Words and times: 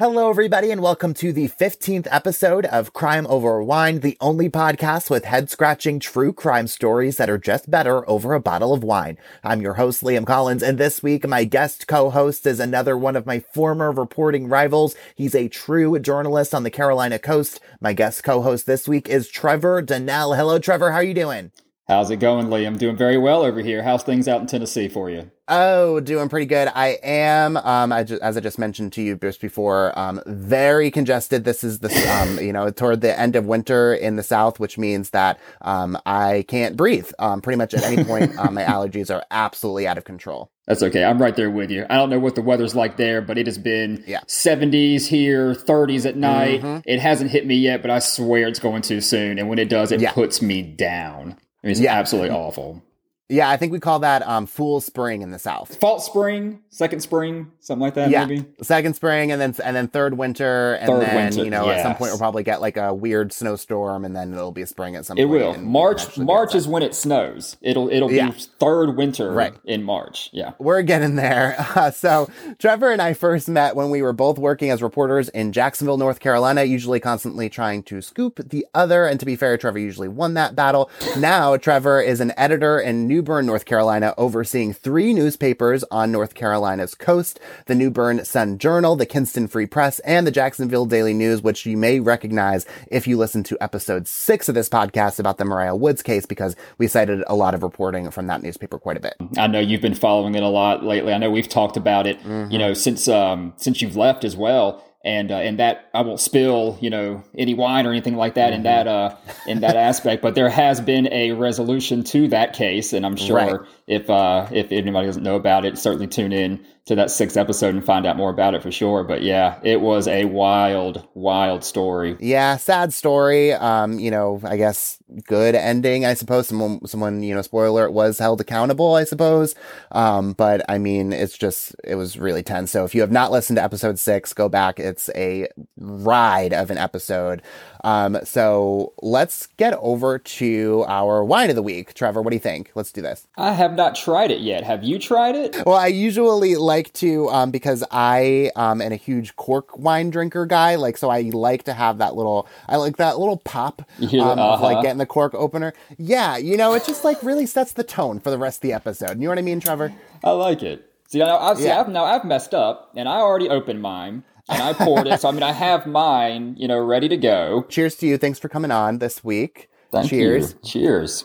Hello, 0.00 0.30
everybody, 0.30 0.70
and 0.70 0.80
welcome 0.80 1.12
to 1.12 1.30
the 1.30 1.46
15th 1.46 2.08
episode 2.10 2.64
of 2.64 2.94
Crime 2.94 3.26
Over 3.26 3.62
Wine, 3.62 4.00
the 4.00 4.16
only 4.18 4.48
podcast 4.48 5.10
with 5.10 5.26
head 5.26 5.50
scratching 5.50 6.00
true 6.00 6.32
crime 6.32 6.68
stories 6.68 7.18
that 7.18 7.28
are 7.28 7.36
just 7.36 7.70
better 7.70 8.08
over 8.08 8.32
a 8.32 8.40
bottle 8.40 8.72
of 8.72 8.82
wine. 8.82 9.18
I'm 9.44 9.60
your 9.60 9.74
host, 9.74 10.02
Liam 10.02 10.26
Collins, 10.26 10.62
and 10.62 10.78
this 10.78 11.02
week 11.02 11.28
my 11.28 11.44
guest 11.44 11.86
co 11.86 12.08
host 12.08 12.46
is 12.46 12.60
another 12.60 12.96
one 12.96 13.14
of 13.14 13.26
my 13.26 13.40
former 13.40 13.92
reporting 13.92 14.48
rivals. 14.48 14.94
He's 15.14 15.34
a 15.34 15.48
true 15.48 15.98
journalist 15.98 16.54
on 16.54 16.62
the 16.62 16.70
Carolina 16.70 17.18
coast. 17.18 17.60
My 17.78 17.92
guest 17.92 18.24
co 18.24 18.40
host 18.40 18.64
this 18.64 18.88
week 18.88 19.06
is 19.06 19.28
Trevor 19.28 19.82
Donnell. 19.82 20.32
Hello, 20.32 20.58
Trevor. 20.58 20.92
How 20.92 20.96
are 20.96 21.02
you 21.02 21.12
doing? 21.12 21.52
How's 21.88 22.08
it 22.12 22.18
going, 22.18 22.46
Liam? 22.46 22.78
Doing 22.78 22.96
very 22.96 23.18
well 23.18 23.42
over 23.42 23.60
here. 23.60 23.82
How's 23.82 24.04
things 24.04 24.28
out 24.28 24.40
in 24.40 24.46
Tennessee 24.46 24.86
for 24.86 25.10
you? 25.10 25.28
Oh, 25.48 25.98
doing 25.98 26.28
pretty 26.28 26.46
good. 26.46 26.70
I 26.72 26.98
am, 27.02 27.56
um, 27.56 27.90
I 27.92 28.04
just, 28.04 28.22
as 28.22 28.36
I 28.36 28.40
just 28.40 28.60
mentioned 28.60 28.92
to 28.92 29.02
you 29.02 29.16
just 29.16 29.40
before, 29.40 29.98
um, 29.98 30.20
very 30.24 30.92
congested. 30.92 31.42
This 31.42 31.64
is 31.64 31.80
the, 31.80 31.88
um, 32.12 32.38
you 32.44 32.52
know, 32.52 32.70
toward 32.70 33.00
the 33.00 33.18
end 33.18 33.34
of 33.34 33.46
winter 33.46 33.92
in 33.92 34.14
the 34.14 34.22
South, 34.22 34.60
which 34.60 34.78
means 34.78 35.10
that, 35.10 35.40
um, 35.62 35.98
I 36.06 36.44
can't 36.46 36.76
breathe. 36.76 37.10
Um, 37.18 37.40
pretty 37.40 37.56
much 37.56 37.74
at 37.74 37.82
any 37.82 38.04
point, 38.04 38.32
um, 38.38 38.54
my 38.54 38.62
allergies 38.62 39.12
are 39.12 39.24
absolutely 39.32 39.88
out 39.88 39.98
of 39.98 40.04
control. 40.04 40.52
That's 40.68 40.84
okay. 40.84 41.02
I'm 41.02 41.20
right 41.20 41.34
there 41.34 41.50
with 41.50 41.72
you. 41.72 41.86
I 41.90 41.96
don't 41.96 42.10
know 42.10 42.20
what 42.20 42.36
the 42.36 42.42
weather's 42.42 42.76
like 42.76 42.96
there, 42.98 43.20
but 43.20 43.36
it 43.36 43.48
has 43.48 43.58
been 43.58 44.04
Yeah. 44.06 44.20
70s 44.28 45.06
here, 45.08 45.54
30s 45.54 46.06
at 46.06 46.14
night. 46.14 46.62
Mhm. 46.62 46.82
It 46.86 47.00
hasn't 47.00 47.32
hit 47.32 47.44
me 47.48 47.56
yet, 47.56 47.82
but 47.82 47.90
I 47.90 47.98
swear 47.98 48.46
it's 48.46 48.60
going 48.60 48.82
to 48.82 49.00
soon. 49.00 49.40
And 49.40 49.48
when 49.48 49.58
it 49.58 49.68
does, 49.68 49.90
it 49.90 50.00
Yeah. 50.00 50.12
puts 50.12 50.40
me 50.40 50.62
down. 50.62 51.34
I 51.62 51.66
mean, 51.66 51.72
it's 51.72 51.80
Yeah. 51.80 51.94
absolutely 51.98 52.30
awful. 52.30 52.82
Yeah, 53.30 53.48
I 53.48 53.56
think 53.56 53.72
we 53.72 53.80
call 53.80 54.00
that, 54.00 54.26
um, 54.26 54.46
Fool 54.46 54.80
Spring 54.80 55.22
in 55.22 55.30
the 55.30 55.38
South. 55.38 55.76
Fall 55.76 56.00
spring, 56.00 56.60
second 56.70 57.00
spring, 57.00 57.50
something 57.60 57.80
like 57.80 57.94
that, 57.94 58.10
yeah, 58.10 58.26
maybe. 58.26 58.44
second 58.62 58.94
spring 58.94 59.30
and 59.32 59.40
then 59.40 59.54
and 59.64 59.74
then 59.76 59.88
third 59.88 60.18
winter 60.18 60.74
and 60.74 60.88
Third 60.88 61.00
then 61.02 61.14
winter, 61.16 61.44
you 61.44 61.50
know 61.50 61.68
at 61.70 61.82
some 61.82 61.94
point 61.94 62.10
we'll 62.10 62.18
probably 62.18 62.42
get 62.42 62.60
like 62.60 62.76
a 62.76 62.92
weird 62.92 63.32
snowstorm 63.32 64.04
and 64.04 64.14
then 64.16 64.32
it'll 64.32 64.52
be 64.52 64.64
spring 64.66 64.96
at 64.96 65.04
some 65.06 65.16
It 65.18 65.26
point. 65.26 65.30
will. 65.30 65.58
March 65.58 66.18
March 66.18 66.54
is 66.54 66.66
when 66.68 66.82
it 66.82 66.94
snows. 66.94 67.56
It'll 67.62 67.88
it'll 67.88 68.10
Yeah. 68.10 68.30
be 68.30 68.36
third 68.58 68.96
winter 68.96 69.30
Right. 69.32 69.54
in 69.64 69.82
March. 69.82 70.28
Yeah. 70.32 70.52
We're 70.58 70.82
getting 70.82 71.16
there. 71.16 71.56
Uh, 71.80 71.90
so 71.90 72.28
Trevor 72.58 72.90
and 72.90 73.00
I 73.00 73.12
first 73.12 73.48
met 73.48 73.76
when 73.76 73.90
we 73.90 74.02
were 74.02 74.12
both 74.12 74.38
working 74.38 74.70
as 74.70 74.82
reporters 74.82 75.28
in 75.30 75.52
Jacksonville, 75.52 75.96
North 75.96 76.18
Carolina, 76.20 76.64
usually 76.64 76.98
constantly 77.00 77.48
trying 77.48 77.82
to 77.84 78.02
scoop 78.02 78.40
the 78.50 78.66
other. 78.74 79.06
And 79.06 79.18
to 79.20 79.24
be 79.24 79.36
fair, 79.36 79.56
Trevor 79.56 79.78
usually 79.78 80.08
won 80.08 80.34
that 80.34 80.56
battle. 80.56 80.90
Now 81.16 81.56
Trevor 81.56 82.00
is 82.00 82.20
an 82.20 82.32
editor 82.36 82.78
in 82.80 83.06
New 83.20 83.24
Bern, 83.24 83.44
North 83.44 83.66
Carolina, 83.66 84.14
overseeing 84.16 84.72
three 84.72 85.12
newspapers 85.12 85.84
on 85.90 86.10
North 86.10 86.32
Carolina's 86.32 86.94
coast, 86.94 87.38
the 87.66 87.74
New 87.74 87.90
Bern 87.90 88.24
Sun 88.24 88.56
Journal, 88.56 88.96
the 88.96 89.04
Kinston 89.04 89.46
Free 89.46 89.66
Press, 89.66 89.98
and 89.98 90.26
the 90.26 90.30
Jacksonville 90.30 90.86
Daily 90.86 91.12
News, 91.12 91.42
which 91.42 91.66
you 91.66 91.76
may 91.76 92.00
recognize 92.00 92.64
if 92.90 93.06
you 93.06 93.18
listen 93.18 93.42
to 93.42 93.58
episode 93.62 94.08
six 94.08 94.48
of 94.48 94.54
this 94.54 94.70
podcast 94.70 95.18
about 95.20 95.36
the 95.36 95.44
Mariah 95.44 95.76
Woods 95.76 96.02
case, 96.02 96.24
because 96.24 96.56
we 96.78 96.86
cited 96.86 97.22
a 97.26 97.34
lot 97.34 97.52
of 97.54 97.62
reporting 97.62 98.10
from 98.10 98.26
that 98.28 98.42
newspaper 98.42 98.78
quite 98.78 98.96
a 98.96 99.00
bit. 99.00 99.16
I 99.36 99.46
know 99.48 99.60
you've 99.60 99.82
been 99.82 99.94
following 99.94 100.34
it 100.34 100.42
a 100.42 100.48
lot 100.48 100.82
lately. 100.82 101.12
I 101.12 101.18
know 101.18 101.30
we've 101.30 101.46
talked 101.46 101.76
about 101.76 102.06
it, 102.06 102.18
Mm-hmm. 102.20 102.50
you 102.50 102.58
know, 102.58 102.72
since 102.72 103.06
um 103.06 103.52
since 103.58 103.82
you've 103.82 103.96
left 103.96 104.24
as 104.24 104.34
well. 104.34 104.82
And 105.02 105.32
uh, 105.32 105.36
and 105.36 105.58
that 105.58 105.88
I 105.94 106.02
won't 106.02 106.20
spill, 106.20 106.76
you 106.82 106.90
know, 106.90 107.24
any 107.34 107.54
wine 107.54 107.86
or 107.86 107.90
anything 107.90 108.16
like 108.16 108.34
that 108.34 108.52
in 108.52 108.64
that 108.64 108.86
uh 108.86 109.16
in 109.46 109.60
that 109.60 109.74
aspect. 109.74 110.20
But 110.20 110.34
there 110.34 110.50
has 110.50 110.78
been 110.82 111.10
a 111.10 111.32
resolution 111.32 112.04
to 112.04 112.28
that 112.28 112.52
case, 112.52 112.92
and 112.92 113.06
I'm 113.06 113.16
sure 113.16 113.36
Right. 113.36 113.60
if 113.86 114.10
uh 114.10 114.46
if 114.50 114.70
anybody 114.72 115.06
doesn't 115.06 115.22
know 115.22 115.36
about 115.36 115.64
it, 115.64 115.78
certainly 115.78 116.06
tune 116.06 116.32
in 116.32 116.66
to 116.90 116.96
that 116.96 117.10
sixth 117.10 117.36
episode 117.36 117.72
and 117.72 117.84
find 117.84 118.04
out 118.04 118.16
more 118.16 118.30
about 118.30 118.54
it 118.54 118.62
for 118.62 118.72
sure. 118.72 119.04
But 119.04 119.22
yeah, 119.22 119.60
it 119.62 119.80
was 119.80 120.08
a 120.08 120.24
wild, 120.24 121.06
wild 121.14 121.62
story. 121.62 122.16
Yeah, 122.18 122.56
sad 122.56 122.92
story. 122.92 123.52
Um, 123.52 124.00
you 124.00 124.10
know, 124.10 124.40
I 124.42 124.56
guess 124.56 124.98
good 125.24 125.54
ending, 125.54 126.04
I 126.04 126.14
suppose. 126.14 126.48
Someone, 126.48 126.84
someone, 126.86 127.22
you 127.22 127.32
know, 127.32 127.42
spoiler 127.42 127.68
alert, 127.68 127.92
was 127.92 128.18
held 128.18 128.40
accountable, 128.40 128.96
I 128.96 129.04
suppose. 129.04 129.54
Um, 129.92 130.32
but 130.32 130.62
I 130.68 130.78
mean, 130.78 131.12
it's 131.12 131.38
just, 131.38 131.76
it 131.84 131.94
was 131.94 132.18
really 132.18 132.42
tense. 132.42 132.72
So 132.72 132.84
if 132.84 132.92
you 132.92 133.02
have 133.02 133.12
not 133.12 133.30
listened 133.30 133.58
to 133.58 133.62
episode 133.62 133.98
six, 134.00 134.32
go 134.32 134.48
back. 134.48 134.80
It's 134.80 135.08
a 135.14 135.46
ride 135.78 136.52
of 136.52 136.72
an 136.72 136.78
episode. 136.78 137.40
Um, 137.84 138.18
so 138.24 138.92
let's 139.02 139.46
get 139.56 139.74
over 139.74 140.18
to 140.18 140.84
our 140.88 141.24
wine 141.24 141.50
of 141.50 141.56
the 141.56 141.62
week. 141.62 141.94
Trevor, 141.94 142.22
what 142.22 142.30
do 142.30 142.36
you 142.36 142.40
think? 142.40 142.70
Let's 142.74 142.92
do 142.92 143.00
this. 143.02 143.26
I 143.36 143.52
have 143.52 143.74
not 143.74 143.94
tried 143.94 144.30
it 144.30 144.40
yet. 144.40 144.64
Have 144.64 144.84
you 144.84 144.98
tried 144.98 145.34
it? 145.34 145.56
Well, 145.66 145.76
I 145.76 145.88
usually 145.88 146.56
like 146.56 146.92
to, 146.94 147.28
um, 147.30 147.50
because 147.50 147.84
I, 147.90 148.50
um, 148.56 148.80
am 148.80 148.92
a 148.92 148.96
huge 148.96 149.36
cork 149.36 149.78
wine 149.78 150.10
drinker 150.10 150.46
guy. 150.46 150.74
Like, 150.76 150.96
so 150.96 151.10
I 151.10 151.22
like 151.22 151.64
to 151.64 151.72
have 151.72 151.98
that 151.98 152.14
little, 152.14 152.48
I 152.68 152.76
like 152.76 152.96
that 152.96 153.18
little 153.18 153.38
pop, 153.38 153.82
Yeah, 153.98 154.30
um, 154.30 154.38
of 154.38 154.60
like 154.60 154.74
uh-huh. 154.74 154.82
getting 154.82 154.98
the 154.98 155.06
cork 155.06 155.34
opener. 155.34 155.72
Yeah. 155.98 156.36
You 156.36 156.56
know, 156.56 156.74
it 156.74 156.84
just 156.84 157.04
like 157.04 157.22
really 157.22 157.46
sets 157.46 157.72
the 157.72 157.84
tone 157.84 158.20
for 158.20 158.30
the 158.30 158.38
rest 158.38 158.58
of 158.58 158.62
the 158.62 158.72
episode. 158.72 159.18
You 159.18 159.24
know 159.24 159.30
what 159.30 159.38
I 159.38 159.42
mean, 159.42 159.60
Trevor? 159.60 159.92
I 160.22 160.30
like 160.30 160.62
it. 160.62 160.86
See, 161.08 161.18
now 161.18 161.38
I've, 161.38 161.58
Yeah. 161.58 161.80
I've 161.80 161.88
now 161.88 162.04
I've 162.04 162.24
messed 162.24 162.54
up, 162.54 162.92
and 162.94 163.08
I 163.08 163.16
already 163.16 163.48
opened 163.48 163.82
mine, 163.82 164.22
and 164.50 164.62
I 164.62 164.72
poured 164.72 165.06
it. 165.06 165.20
So 165.20 165.28
I 165.28 165.32
mean, 165.32 165.42
I 165.42 165.52
have 165.52 165.86
mine, 165.86 166.54
you 166.58 166.68
know, 166.68 166.78
ready 166.78 167.08
to 167.08 167.16
go. 167.16 167.64
Cheers 167.68 167.96
to 167.96 168.06
you. 168.06 168.18
Thanks 168.18 168.38
for 168.38 168.48
coming 168.48 168.70
on 168.70 168.98
this 168.98 169.22
week. 169.24 169.68
Thank 169.92 170.10
Cheers. 170.10 170.52
you. 170.62 170.68
Cheers. 170.68 171.24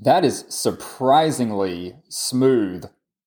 That 0.00 0.24
is 0.24 0.44
surprisingly 0.48 1.94
smooth. 2.08 2.84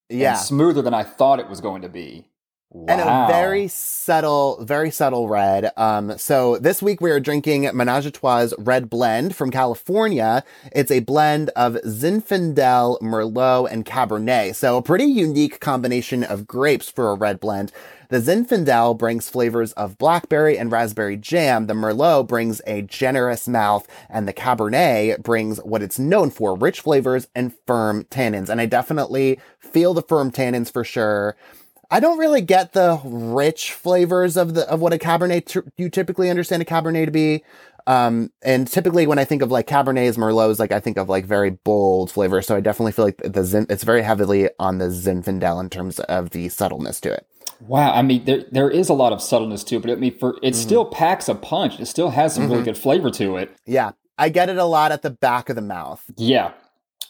and 0.10 0.20
Yeah. 0.20 0.36
smoother 0.36 0.82
than 0.82 0.94
I 0.94 1.04
thought 1.04 1.40
it 1.40 1.50
was 1.50 1.62
going 1.62 1.82
to 1.82 1.90
be. 1.90 2.28
Wow. 2.76 2.86
and 2.90 3.02
a 3.02 3.34
very 3.34 3.70
subtle, 3.70 4.64
very 4.64 4.92
subtle 4.92 5.30
red. 5.30 5.72
Um, 5.78 6.18
so 6.18 6.58
this 6.58 6.82
week 6.82 7.00
we 7.00 7.10
are 7.10 7.22
drinking 7.22 7.64
Menage 7.74 8.06
a 8.06 8.12
Trois 8.12 8.50
Red 8.58 8.90
Blend 8.90 9.34
from 9.34 9.50
California. 9.50 10.44
It's 10.74 10.92
a 10.92 11.00
blend 11.00 11.52
of 11.56 11.76
Zinfandel, 11.86 13.00
Merlot, 13.02 13.72
and 13.72 13.86
Cabernet. 13.86 14.56
So 14.56 14.76
a 14.76 14.82
pretty 14.82 15.06
unique 15.06 15.62
combination 15.62 16.24
of 16.26 16.46
grapes 16.46 16.90
for 16.92 17.12
a 17.12 17.16
red 17.16 17.40
blend. 17.40 17.72
The 18.10 18.20
Zinfandel 18.20 18.98
brings 18.98 19.30
flavors 19.30 19.72
of 19.74 19.98
blackberry 19.98 20.58
and 20.58 20.70
raspberry 20.70 21.16
jam. 21.16 21.68
The 21.68 21.74
Merlot 21.74 22.28
brings 22.28 22.62
a 22.68 22.82
generous 22.82 23.48
mouth 23.48 23.88
and 24.10 24.28
the 24.28 24.34
Cabernet 24.34 25.24
brings 25.24 25.60
what 25.60 25.82
it's 25.82 25.98
known 25.98 26.30
for, 26.30 26.56
rich 26.56 26.82
flavors 26.82 27.30
and 27.34 27.56
firm 27.66 28.04
tannins. 28.12 28.50
And 28.50 28.60
I 28.60 28.66
definitely 28.66 29.40
feel 29.60 29.94
the 29.94 30.02
firm 30.04 30.30
tannins 30.30 30.72
for 30.72 30.84
sure. 30.84 31.38
I 31.92 32.00
don't 32.00 32.18
really 32.18 32.42
get 32.42 32.74
the 32.74 33.00
rich 33.04 33.74
flavors 33.74 34.38
of 34.38 34.54
the 34.54 34.70
of 34.70 34.80
what 34.80 34.94
a 34.94 34.98
Cabernet 34.98 35.46
t- 35.46 35.72
you 35.78 35.90
typically 35.90 36.30
understand 36.30 36.62
a 36.62 36.66
Cabernet 36.66 37.06
to 37.06 37.12
be. 37.12 37.44
Um, 37.88 38.32
and 38.42 38.68
typically 38.68 39.06
when 39.06 39.20
I 39.20 39.26
think 39.26 39.42
of 39.42 39.52
like 39.52 39.68
Cabernets, 39.68 40.18
Merlots, 40.18 40.60
like 40.60 40.72
I 40.72 40.80
think 40.80 40.98
of 40.98 41.08
like 41.08 41.26
very 41.26 41.52
bold 41.52 42.10
flavors. 42.10 42.48
So 42.48 42.56
I 42.56 42.60
definitely 42.60 42.94
feel 42.94 43.06
like 43.06 43.22
the 43.24 43.44
Zin, 43.44 43.68
it's 43.70 43.84
very 43.84 44.02
heavily 44.02 44.50
on 44.60 44.80
the 44.80 44.86
Zinfandel 44.86 45.62
in 45.62 45.70
terms 45.70 46.00
of 46.00 46.32
the 46.32 46.50
subtleness 46.50 47.00
to 47.02 47.14
it. 47.14 47.28
Wow, 47.62 47.94
I 47.94 48.02
mean, 48.02 48.26
there 48.26 48.44
there 48.52 48.70
is 48.70 48.90
a 48.90 48.94
lot 48.94 49.14
of 49.14 49.22
subtleness 49.22 49.64
to 49.66 49.78
it, 49.78 49.82
but 49.82 49.92
I 49.92 49.96
mean, 49.96 50.18
for 50.18 50.32
it 50.42 50.42
mm-hmm. 50.42 50.54
still 50.54 50.86
packs 50.86 51.30
a 51.30 51.36
punch. 51.36 51.80
It 51.80 51.86
still 51.86 52.10
has 52.10 52.34
some 52.34 52.44
mm-hmm. 52.44 52.52
really 52.52 52.64
good 52.66 52.78
flavor 52.78 53.10
to 53.12 53.38
it. 53.38 53.56
Yeah, 53.66 53.92
I 54.18 54.30
get 54.30 54.50
it 54.50 54.58
a 54.58 54.66
lot 54.66 54.92
at 54.92 55.04
the 55.04 55.10
back 55.10 55.50
of 55.50 55.56
the 55.56 55.62
mouth. 55.62 56.04
Yeah, 56.18 56.52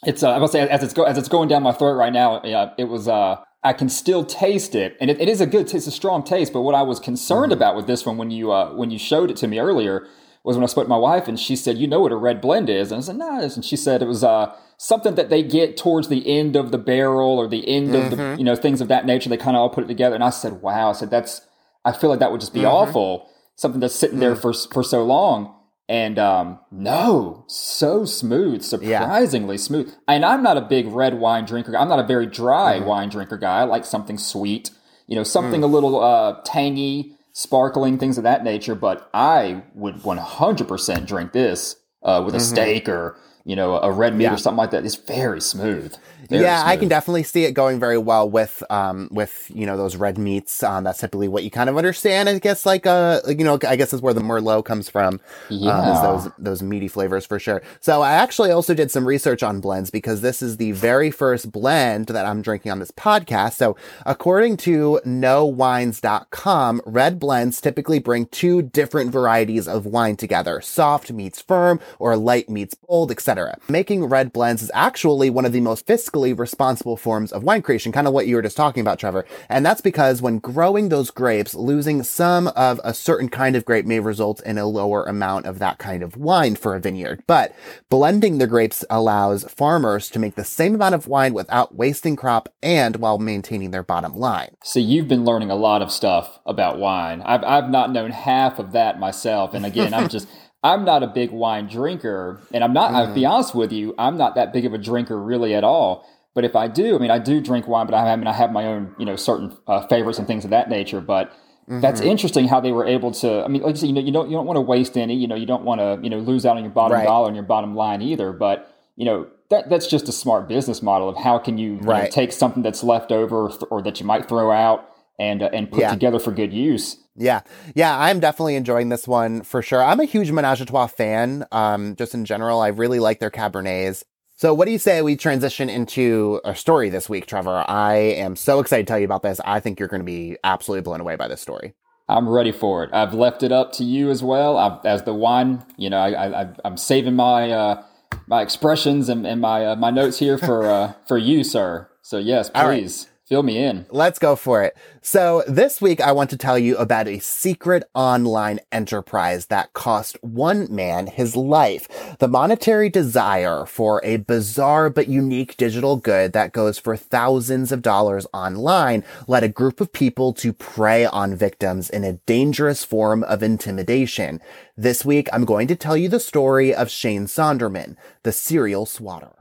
it's. 0.06 0.22
Uh, 0.22 0.34
I 0.34 0.40
must 0.40 0.54
say, 0.54 0.62
as 0.62 0.84
it's 0.84 0.94
go 0.94 1.04
as 1.04 1.18
it's 1.18 1.30
going 1.30 1.50
down 1.50 1.64
my 1.64 1.72
throat 1.72 1.94
right 1.94 2.14
now, 2.14 2.42
yeah, 2.44 2.74
it 2.78 2.86
was. 2.86 3.08
Uh, 3.08 3.38
I 3.66 3.74
can 3.74 3.90
still 3.90 4.24
taste 4.24 4.76
it, 4.76 4.96
and 5.02 5.10
it, 5.10 5.20
it 5.20 5.28
is 5.28 5.42
a 5.42 5.48
good, 5.48 5.74
it's 5.74 5.88
a 5.88 5.92
strong 5.92 6.24
taste. 6.24 6.54
But 6.54 6.62
what 6.62 6.76
I 6.76 6.84
was 6.84 7.00
concerned 7.00 7.52
mm-hmm. 7.52 7.54
about 7.54 7.76
with 7.76 7.88
this 7.88 8.06
one, 8.06 8.18
when 8.18 8.30
you 8.30 8.52
uh, 8.52 8.74
when 8.74 8.92
you 8.92 9.00
showed 9.00 9.32
it 9.32 9.38
to 9.38 9.48
me 9.48 9.60
earlier, 9.60 10.08
was 10.44 10.56
when 10.56 10.64
I 10.64 10.68
spoke 10.68 10.86
to 10.86 10.90
my 10.90 10.98
wife, 10.98 11.28
and 11.28 11.40
she 11.40 11.56
said, 11.56 11.78
"You 11.78 11.88
know 11.88 12.00
what 12.00 12.12
a 12.12 12.16
red 12.16 12.40
blend 12.42 12.70
is?" 12.70 12.92
And 12.92 13.00
I 13.00 13.02
said, 13.02 13.18
"No," 13.18 13.40
and 13.40 13.66
she 13.66 13.76
said 13.76 14.04
it 14.04 14.08
was 14.08 14.24
uh, 14.24 14.56
something 14.78 15.16
that 15.16 15.30
they 15.30 15.42
get 15.42 15.78
towards 15.78 16.08
the 16.08 16.28
end 16.30 16.56
of 16.56 16.72
the 16.72 16.78
barrel 16.78 17.40
or 17.40 17.48
the 17.48 17.68
end 17.68 17.90
mm-hmm. 17.90 18.04
of 18.04 18.10
the 18.12 18.16
mm-hmm. 18.18 18.40
you 18.40 18.46
know 18.46 18.56
things 18.56 18.82
of 18.82 18.88
that 18.88 19.08
nature. 19.08 19.30
They 19.30 19.38
kind 19.38 19.58
of 19.58 19.62
all 19.62 19.70
put 19.70 19.84
it 19.84 19.88
together, 19.88 20.14
and 20.14 20.24
I 20.24 20.30
said, 20.30 20.62
"Wow!" 20.62 20.92
I 20.92 20.94
said, 20.94 21.10
"That's." 21.10 21.42
I 21.84 21.92
feel 21.92 22.10
like 22.10 22.20
that 22.20 22.32
would 22.32 22.42
just 22.42 22.54
be 22.54 22.62
mm-hmm. 22.62 22.70
awful. 22.70 23.30
Something 23.56 23.80
that's 23.80 23.96
sitting 23.96 24.20
there 24.20 24.36
mm. 24.36 24.42
for 24.42 24.54
for 24.54 24.84
so 24.84 25.04
long. 25.04 25.56
And 25.88 26.18
um, 26.18 26.60
no, 26.72 27.46
so 27.48 28.06
smooth, 28.06 28.64
surprisingly 28.64 29.56
yeah. 29.56 29.62
smooth. 29.62 29.94
And 30.08 30.26
I'm 30.26 30.42
not 30.42 30.58
a 30.58 30.62
big 30.62 30.88
red 30.88 31.20
wine 31.20 31.46
drinker. 31.46 31.78
I'm 31.78 31.90
not 31.90 32.00
a 32.00 32.08
very 32.08 32.26
dry 32.26 32.78
mm-hmm. 32.78 32.88
wine 32.88 33.10
drinker 33.10 33.38
guy. 33.38 33.60
I 33.60 33.64
like 33.66 33.86
something 33.86 34.18
sweet, 34.18 34.72
you 35.06 35.16
know, 35.16 35.24
something 35.24 35.62
mm. 35.62 35.66
a 35.66 35.68
little 35.68 36.04
uh, 36.04 36.42
tangy, 36.44 37.14
sparkling, 37.34 38.00
things 38.00 38.18
of 38.18 38.24
that 38.24 38.44
nature. 38.44 38.74
But 38.74 39.10
I 39.14 39.64
would 39.76 39.98
100% 39.98 41.06
drink 41.06 41.34
this 41.34 41.76
uh, 42.02 42.24
with 42.26 42.34
a 42.34 42.40
mm-hmm. 42.40 42.46
steak 42.46 42.90
or 42.90 43.18
you 43.46 43.56
know, 43.56 43.78
a 43.78 43.92
red 43.92 44.16
meat 44.16 44.24
yeah. 44.24 44.34
or 44.34 44.38
something 44.38 44.58
like 44.58 44.72
that. 44.72 44.84
It's 44.84 44.96
very 44.96 45.40
smooth. 45.40 45.96
Very 46.28 46.42
yeah, 46.42 46.64
smooth. 46.64 46.72
I 46.72 46.78
can 46.78 46.88
definitely 46.88 47.22
see 47.22 47.46
it 47.46 47.52
going 47.52 47.80
very 47.80 48.00
well 48.00 48.28
with, 48.28 48.64
um, 48.72 49.08
with, 49.12 49.52
you 49.54 49.68
know, 49.68 49.78
those 49.78 49.96
red 49.96 50.18
meats. 50.18 50.64
Um, 50.64 50.84
that's 50.84 51.00
typically 51.00 51.28
what 51.28 51.44
you 51.44 51.52
kind 51.52 51.70
of 51.70 51.78
understand. 51.78 52.28
I 52.28 52.40
guess 52.40 52.66
like, 52.66 52.88
uh, 52.88 53.22
you 53.28 53.44
know, 53.44 53.60
I 53.68 53.76
guess 53.76 53.94
is 53.94 54.02
where 54.02 54.16
the 54.16 54.22
Merlot 54.22 54.66
comes 54.66 54.90
from. 54.90 55.22
Yeah. 55.50 55.78
Um, 55.78 56.04
those, 56.04 56.32
those 56.40 56.64
meaty 56.64 56.88
flavors 56.88 57.28
for 57.28 57.38
sure. 57.38 57.62
So 57.82 58.02
I 58.02 58.14
actually 58.14 58.50
also 58.50 58.74
did 58.74 58.90
some 58.90 59.08
research 59.08 59.44
on 59.44 59.62
blends 59.62 59.92
because 59.92 60.22
this 60.22 60.42
is 60.42 60.58
the 60.58 60.72
very 60.72 61.12
first 61.12 61.52
blend 61.52 62.08
that 62.08 62.26
I'm 62.26 62.42
drinking 62.42 62.72
on 62.72 62.80
this 62.80 62.90
podcast. 62.90 63.54
So 63.54 63.78
according 64.08 64.58
to 64.58 65.02
NoWines.com, 65.06 66.82
red 66.88 67.20
blends 67.20 67.62
typically 67.62 68.00
bring 68.00 68.26
two 68.26 68.64
different 68.64 69.12
varieties 69.12 69.68
of 69.68 69.86
wine 69.86 70.16
together. 70.16 70.62
Soft 70.62 71.12
meets 71.12 71.40
firm 71.40 71.80
or 72.00 72.18
light 72.18 72.50
meets 72.50 72.74
bold, 72.74 73.12
etc. 73.12 73.35
Making 73.70 74.06
red 74.06 74.34
blends 74.34 74.62
is 74.62 74.72
actually 74.74 75.30
one 75.30 75.46
of 75.46 75.52
the 75.52 75.62
most 75.62 75.86
fiscally 75.86 76.06
fiscally 76.06 76.38
responsible 76.38 76.98
forms 76.98 77.32
of 77.32 77.44
wine 77.44 77.62
creation, 77.62 77.92
kind 77.92 78.08
of 78.08 78.14
what 78.14 78.28
you 78.28 78.36
were 78.36 78.42
just 78.42 78.58
talking 78.58 78.82
about, 78.82 79.00
Trevor. 79.00 79.26
And 79.50 79.66
that's 79.66 79.82
because 79.82 80.22
when 80.22 80.40
growing 80.40 80.90
those 80.90 81.12
grapes, 81.12 81.56
losing 81.56 82.04
some 82.04 82.48
of 82.50 82.80
a 82.84 82.94
certain 82.94 83.30
kind 83.30 83.56
of 83.56 83.66
grape 83.66 83.86
may 83.86 84.00
result 84.00 84.42
in 84.44 84.58
a 84.58 84.66
lower 84.66 85.04
amount 85.04 85.46
of 85.46 85.60
that 85.60 85.78
kind 85.78 86.04
of 86.04 86.18
wine 86.18 86.56
for 86.56 86.76
a 86.76 86.80
vineyard. 86.80 87.24
But 87.28 87.56
blending 87.90 88.38
the 88.38 88.48
grapes 88.48 88.86
allows 88.90 89.44
farmers 89.46 90.10
to 90.12 90.20
make 90.20 90.36
the 90.36 90.44
same 90.44 90.76
amount 90.76 90.96
of 90.96 91.08
wine 91.08 91.34
without 91.34 91.76
wasting 91.76 92.16
crop 92.16 92.50
and 92.62 92.98
while 92.98 93.18
maintaining 93.18 93.72
their 93.72 93.84
bottom 93.84 94.16
line. 94.16 94.56
So 94.64 94.80
you've 94.80 95.08
been 95.08 95.26
learning 95.26 95.52
a 95.52 95.56
lot 95.56 95.82
of 95.82 95.92
stuff 95.92 96.40
about 96.46 96.80
wine. 96.80 97.22
I've, 97.22 97.44
I've 97.44 97.70
not 97.70 97.92
known 97.92 98.12
half 98.12 98.60
of 98.60 98.72
that 98.74 99.00
myself. 99.00 99.54
And 99.54 99.66
again, 99.66 99.94
I'm 99.94 100.10
just, 100.10 100.28
I'm 100.66 100.84
not 100.84 101.04
a 101.04 101.08
big 101.08 101.30
wine 101.30 101.68
drinker, 101.68 102.42
and 102.52 102.64
I'm 102.64 102.74
not. 102.74 102.92
Mm. 102.92 102.96
I'll 102.96 103.14
be 103.14 103.22
mm-hmm. 103.22 103.32
honest 103.32 103.54
with 103.54 103.72
you, 103.72 103.94
I'm 104.00 104.18
not 104.18 104.34
that 104.34 104.52
big 104.52 104.66
of 104.66 104.74
a 104.74 104.80
drinker 104.80 105.22
really 105.22 105.54
at 105.54 105.64
all. 105.64 106.10
But 106.34 106.44
if 106.44 106.56
I 106.56 106.68
do, 106.68 106.96
I 106.96 106.98
mean, 106.98 107.12
I 107.12 107.20
do 107.20 107.40
drink 107.40 107.68
wine, 107.68 107.86
but 107.86 107.94
I, 107.94 108.12
I 108.12 108.16
mean, 108.16 108.26
I 108.26 108.34
have 108.34 108.52
my 108.52 108.66
own, 108.66 108.94
you 108.98 109.06
know, 109.06 109.16
certain 109.16 109.56
uh, 109.68 109.86
favorites 109.88 110.18
and 110.18 110.28
things 110.28 110.44
of 110.44 110.50
that 110.50 110.68
nature. 110.68 111.02
But 111.02 111.30
mm-hmm. 111.30 111.82
that's 111.82 112.02
interesting 112.02 112.48
how 112.48 112.60
they 112.60 112.72
were 112.72 112.86
able 112.86 113.12
to. 113.12 113.44
I 113.44 113.48
mean, 113.48 113.62
like 113.62 113.76
you 113.76 113.82
said, 113.82 113.88
you 113.88 113.94
know, 113.94 114.02
you 114.02 114.12
don't 114.12 114.28
you 114.28 114.36
don't 114.36 114.48
want 114.48 114.58
to 114.58 114.62
waste 114.62 114.98
any. 114.98 115.16
You 115.16 115.28
know, 115.28 115.36
you 115.36 115.46
don't 115.46 115.64
want 115.64 115.82
to 115.82 116.00
you 116.02 116.10
know 116.10 116.18
lose 116.18 116.48
out 116.48 116.58
on 116.58 116.64
your 116.64 116.74
bottom 116.74 116.98
right. 116.98 117.06
dollar 117.06 117.28
and 117.28 117.36
your 117.36 117.46
bottom 117.46 117.76
line 117.76 118.02
either. 118.02 118.34
But 118.34 118.76
you 118.96 119.06
know, 119.06 119.28
that 119.52 119.70
that's 119.70 119.86
just 119.86 120.10
a 120.10 120.12
smart 120.12 120.48
business 120.48 120.82
model 120.82 121.08
of 121.08 121.16
how 121.16 121.38
can 121.38 121.60
you, 121.60 121.76
you 121.76 121.82
know, 121.82 122.08
take 122.10 122.32
something 122.32 122.64
that's 122.64 122.84
left 122.84 123.12
over 123.12 123.50
or 123.70 123.84
that 123.84 124.00
you 124.00 124.06
might 124.08 124.28
throw 124.28 124.52
out 124.52 124.90
and 125.20 125.44
uh, 125.44 125.50
and 125.54 125.70
put 125.72 125.82
yeah. 125.82 125.92
together 125.92 126.20
for 126.20 126.32
good 126.32 126.54
use. 126.54 126.98
Yeah. 127.16 127.42
Yeah, 127.76 127.98
I'm 127.98 128.20
definitely 128.20 128.56
enjoying 128.56 128.90
this 128.90 129.08
one 129.08 129.44
for 129.44 129.62
sure. 129.62 129.82
I'm 129.82 130.00
a 130.00 130.06
huge 130.06 130.32
Menage 130.32 130.62
a 130.62 130.66
Trois 130.66 130.88
fan. 130.88 131.46
Um, 131.52 131.96
just 131.96 132.14
in 132.14 132.26
general, 132.26 132.60
I 132.60 132.68
really 132.68 133.00
like 133.00 133.20
their 133.20 133.32
Cabernets. 133.32 134.04
So 134.38 134.54
what 134.54 134.66
do 134.66 134.72
you 134.72 134.80
say 134.80 135.02
we 135.02 135.16
transition 135.16 135.70
into 135.70 136.42
a 136.44 136.54
story 136.54 136.90
this 136.90 137.08
week, 137.08 137.26
Trevor? 137.26 137.64
I 137.70 137.96
am 137.96 138.36
so 138.36 138.60
excited 138.60 138.86
to 138.86 138.92
tell 138.92 139.00
you 139.00 139.06
about 139.06 139.24
this. 139.24 139.40
I 139.46 139.62
think 139.62 139.80
you're 139.80 139.88
going 139.88 140.02
to 140.02 140.06
be 140.06 140.36
absolutely 140.44 140.82
blown 140.82 141.00
away 141.00 141.16
by 141.16 141.30
this 141.30 141.40
story. 141.40 141.74
I'm 142.10 142.28
ready 142.28 142.52
for 142.52 142.84
it. 142.84 142.90
I've 142.94 143.14
left 143.14 143.44
it 143.44 143.54
up 143.54 143.72
to 143.74 143.86
you 143.86 144.10
as 144.10 144.22
well. 144.22 144.58
I've, 144.58 144.86
as 144.86 145.04
the 145.04 145.14
wine, 145.14 145.66
you 145.78 145.90
know, 145.90 145.98
I, 145.98 146.42
I, 146.42 146.50
I'm 146.66 146.76
saving 146.76 147.16
my 147.16 147.50
uh, 147.50 147.84
my 148.28 148.42
expressions 148.42 149.08
and, 149.08 149.26
and 149.26 149.40
my 149.40 149.66
uh, 149.68 149.76
my 149.78 149.90
notes 149.90 150.20
here 150.20 150.38
for 150.38 150.66
uh, 150.66 150.94
for 151.08 151.18
you, 151.18 151.44
sir. 151.44 151.90
So 152.02 152.18
yes, 152.18 152.50
please. 152.50 153.08
Fill 153.26 153.42
me 153.42 153.58
in. 153.58 153.88
Let's 153.90 154.20
go 154.20 154.36
for 154.36 154.62
it. 154.62 154.78
So 155.02 155.44
this 155.48 155.82
week 155.82 156.00
I 156.00 156.12
want 156.12 156.30
to 156.30 156.38
tell 156.38 156.60
you 156.60 156.78
about 156.78 157.08
a 157.08 157.18
secret 157.18 157.84
online 157.96 158.60
enterprise 158.72 159.48
that 159.48 159.74
cost 159.74 160.24
one 160.24 160.68
man 160.70 161.08
his 161.08 161.36
life. 161.36 162.18
The 162.20 162.28
monetary 162.28 162.88
desire 162.88 163.66
for 163.66 164.00
a 164.04 164.18
bizarre 164.18 164.92
but 164.92 165.08
unique 165.08 165.58
digital 165.58 165.96
good 165.96 166.34
that 166.34 166.54
goes 166.54 166.78
for 166.78 166.96
thousands 166.96 167.72
of 167.72 167.82
dollars 167.82 168.28
online 168.32 169.04
led 169.28 169.44
a 169.44 169.50
group 169.50 169.82
of 169.82 169.92
people 169.92 170.32
to 170.34 170.54
prey 170.54 171.08
on 171.08 171.36
victims 171.36 171.90
in 171.90 172.04
a 172.04 172.20
dangerous 172.28 172.86
form 172.86 173.24
of 173.24 173.42
intimidation. 173.42 174.40
This 174.78 175.04
week 175.04 175.30
I'm 175.34 175.46
going 175.46 175.68
to 175.70 175.76
tell 175.76 175.98
you 175.98 176.10
the 176.10 176.20
story 176.20 176.76
of 176.76 176.92
Shane 176.92 177.26
Sonderman, 177.26 177.96
the 178.22 178.32
serial 178.32 178.86
swatter. 178.86 179.32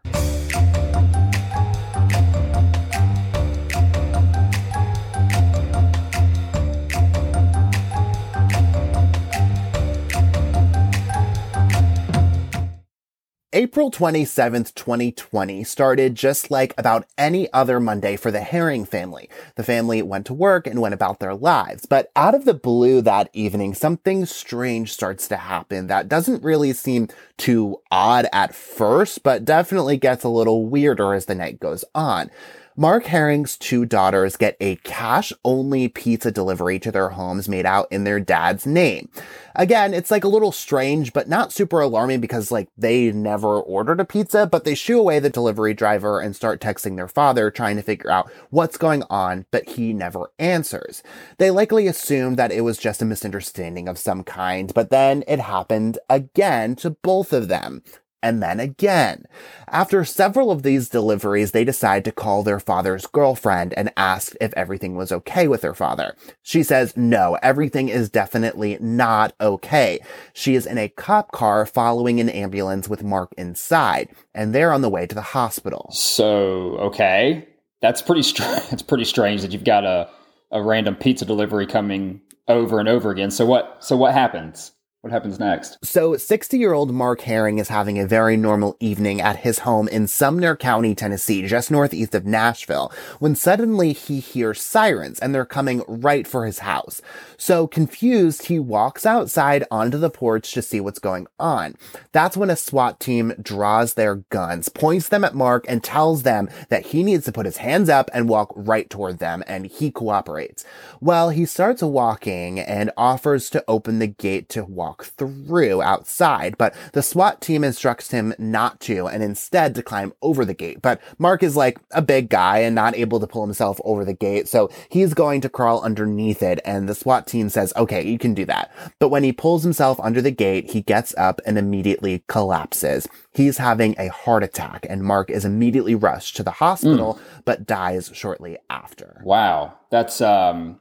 April 13.56 13.88
27th, 13.88 14.74
2020 14.74 15.62
started 15.62 16.16
just 16.16 16.50
like 16.50 16.74
about 16.76 17.06
any 17.16 17.50
other 17.52 17.78
Monday 17.78 18.16
for 18.16 18.32
the 18.32 18.40
Herring 18.40 18.84
family. 18.84 19.30
The 19.54 19.62
family 19.62 20.02
went 20.02 20.26
to 20.26 20.34
work 20.34 20.66
and 20.66 20.80
went 20.80 20.92
about 20.92 21.20
their 21.20 21.36
lives. 21.36 21.86
But 21.86 22.10
out 22.16 22.34
of 22.34 22.46
the 22.46 22.54
blue 22.54 23.00
that 23.02 23.30
evening, 23.32 23.74
something 23.74 24.26
strange 24.26 24.92
starts 24.92 25.28
to 25.28 25.36
happen 25.36 25.86
that 25.86 26.08
doesn't 26.08 26.42
really 26.42 26.72
seem 26.72 27.06
too 27.36 27.80
odd 27.92 28.26
at 28.32 28.56
first, 28.56 29.22
but 29.22 29.44
definitely 29.44 29.98
gets 29.98 30.24
a 30.24 30.28
little 30.28 30.66
weirder 30.66 31.14
as 31.14 31.26
the 31.26 31.36
night 31.36 31.60
goes 31.60 31.84
on. 31.94 32.32
Mark 32.76 33.04
Herring's 33.04 33.56
two 33.56 33.86
daughters 33.86 34.36
get 34.36 34.56
a 34.58 34.74
cash 34.76 35.32
only 35.44 35.86
pizza 35.86 36.32
delivery 36.32 36.80
to 36.80 36.90
their 36.90 37.10
homes 37.10 37.48
made 37.48 37.64
out 37.64 37.86
in 37.92 38.02
their 38.02 38.18
dad's 38.18 38.66
name. 38.66 39.08
Again, 39.54 39.94
it's 39.94 40.10
like 40.10 40.24
a 40.24 40.28
little 40.28 40.50
strange, 40.50 41.12
but 41.12 41.28
not 41.28 41.52
super 41.52 41.78
alarming 41.78 42.20
because 42.20 42.50
like 42.50 42.68
they 42.76 43.12
never 43.12 43.60
ordered 43.60 44.00
a 44.00 44.04
pizza, 44.04 44.48
but 44.48 44.64
they 44.64 44.74
shoo 44.74 44.98
away 44.98 45.20
the 45.20 45.30
delivery 45.30 45.72
driver 45.72 46.18
and 46.18 46.34
start 46.34 46.60
texting 46.60 46.96
their 46.96 47.06
father 47.06 47.48
trying 47.48 47.76
to 47.76 47.82
figure 47.82 48.10
out 48.10 48.28
what's 48.50 48.76
going 48.76 49.04
on, 49.08 49.46
but 49.52 49.68
he 49.68 49.92
never 49.92 50.32
answers. 50.40 51.04
They 51.38 51.52
likely 51.52 51.86
assumed 51.86 52.36
that 52.38 52.50
it 52.50 52.62
was 52.62 52.76
just 52.76 53.00
a 53.00 53.04
misunderstanding 53.04 53.88
of 53.88 53.98
some 53.98 54.24
kind, 54.24 54.74
but 54.74 54.90
then 54.90 55.22
it 55.28 55.38
happened 55.38 55.98
again 56.10 56.74
to 56.76 56.90
both 56.90 57.32
of 57.32 57.46
them 57.46 57.84
and 58.24 58.42
then 58.42 58.58
again. 58.58 59.26
After 59.68 60.02
several 60.02 60.50
of 60.50 60.62
these 60.62 60.88
deliveries, 60.88 61.52
they 61.52 61.62
decide 61.62 62.06
to 62.06 62.12
call 62.12 62.42
their 62.42 62.58
father's 62.58 63.06
girlfriend 63.06 63.74
and 63.74 63.92
ask 63.98 64.34
if 64.40 64.54
everything 64.54 64.96
was 64.96 65.12
okay 65.12 65.46
with 65.46 65.60
their 65.60 65.74
father. 65.74 66.16
She 66.42 66.62
says, 66.62 66.96
no, 66.96 67.36
everything 67.42 67.90
is 67.90 68.08
definitely 68.08 68.78
not 68.80 69.34
okay. 69.42 70.00
She 70.32 70.54
is 70.54 70.64
in 70.64 70.78
a 70.78 70.88
cop 70.88 71.32
car 71.32 71.66
following 71.66 72.18
an 72.18 72.30
ambulance 72.30 72.88
with 72.88 73.04
Mark 73.04 73.34
inside, 73.36 74.08
and 74.34 74.54
they're 74.54 74.72
on 74.72 74.80
the 74.80 74.88
way 74.88 75.06
to 75.06 75.14
the 75.14 75.20
hospital. 75.20 75.90
So, 75.92 76.78
okay. 76.78 77.46
That's 77.82 78.00
pretty 78.00 78.22
strange. 78.22 78.62
It's 78.72 78.82
pretty 78.82 79.04
strange 79.04 79.42
that 79.42 79.52
you've 79.52 79.64
got 79.64 79.84
a, 79.84 80.08
a 80.50 80.62
random 80.62 80.96
pizza 80.96 81.26
delivery 81.26 81.66
coming 81.66 82.22
over 82.48 82.80
and 82.80 82.88
over 82.88 83.10
again. 83.10 83.30
So 83.30 83.44
what, 83.44 83.84
so 83.84 83.98
what 83.98 84.14
happens? 84.14 84.72
What 85.04 85.12
happens 85.12 85.38
next? 85.38 85.76
So, 85.84 86.16
60 86.16 86.56
year 86.56 86.72
old 86.72 86.90
Mark 86.90 87.20
Herring 87.20 87.58
is 87.58 87.68
having 87.68 87.98
a 87.98 88.06
very 88.06 88.38
normal 88.38 88.74
evening 88.80 89.20
at 89.20 89.36
his 89.36 89.58
home 89.58 89.86
in 89.88 90.06
Sumner 90.06 90.56
County, 90.56 90.94
Tennessee, 90.94 91.46
just 91.46 91.70
northeast 91.70 92.14
of 92.14 92.24
Nashville, 92.24 92.90
when 93.18 93.34
suddenly 93.34 93.92
he 93.92 94.18
hears 94.18 94.62
sirens 94.62 95.18
and 95.18 95.34
they're 95.34 95.44
coming 95.44 95.82
right 95.86 96.26
for 96.26 96.46
his 96.46 96.60
house. 96.60 97.02
So, 97.36 97.66
confused, 97.66 98.46
he 98.46 98.58
walks 98.58 99.04
outside 99.04 99.64
onto 99.70 99.98
the 99.98 100.08
porch 100.08 100.52
to 100.52 100.62
see 100.62 100.80
what's 100.80 100.98
going 100.98 101.26
on. 101.38 101.74
That's 102.12 102.38
when 102.38 102.48
a 102.48 102.56
SWAT 102.56 102.98
team 102.98 103.34
draws 103.42 103.94
their 103.94 104.16
guns, 104.30 104.70
points 104.70 105.10
them 105.10 105.22
at 105.22 105.34
Mark, 105.34 105.66
and 105.68 105.84
tells 105.84 106.22
them 106.22 106.48
that 106.70 106.86
he 106.86 107.02
needs 107.02 107.26
to 107.26 107.32
put 107.32 107.44
his 107.44 107.58
hands 107.58 107.90
up 107.90 108.08
and 108.14 108.26
walk 108.26 108.54
right 108.56 108.88
toward 108.88 109.18
them, 109.18 109.44
and 109.46 109.66
he 109.66 109.90
cooperates. 109.90 110.64
Well, 110.98 111.28
he 111.28 111.44
starts 111.44 111.82
walking 111.82 112.58
and 112.58 112.90
offers 112.96 113.50
to 113.50 113.62
open 113.68 113.98
the 113.98 114.06
gate 114.06 114.48
to 114.48 114.64
walk 114.64 114.93
walk 114.94 115.04
through 115.06 115.82
outside, 115.82 116.56
but 116.56 116.74
the 116.92 117.02
SWAT 117.02 117.40
team 117.40 117.64
instructs 117.64 118.10
him 118.12 118.32
not 118.38 118.78
to 118.80 119.08
and 119.08 119.22
instead 119.22 119.74
to 119.74 119.82
climb 119.82 120.12
over 120.22 120.44
the 120.44 120.54
gate. 120.54 120.80
But 120.80 121.00
Mark 121.18 121.42
is 121.42 121.56
like 121.56 121.78
a 121.90 122.02
big 122.02 122.28
guy 122.28 122.58
and 122.58 122.74
not 122.74 122.94
able 122.94 123.18
to 123.18 123.26
pull 123.26 123.44
himself 123.44 123.80
over 123.84 124.04
the 124.04 124.14
gate, 124.14 124.46
so 124.46 124.70
he's 124.88 125.14
going 125.14 125.40
to 125.40 125.48
crawl 125.48 125.82
underneath 125.82 126.42
it, 126.42 126.60
and 126.64 126.88
the 126.88 126.94
SWAT 126.94 127.26
team 127.26 127.48
says, 127.48 127.72
okay, 127.76 128.06
you 128.06 128.18
can 128.18 128.34
do 128.34 128.44
that. 128.44 128.70
But 129.00 129.08
when 129.08 129.24
he 129.24 129.32
pulls 129.32 129.64
himself 129.64 129.98
under 130.00 130.22
the 130.22 130.30
gate, 130.30 130.70
he 130.70 130.80
gets 130.80 131.14
up 131.16 131.40
and 131.44 131.58
immediately 131.58 132.22
collapses. 132.28 133.08
He's 133.32 133.58
having 133.58 133.96
a 133.98 134.08
heart 134.08 134.44
attack, 134.44 134.86
and 134.88 135.02
Mark 135.02 135.28
is 135.28 135.44
immediately 135.44 135.96
rushed 135.96 136.36
to 136.36 136.44
the 136.44 136.52
hospital, 136.52 137.14
mm. 137.14 137.42
but 137.44 137.66
dies 137.66 138.12
shortly 138.14 138.58
after. 138.70 139.20
Wow. 139.24 139.74
That's, 139.90 140.20
um, 140.20 140.78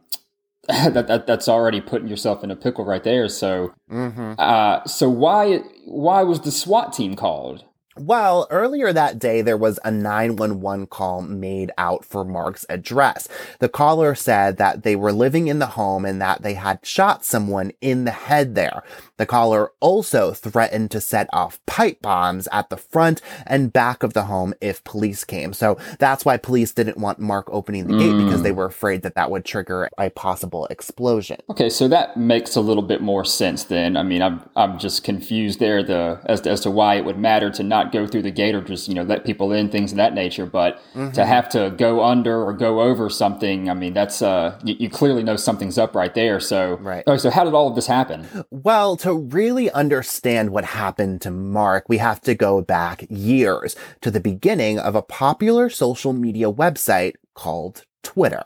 that, 0.67 1.07
that 1.07 1.27
that's 1.27 1.49
already 1.49 1.81
putting 1.81 2.07
yourself 2.07 2.43
in 2.43 2.49
a 2.49 2.55
pickle 2.55 2.85
right 2.85 3.03
there. 3.03 3.27
So, 3.27 3.73
mm-hmm. 3.91 4.35
uh, 4.37 4.85
so 4.85 5.09
why 5.09 5.57
why 5.85 6.23
was 6.23 6.41
the 6.41 6.51
SWAT 6.51 6.93
team 6.93 7.15
called? 7.15 7.65
Well, 7.95 8.47
earlier 8.49 8.91
that 8.91 9.19
day, 9.19 9.43
there 9.43 9.57
was 9.57 9.79
a 9.83 9.91
911 9.91 10.87
call 10.87 11.21
made 11.21 11.71
out 11.77 12.03
for 12.03 12.25
Mark's 12.25 12.65
address. 12.67 13.27
The 13.59 13.69
caller 13.69 14.15
said 14.15 14.57
that 14.57 14.81
they 14.81 14.95
were 14.95 15.11
living 15.11 15.47
in 15.47 15.59
the 15.59 15.67
home 15.67 16.03
and 16.03 16.19
that 16.19 16.41
they 16.41 16.55
had 16.55 16.83
shot 16.83 17.23
someone 17.23 17.71
in 17.81 18.05
the 18.05 18.11
head 18.11 18.55
there. 18.55 18.81
The 19.23 19.27
caller 19.27 19.71
also 19.79 20.33
threatened 20.33 20.91
to 20.91 20.99
set 20.99 21.29
off 21.31 21.65
pipe 21.65 22.01
bombs 22.01 22.49
at 22.51 22.69
the 22.69 22.75
front 22.75 23.21
and 23.47 23.71
back 23.71 24.03
of 24.03 24.11
the 24.11 24.23
home 24.23 24.53
if 24.59 24.83
police 24.83 25.23
came. 25.23 25.53
So 25.53 25.77
that's 25.97 26.25
why 26.25 26.35
police 26.35 26.73
didn't 26.73 26.97
want 26.97 27.19
Mark 27.19 27.47
opening 27.49 27.87
the 27.87 27.93
mm. 27.93 27.99
gate 27.99 28.25
because 28.25 28.41
they 28.41 28.51
mm. 28.51 28.55
were 28.55 28.65
afraid 28.65 29.01
that 29.03 29.15
that 29.15 29.31
would 29.31 29.45
trigger 29.45 29.89
a 29.97 30.09
possible 30.09 30.65
explosion. 30.65 31.37
Okay, 31.49 31.69
so 31.69 31.87
that 31.87 32.17
makes 32.17 32.57
a 32.57 32.59
little 32.59 32.83
bit 32.83 32.99
more 32.99 33.23
sense 33.23 33.63
then. 33.63 33.95
I 33.95 34.03
mean, 34.03 34.21
I'm 34.21 34.41
I'm 34.57 34.77
just 34.77 35.05
confused 35.05 35.61
there 35.61 35.81
the 35.81 36.19
as 36.25 36.41
to, 36.41 36.49
as 36.49 36.59
to 36.59 36.71
why 36.71 36.95
it 36.95 37.05
would 37.05 37.17
matter 37.17 37.49
to 37.51 37.63
not 37.63 37.93
go 37.93 38.05
through 38.05 38.23
the 38.23 38.31
gate 38.31 38.55
or 38.55 38.61
just 38.61 38.89
you 38.89 38.93
know 38.93 39.03
let 39.03 39.23
people 39.23 39.53
in, 39.53 39.69
things 39.69 39.93
of 39.93 39.97
that 39.99 40.13
nature. 40.13 40.45
But 40.45 40.81
mm-hmm. 40.93 41.11
to 41.11 41.25
have 41.25 41.47
to 41.51 41.73
go 41.77 42.03
under 42.03 42.43
or 42.43 42.51
go 42.51 42.81
over 42.81 43.09
something, 43.09 43.69
I 43.69 43.73
mean, 43.73 43.93
that's 43.93 44.21
uh 44.21 44.59
you, 44.65 44.75
you 44.77 44.89
clearly 44.89 45.23
know 45.23 45.37
something's 45.37 45.77
up 45.77 45.95
right 45.95 46.13
there. 46.13 46.41
So 46.41 46.75
right. 46.81 47.05
Oh, 47.07 47.15
so 47.15 47.29
how 47.29 47.45
did 47.45 47.53
all 47.53 47.69
of 47.69 47.75
this 47.75 47.87
happen? 47.87 48.27
Well 48.51 48.97
to 48.97 49.12
really 49.15 49.69
understand 49.71 50.51
what 50.51 50.65
happened 50.65 51.21
to 51.21 51.31
Mark, 51.31 51.87
we 51.87 51.97
have 51.97 52.21
to 52.21 52.35
go 52.35 52.61
back 52.61 53.05
years 53.09 53.75
to 54.01 54.11
the 54.11 54.19
beginning 54.19 54.79
of 54.79 54.95
a 54.95 55.01
popular 55.01 55.69
social 55.69 56.13
media 56.13 56.51
website 56.51 57.13
called 57.33 57.85
Twitter. 58.03 58.45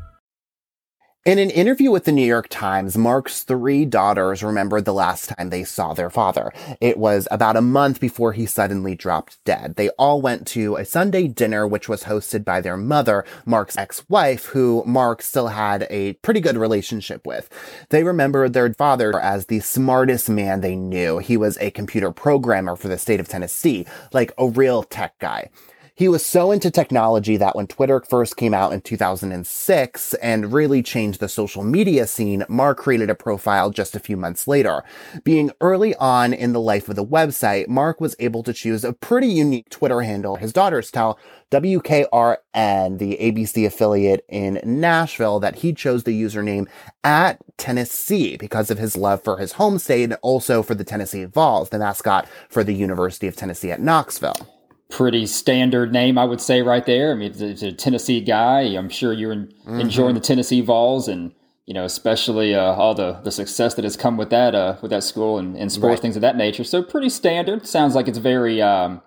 In 1.23 1.37
an 1.37 1.51
interview 1.51 1.91
with 1.91 2.05
the 2.05 2.11
New 2.11 2.25
York 2.25 2.47
Times, 2.49 2.97
Mark's 2.97 3.43
three 3.43 3.85
daughters 3.85 4.41
remembered 4.41 4.85
the 4.85 4.93
last 4.93 5.29
time 5.29 5.51
they 5.51 5.63
saw 5.63 5.93
their 5.93 6.09
father. 6.09 6.51
It 6.81 6.97
was 6.97 7.27
about 7.29 7.55
a 7.55 7.61
month 7.61 7.99
before 7.99 8.33
he 8.33 8.47
suddenly 8.47 8.95
dropped 8.95 9.37
dead. 9.45 9.75
They 9.75 9.89
all 9.99 10.19
went 10.19 10.47
to 10.47 10.77
a 10.77 10.83
Sunday 10.83 11.27
dinner, 11.27 11.67
which 11.67 11.87
was 11.87 12.05
hosted 12.05 12.43
by 12.43 12.59
their 12.59 12.75
mother, 12.75 13.23
Mark's 13.45 13.77
ex-wife, 13.77 14.45
who 14.45 14.83
Mark 14.87 15.21
still 15.21 15.49
had 15.49 15.85
a 15.91 16.13
pretty 16.13 16.39
good 16.39 16.57
relationship 16.57 17.23
with. 17.27 17.51
They 17.91 18.03
remembered 18.03 18.53
their 18.53 18.73
father 18.73 19.19
as 19.19 19.45
the 19.45 19.59
smartest 19.59 20.27
man 20.27 20.61
they 20.61 20.75
knew. 20.75 21.19
He 21.19 21.37
was 21.37 21.55
a 21.59 21.69
computer 21.69 22.09
programmer 22.09 22.75
for 22.75 22.87
the 22.87 22.97
state 22.97 23.19
of 23.19 23.27
Tennessee, 23.27 23.85
like 24.11 24.33
a 24.39 24.47
real 24.47 24.81
tech 24.81 25.19
guy. 25.19 25.51
He 25.93 26.07
was 26.07 26.25
so 26.25 26.51
into 26.51 26.71
technology 26.71 27.35
that 27.35 27.55
when 27.55 27.67
Twitter 27.67 28.01
first 28.07 28.37
came 28.37 28.53
out 28.53 28.71
in 28.71 28.79
2006 28.79 30.13
and 30.15 30.53
really 30.53 30.81
changed 30.81 31.19
the 31.19 31.27
social 31.27 31.63
media 31.63 32.07
scene, 32.07 32.45
Mark 32.47 32.77
created 32.77 33.09
a 33.09 33.15
profile 33.15 33.71
just 33.71 33.93
a 33.93 33.99
few 33.99 34.15
months 34.15 34.47
later. 34.47 34.83
Being 35.25 35.51
early 35.59 35.93
on 35.95 36.33
in 36.33 36.53
the 36.53 36.61
life 36.61 36.87
of 36.87 36.95
the 36.95 37.05
website, 37.05 37.67
Mark 37.67 37.99
was 37.99 38.15
able 38.19 38.41
to 38.43 38.53
choose 38.53 38.85
a 38.85 38.93
pretty 38.93 39.27
unique 39.27 39.69
Twitter 39.69 40.01
handle. 40.01 40.37
His 40.37 40.53
daughters 40.53 40.91
tell 40.91 41.19
WKRN, 41.51 42.97
the 42.97 43.17
ABC 43.19 43.65
affiliate 43.65 44.25
in 44.29 44.61
Nashville, 44.63 45.41
that 45.41 45.55
he 45.55 45.73
chose 45.73 46.05
the 46.05 46.19
username 46.19 46.67
at 47.03 47.37
Tennessee 47.57 48.37
because 48.37 48.71
of 48.71 48.77
his 48.77 48.95
love 48.95 49.23
for 49.23 49.37
his 49.37 49.53
home 49.53 49.77
state 49.77 50.05
and 50.05 50.17
also 50.21 50.63
for 50.63 50.73
the 50.73 50.85
Tennessee 50.85 51.25
Vols, 51.25 51.69
the 51.69 51.79
mascot 51.79 52.27
for 52.49 52.63
the 52.63 52.73
University 52.73 53.27
of 53.27 53.35
Tennessee 53.35 53.71
at 53.71 53.81
Knoxville 53.81 54.47
pretty 54.91 55.25
standard 55.25 55.91
name, 55.91 56.17
I 56.17 56.25
would 56.25 56.41
say, 56.41 56.61
right 56.61 56.85
there. 56.85 57.11
I 57.11 57.15
mean, 57.15 57.33
it's 57.35 57.63
a 57.63 57.71
Tennessee 57.71 58.21
guy. 58.21 58.61
I'm 58.61 58.89
sure 58.89 59.13
you're 59.13 59.35
mm-hmm. 59.35 59.79
enjoying 59.79 60.13
the 60.13 60.21
Tennessee 60.21 60.61
Vols, 60.61 61.07
and 61.07 61.33
you 61.65 61.73
know, 61.73 61.85
especially 61.85 62.53
uh, 62.53 62.73
all 62.73 62.93
the 62.93 63.13
the 63.23 63.31
success 63.31 63.73
that 63.75 63.83
has 63.83 63.97
come 63.97 64.17
with 64.17 64.29
that 64.29 64.53
uh, 64.53 64.77
with 64.81 64.91
that 64.91 65.03
school 65.03 65.39
and, 65.39 65.57
and 65.57 65.71
sports 65.71 65.93
right. 65.93 65.99
things 66.01 66.15
of 66.15 66.21
that 66.21 66.35
nature. 66.35 66.63
So 66.63 66.83
pretty 66.83 67.09
standard. 67.09 67.65
Sounds 67.65 67.95
like 67.95 68.07
it's 68.07 68.19
very 68.19 68.61
um, 68.61 69.01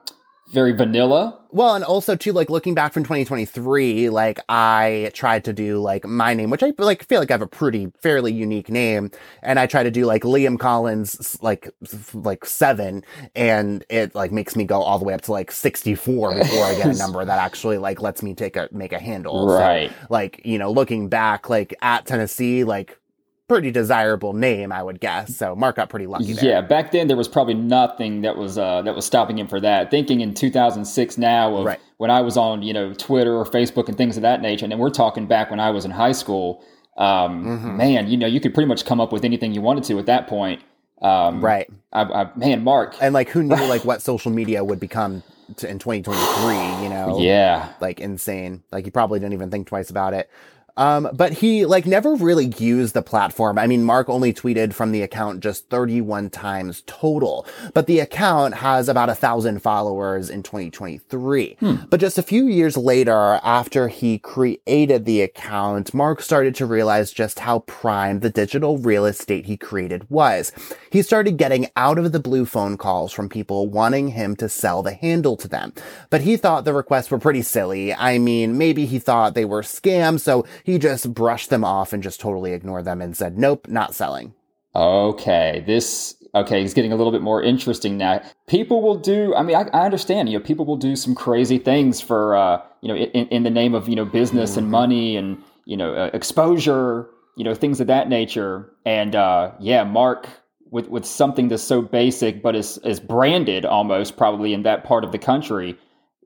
very 0.54 0.72
vanilla. 0.72 1.38
Well, 1.50 1.74
and 1.74 1.84
also 1.84 2.16
too, 2.16 2.32
like 2.32 2.48
looking 2.48 2.74
back 2.74 2.92
from 2.92 3.02
2023, 3.02 4.08
like 4.08 4.38
I 4.48 5.10
tried 5.12 5.44
to 5.44 5.52
do 5.52 5.78
like 5.78 6.04
my 6.04 6.32
name, 6.32 6.50
which 6.50 6.62
I 6.62 6.72
like 6.78 7.04
feel 7.04 7.20
like 7.20 7.30
I 7.30 7.34
have 7.34 7.42
a 7.42 7.46
pretty 7.46 7.92
fairly 8.00 8.32
unique 8.32 8.70
name, 8.70 9.10
and 9.42 9.58
I 9.58 9.66
try 9.66 9.82
to 9.82 9.90
do 9.90 10.06
like 10.06 10.22
Liam 10.22 10.58
Collins, 10.58 11.36
like 11.42 11.68
like 12.14 12.46
seven, 12.46 13.04
and 13.34 13.84
it 13.90 14.14
like 14.14 14.32
makes 14.32 14.56
me 14.56 14.64
go 14.64 14.80
all 14.80 14.98
the 14.98 15.04
way 15.04 15.14
up 15.14 15.22
to 15.22 15.32
like 15.32 15.50
64 15.50 16.34
before 16.34 16.64
I 16.64 16.74
get 16.76 16.86
a 16.86 16.98
number 16.98 17.24
that 17.24 17.38
actually 17.38 17.78
like 17.78 18.00
lets 18.00 18.22
me 18.22 18.34
take 18.34 18.56
a 18.56 18.68
make 18.72 18.92
a 18.92 18.98
handle. 18.98 19.48
Right. 19.48 19.90
So, 19.90 20.06
like 20.10 20.40
you 20.44 20.58
know, 20.58 20.70
looking 20.70 21.08
back, 21.08 21.50
like 21.50 21.74
at 21.82 22.06
Tennessee, 22.06 22.64
like 22.64 22.98
pretty 23.48 23.70
desirable 23.70 24.32
name, 24.32 24.72
I 24.72 24.82
would 24.82 25.00
guess. 25.00 25.36
So 25.36 25.54
Mark 25.54 25.76
got 25.76 25.88
pretty 25.90 26.06
lucky 26.06 26.32
there. 26.32 26.44
Yeah, 26.44 26.60
back 26.60 26.92
then 26.92 27.08
there 27.08 27.16
was 27.16 27.28
probably 27.28 27.54
nothing 27.54 28.22
that 28.22 28.36
was 28.36 28.58
uh, 28.58 28.82
that 28.82 28.94
was 28.94 29.04
stopping 29.04 29.38
him 29.38 29.48
for 29.48 29.60
that. 29.60 29.90
Thinking 29.90 30.20
in 30.20 30.34
2006 30.34 31.18
now 31.18 31.56
of 31.56 31.66
right. 31.66 31.80
when 31.98 32.10
I 32.10 32.20
was 32.20 32.36
on 32.36 32.62
you 32.62 32.72
know 32.72 32.92
Twitter 32.94 33.34
or 33.34 33.44
Facebook 33.44 33.88
and 33.88 33.96
things 33.96 34.16
of 34.16 34.22
that 34.22 34.40
nature, 34.40 34.64
and 34.64 34.72
then 34.72 34.78
we're 34.78 34.90
talking 34.90 35.26
back 35.26 35.50
when 35.50 35.60
I 35.60 35.70
was 35.70 35.84
in 35.84 35.90
high 35.90 36.12
school. 36.12 36.64
Um, 36.96 37.44
mm-hmm. 37.44 37.76
Man, 37.76 38.08
you 38.08 38.16
know 38.16 38.26
you 38.26 38.40
could 38.40 38.54
pretty 38.54 38.68
much 38.68 38.84
come 38.84 39.00
up 39.00 39.12
with 39.12 39.24
anything 39.24 39.52
you 39.52 39.60
wanted 39.60 39.84
to 39.84 39.98
at 39.98 40.06
that 40.06 40.26
point. 40.26 40.62
Um, 41.02 41.44
right. 41.44 41.68
I, 41.92 42.02
I, 42.02 42.30
man, 42.36 42.64
Mark. 42.64 42.94
And 43.00 43.12
like, 43.12 43.28
who 43.28 43.42
knew 43.42 43.56
like 43.66 43.84
what 43.84 44.00
social 44.00 44.30
media 44.30 44.64
would 44.64 44.80
become 44.80 45.22
to, 45.56 45.68
in 45.68 45.78
2023? 45.78 46.82
You 46.82 46.88
know. 46.88 47.18
Yeah. 47.20 47.72
Like 47.80 48.00
insane. 48.00 48.62
Like 48.72 48.86
you 48.86 48.92
probably 48.92 49.20
didn't 49.20 49.34
even 49.34 49.50
think 49.50 49.66
twice 49.66 49.90
about 49.90 50.14
it. 50.14 50.30
Um, 50.76 51.08
but 51.12 51.32
he 51.34 51.66
like 51.66 51.86
never 51.86 52.14
really 52.14 52.52
used 52.58 52.94
the 52.94 53.02
platform. 53.02 53.58
I 53.58 53.66
mean, 53.66 53.84
Mark 53.84 54.08
only 54.08 54.32
tweeted 54.32 54.72
from 54.72 54.92
the 54.92 55.02
account 55.02 55.40
just 55.40 55.68
31 55.68 56.30
times 56.30 56.82
total, 56.86 57.46
but 57.72 57.86
the 57.86 58.00
account 58.00 58.54
has 58.54 58.88
about 58.88 59.08
a 59.08 59.14
thousand 59.14 59.60
followers 59.60 60.30
in 60.30 60.42
2023. 60.42 61.56
Hmm. 61.60 61.74
But 61.88 62.00
just 62.00 62.18
a 62.18 62.22
few 62.22 62.46
years 62.46 62.76
later, 62.76 63.40
after 63.42 63.88
he 63.88 64.18
created 64.18 65.04
the 65.04 65.22
account, 65.22 65.94
Mark 65.94 66.20
started 66.20 66.54
to 66.56 66.66
realize 66.66 67.12
just 67.12 67.40
how 67.40 67.60
prime 67.60 68.20
the 68.20 68.30
digital 68.30 68.78
real 68.78 69.06
estate 69.06 69.46
he 69.46 69.56
created 69.56 70.08
was. 70.10 70.52
He 70.90 71.02
started 71.02 71.36
getting 71.36 71.68
out 71.76 71.98
of 71.98 72.12
the 72.12 72.20
blue 72.20 72.46
phone 72.46 72.76
calls 72.76 73.12
from 73.12 73.28
people 73.28 73.68
wanting 73.68 74.08
him 74.08 74.36
to 74.36 74.48
sell 74.48 74.82
the 74.82 74.94
handle 74.94 75.36
to 75.36 75.48
them. 75.48 75.72
But 76.10 76.22
he 76.22 76.36
thought 76.36 76.64
the 76.64 76.72
requests 76.72 77.10
were 77.10 77.18
pretty 77.18 77.42
silly. 77.42 77.94
I 77.94 78.18
mean, 78.18 78.58
maybe 78.58 78.86
he 78.86 78.98
thought 78.98 79.34
they 79.34 79.44
were 79.44 79.62
scams, 79.62 80.20
so 80.20 80.44
he 80.64 80.78
just 80.78 81.14
brushed 81.14 81.50
them 81.50 81.62
off 81.62 81.92
and 81.92 82.02
just 82.02 82.18
totally 82.18 82.52
ignored 82.52 82.86
them 82.86 83.00
and 83.00 83.16
said, 83.16 83.38
nope, 83.38 83.68
not 83.68 83.94
selling. 83.94 84.34
Okay, 84.74 85.62
this 85.66 86.16
okay, 86.34 86.62
he's 86.62 86.74
getting 86.74 86.92
a 86.92 86.96
little 86.96 87.12
bit 87.12 87.22
more 87.22 87.40
interesting 87.40 87.96
now. 87.96 88.20
People 88.48 88.82
will 88.82 88.96
do. 88.96 89.34
I 89.36 89.42
mean, 89.42 89.54
I, 89.54 89.68
I 89.72 89.84
understand. 89.84 90.28
You 90.28 90.38
know, 90.38 90.44
people 90.44 90.64
will 90.64 90.76
do 90.76 90.96
some 90.96 91.14
crazy 91.14 91.58
things 91.58 92.00
for 92.00 92.34
uh, 92.34 92.60
you 92.80 92.88
know 92.88 92.96
in, 92.96 93.28
in 93.28 93.42
the 93.44 93.50
name 93.50 93.74
of 93.74 93.88
you 93.88 93.94
know 93.94 94.04
business 94.04 94.52
mm-hmm. 94.52 94.60
and 94.60 94.70
money 94.70 95.16
and 95.16 95.40
you 95.64 95.76
know 95.76 95.94
uh, 95.94 96.10
exposure. 96.12 97.08
You 97.36 97.44
know, 97.44 97.54
things 97.54 97.80
of 97.80 97.88
that 97.88 98.08
nature. 98.08 98.72
And 98.84 99.14
uh, 99.14 99.52
yeah, 99.60 99.84
Mark 99.84 100.28
with 100.70 100.88
with 100.88 101.04
something 101.04 101.48
that's 101.48 101.62
so 101.62 101.82
basic 101.82 102.42
but 102.42 102.56
is 102.56 102.78
is 102.78 102.98
branded 102.98 103.64
almost 103.64 104.16
probably 104.16 104.52
in 104.52 104.64
that 104.64 104.82
part 104.82 105.04
of 105.04 105.12
the 105.12 105.18
country. 105.18 105.78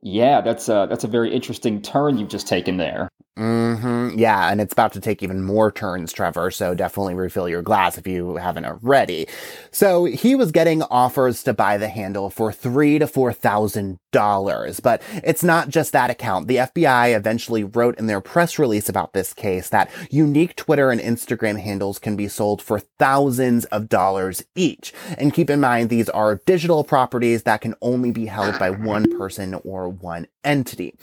Yeah, 0.03 0.41
that's 0.41 0.71
a 0.71 0.87
that's 0.89 1.05
a 1.05 1.09
very 1.09 1.35
interesting 1.35 1.83
turn 1.83 2.17
you've 2.17 2.31
just 2.31 2.49
taken 2.49 2.79
there. 2.79 3.11
Mm-hmm. 3.39 4.19
Yeah, 4.19 4.51
and 4.51 4.61
it's 4.61 4.73
about 4.73 4.93
to 4.95 5.01
take 5.01 5.23
even 5.23 5.45
more 5.45 5.71
turns, 5.71 6.13
Trevor. 6.13 6.51
So 6.51 6.75
definitely 6.75 7.15
refill 7.15 7.49
your 7.49 7.63
glass 7.63 7.97
if 7.97 8.05
you 8.05 8.35
haven't 8.37 8.65
already. 8.65 9.29
So 9.71 10.07
he 10.07 10.35
was 10.35 10.51
getting 10.51 10.83
offers 10.83 11.45
to 11.45 11.55
buy 11.55 11.79
the 11.79 11.89
handle 11.89 12.31
for 12.31 12.51
three 12.53 12.99
to 12.99 13.07
four 13.07 13.33
thousand 13.33 14.01
dollars. 14.11 14.81
But 14.81 15.03
it's 15.23 15.45
not 15.45 15.69
just 15.69 15.93
that 15.93 16.11
account. 16.11 16.49
The 16.49 16.57
FBI 16.57 17.15
eventually 17.15 17.63
wrote 17.63 17.97
in 17.99 18.09
their 18.09 18.21
press 18.21 18.59
release 18.59 18.89
about 18.89 19.13
this 19.13 19.33
case 19.33 19.69
that 19.69 19.89
unique 20.11 20.57
Twitter 20.57 20.91
and 20.91 21.01
Instagram 21.01 21.61
handles 21.61 22.01
can 22.01 22.17
be 22.17 22.27
sold 22.27 22.61
for 22.61 22.81
thousands 22.81 23.67
of 23.67 23.89
dollars 23.89 24.43
each. 24.57 24.93
And 25.17 25.33
keep 25.33 25.49
in 25.49 25.61
mind, 25.61 25.91
these 25.91 26.09
are 26.09 26.41
digital 26.45 26.83
properties 26.83 27.45
that 27.45 27.61
can 27.61 27.77
only 27.83 28.11
be 28.11 28.27
held 28.27 28.59
by 28.59 28.71
one 28.71 29.17
person 29.17 29.55
or 29.65 29.89
one 29.89 30.27
entity. 30.49 30.95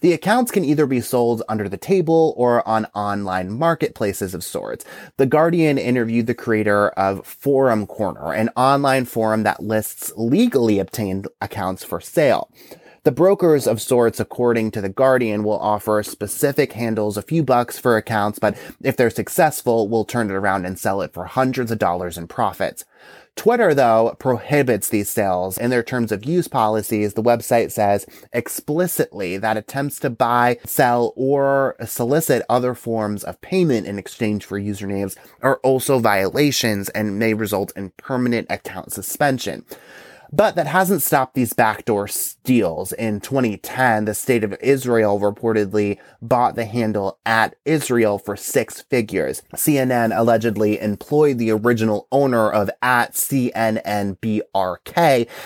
The 0.00 0.14
accounts 0.14 0.50
can 0.50 0.64
either 0.64 0.86
be 0.86 1.02
sold 1.02 1.42
under 1.48 1.68
the 1.68 1.76
table 1.76 2.34
or 2.36 2.66
on 2.66 2.86
online 2.94 3.52
marketplaces 3.52 4.34
of 4.34 4.42
sorts. 4.42 4.84
The 5.18 5.26
Guardian 5.26 5.76
interviewed 5.76 6.26
the 6.26 6.34
creator 6.34 6.88
of 6.88 7.26
Forum 7.26 7.86
Corner, 7.86 8.32
an 8.32 8.48
online 8.56 9.04
forum 9.04 9.42
that 9.42 9.62
lists 9.62 10.10
legally 10.16 10.78
obtained 10.78 11.28
accounts 11.40 11.84
for 11.84 12.00
sale. 12.00 12.50
The 13.04 13.12
brokers 13.12 13.66
of 13.66 13.82
sorts, 13.82 14.18
according 14.18 14.70
to 14.70 14.80
The 14.80 14.88
Guardian, 14.88 15.44
will 15.44 15.58
offer 15.58 16.02
specific 16.02 16.72
handles 16.72 17.18
a 17.18 17.22
few 17.22 17.42
bucks 17.42 17.78
for 17.78 17.98
accounts, 17.98 18.38
but 18.38 18.56
if 18.82 18.96
they're 18.96 19.10
successful, 19.10 19.90
will 19.90 20.06
turn 20.06 20.30
it 20.30 20.34
around 20.34 20.64
and 20.64 20.78
sell 20.78 21.02
it 21.02 21.12
for 21.12 21.26
hundreds 21.26 21.70
of 21.70 21.78
dollars 21.78 22.16
in 22.16 22.26
profits. 22.26 22.86
Twitter, 23.36 23.74
though, 23.74 24.16
prohibits 24.18 24.88
these 24.88 25.08
sales. 25.08 25.58
In 25.58 25.70
their 25.70 25.82
terms 25.82 26.12
of 26.12 26.24
use 26.24 26.46
policies, 26.48 27.14
the 27.14 27.22
website 27.22 27.72
says 27.72 28.06
explicitly 28.32 29.36
that 29.38 29.56
attempts 29.56 29.98
to 30.00 30.10
buy, 30.10 30.58
sell, 30.64 31.12
or 31.16 31.76
solicit 31.84 32.42
other 32.48 32.74
forms 32.74 33.24
of 33.24 33.40
payment 33.40 33.86
in 33.86 33.98
exchange 33.98 34.44
for 34.44 34.60
usernames 34.60 35.16
are 35.42 35.56
also 35.64 35.98
violations 35.98 36.88
and 36.90 37.18
may 37.18 37.34
result 37.34 37.72
in 37.76 37.90
permanent 37.96 38.46
account 38.50 38.92
suspension. 38.92 39.64
But 40.34 40.56
that 40.56 40.66
hasn't 40.66 41.02
stopped 41.02 41.34
these 41.34 41.52
backdoor 41.52 42.08
steals. 42.08 42.92
In 42.92 43.20
2010, 43.20 44.06
the 44.06 44.14
state 44.14 44.42
of 44.42 44.56
Israel 44.60 45.20
reportedly 45.20 45.98
bought 46.20 46.56
the 46.56 46.64
handle 46.64 47.20
at 47.24 47.54
Israel 47.64 48.18
for 48.18 48.36
six 48.36 48.80
figures. 48.80 49.42
CNN 49.54 50.10
allegedly 50.18 50.80
employed 50.80 51.38
the 51.38 51.52
original 51.52 52.08
owner 52.10 52.50
of 52.50 52.68
at 52.82 53.12
CNNBRK 53.12 53.68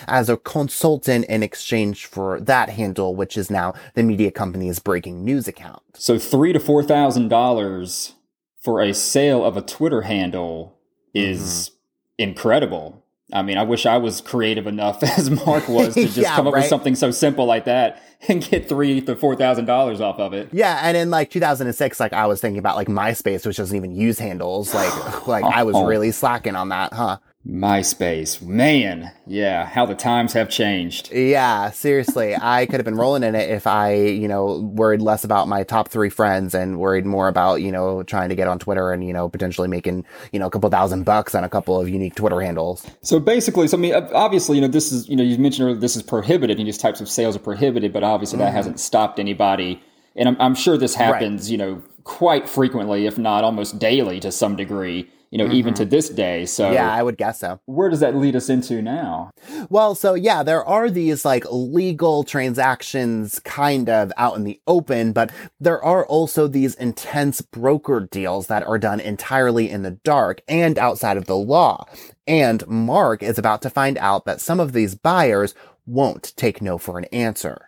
as 0.07 0.31
a 0.31 0.39
consultant 0.39 1.27
in 1.27 1.43
exchange 1.43 2.07
for 2.07 2.41
that 2.41 2.71
handle, 2.71 3.15
which 3.15 3.37
is 3.37 3.51
now 3.51 3.75
the 3.93 4.03
media 4.03 4.31
company's 4.31 4.79
breaking 4.79 5.23
news 5.23 5.47
account. 5.47 5.83
So 5.97 6.19
three 6.19 6.55
to 6.55 6.61
four 6.61 6.83
thousand 6.83 7.29
dollars 7.29 8.15
for 8.59 8.81
a 8.81 8.95
sale 8.95 9.45
of 9.45 9.59
a 9.59 9.63
Twitter 9.63 10.01
handle 10.03 10.79
is 11.13 11.73
mm-hmm. 12.21 12.31
incredible. 12.31 13.05
I 13.33 13.43
mean, 13.43 13.59
I 13.59 13.63
wish 13.63 13.85
I 13.87 13.99
was 13.99 14.21
creative 14.21 14.67
enough 14.67 15.03
as 15.19 15.31
Mark 15.31 15.69
was 15.69 15.95
to 15.95 16.03
just 16.05 16.17
yeah, 16.17 16.35
come 16.35 16.47
up 16.47 16.55
right? 16.55 16.61
with 16.61 16.69
something 16.69 16.95
so 16.95 17.11
simple 17.11 17.47
like 17.47 17.65
that 17.67 18.03
and 18.27 18.43
get 18.43 18.69
three 18.69 19.01
to 19.03 19.17
four 19.17 19.37
thousand 19.37 19.67
dollars 19.67 20.01
off 20.01 20.19
of 20.19 20.33
it. 20.33 20.49
Yeah, 20.53 20.81
and 20.83 20.97
in 20.97 21.11
like 21.11 21.31
2006, 21.31 22.01
like 22.01 22.13
I 22.13 22.27
was 22.27 22.41
thinking 22.41 22.59
about 22.59 22.77
like 22.77 22.89
MySpace, 22.89 23.47
which 23.47 23.59
doesn't 23.59 23.77
even 23.77 23.95
use 23.95 24.19
handles. 24.19 24.75
Like, 24.75 25.27
like 25.27 25.45
I 25.45 25.63
was 25.63 25.77
oh. 25.77 25.87
really 25.87 26.11
slacking 26.11 26.57
on 26.57 26.71
that, 26.71 26.93
huh? 26.93 27.19
MySpace. 27.49 28.43
Man, 28.43 29.11
yeah, 29.27 29.65
how 29.65 29.87
the 29.87 29.95
times 29.95 30.35
have 30.35 30.51
changed. 30.51 31.11
Yeah, 31.11 31.71
seriously. 31.71 32.37
I 32.37 32.67
could 32.67 32.75
have 32.75 32.85
been 32.85 32.97
rolling 32.97 33.23
in 33.23 33.35
it 33.35 33.49
if 33.49 33.67
I, 33.67 33.95
you 33.95 34.29
know, 34.29 34.59
worried 34.59 35.01
less 35.01 35.25
about 35.25 35.49
my 35.49 35.63
top 35.63 35.89
three 35.89 36.11
friends 36.11 36.55
and 36.55 36.79
worried 36.79 37.07
more 37.07 37.27
about, 37.27 37.63
you 37.63 37.73
know, 37.73 38.03
trying 38.03 38.29
to 38.29 38.35
get 38.35 38.49
on 38.49 38.59
Twitter 38.59 38.93
and, 38.93 39.03
you 39.03 39.15
know, 39.15 39.31
potentially 39.31 39.67
making, 39.67 40.05
you 40.31 40.39
know, 40.39 40.47
a 40.47 40.51
couple 40.51 40.69
thousand 40.69 41.05
bucks 41.05 41.35
on 41.35 41.43
a 41.43 41.49
couple 41.49 41.81
of 41.81 41.89
unique 41.89 42.15
Twitter 42.15 42.41
handles. 42.43 42.87
So 43.01 43.19
basically, 43.19 43.67
so 43.67 43.79
I 43.79 43.81
mean, 43.81 43.95
obviously, 43.95 44.57
you 44.57 44.61
know, 44.61 44.69
this 44.69 44.93
is, 44.93 45.09
you 45.09 45.17
know, 45.17 45.25
you 45.25 45.39
mentioned 45.39 45.69
earlier 45.69 45.81
this 45.81 45.97
is 45.97 46.03
prohibited 46.03 46.59
and 46.59 46.67
these 46.67 46.79
types 46.79 47.01
of 47.01 47.09
sales 47.09 47.35
are 47.35 47.41
prohibited, 47.41 47.95
but 47.95 48.05
obviously 48.05 48.37
mm-hmm. 48.37 48.47
that 48.47 48.53
hasn't 48.53 48.79
stopped 48.79 49.19
anybody. 49.19 49.83
And 50.17 50.29
I'm, 50.29 50.37
I'm 50.39 50.55
sure 50.55 50.77
this 50.77 50.95
happens, 50.95 51.45
right. 51.45 51.51
you 51.51 51.57
know, 51.57 51.83
quite 52.05 52.47
frequently, 52.47 53.07
if 53.07 53.17
not 53.17 53.43
almost 53.43 53.79
daily 53.79 54.21
to 54.21 54.31
some 54.31 54.55
degree 54.55 55.09
you 55.31 55.39
know, 55.39 55.45
mm-hmm. 55.45 55.55
even 55.55 55.75
to 55.75 55.85
this 55.85 56.09
day. 56.09 56.47
So 56.47 56.71
yeah, 56.71 56.93
I 56.93 57.03
would 57.03 57.17
guess 57.17 57.41
so. 57.41 57.61
Where 57.67 57.89
does 57.89 58.01
that 58.01 58.17
lead 58.17 58.37
us 58.37 58.49
into 58.49 58.81
now? 58.83 59.31
Well, 59.69 59.95
so 59.95 60.15
yeah, 60.15 60.43
there 60.43 60.65
are 60.65 60.91
these 60.91 61.25
like 61.25 61.45
legal 61.51 62.25
transactions 62.25 63.39
kind 63.41 63.89
of 63.89 64.13
out 64.17 64.37
in 64.37 64.45
the 64.45 64.61
open, 64.67 65.13
but 65.13 65.31
there 65.61 65.83
are 65.83 66.07
also 66.07 66.47
these 66.47 66.75
intense 66.77 67.41
broker 67.41 68.01
deals 68.11 68.47
that 68.47 68.67
are 68.67 68.79
done 68.79 69.01
entirely 69.01 69.71
in 69.71 69.83
the 69.83 69.93
dark 69.93 70.41
and 70.49 70.79
outside 70.79 71.17
of 71.17 71.27
the 71.27 71.37
law. 71.37 71.85
And 72.27 72.67
Mark 72.67 73.23
is 73.23 73.39
about 73.39 73.63
to 73.63 73.71
find 73.71 73.97
out 73.99 74.25
that 74.25 74.41
some 74.41 74.61
of 74.61 74.73
these 74.73 74.95
buyers 74.95 75.55
won't 75.87 76.35
take 76.37 76.61
no 76.61 76.77
for 76.77 76.99
an 76.99 77.07
answer. 77.07 77.68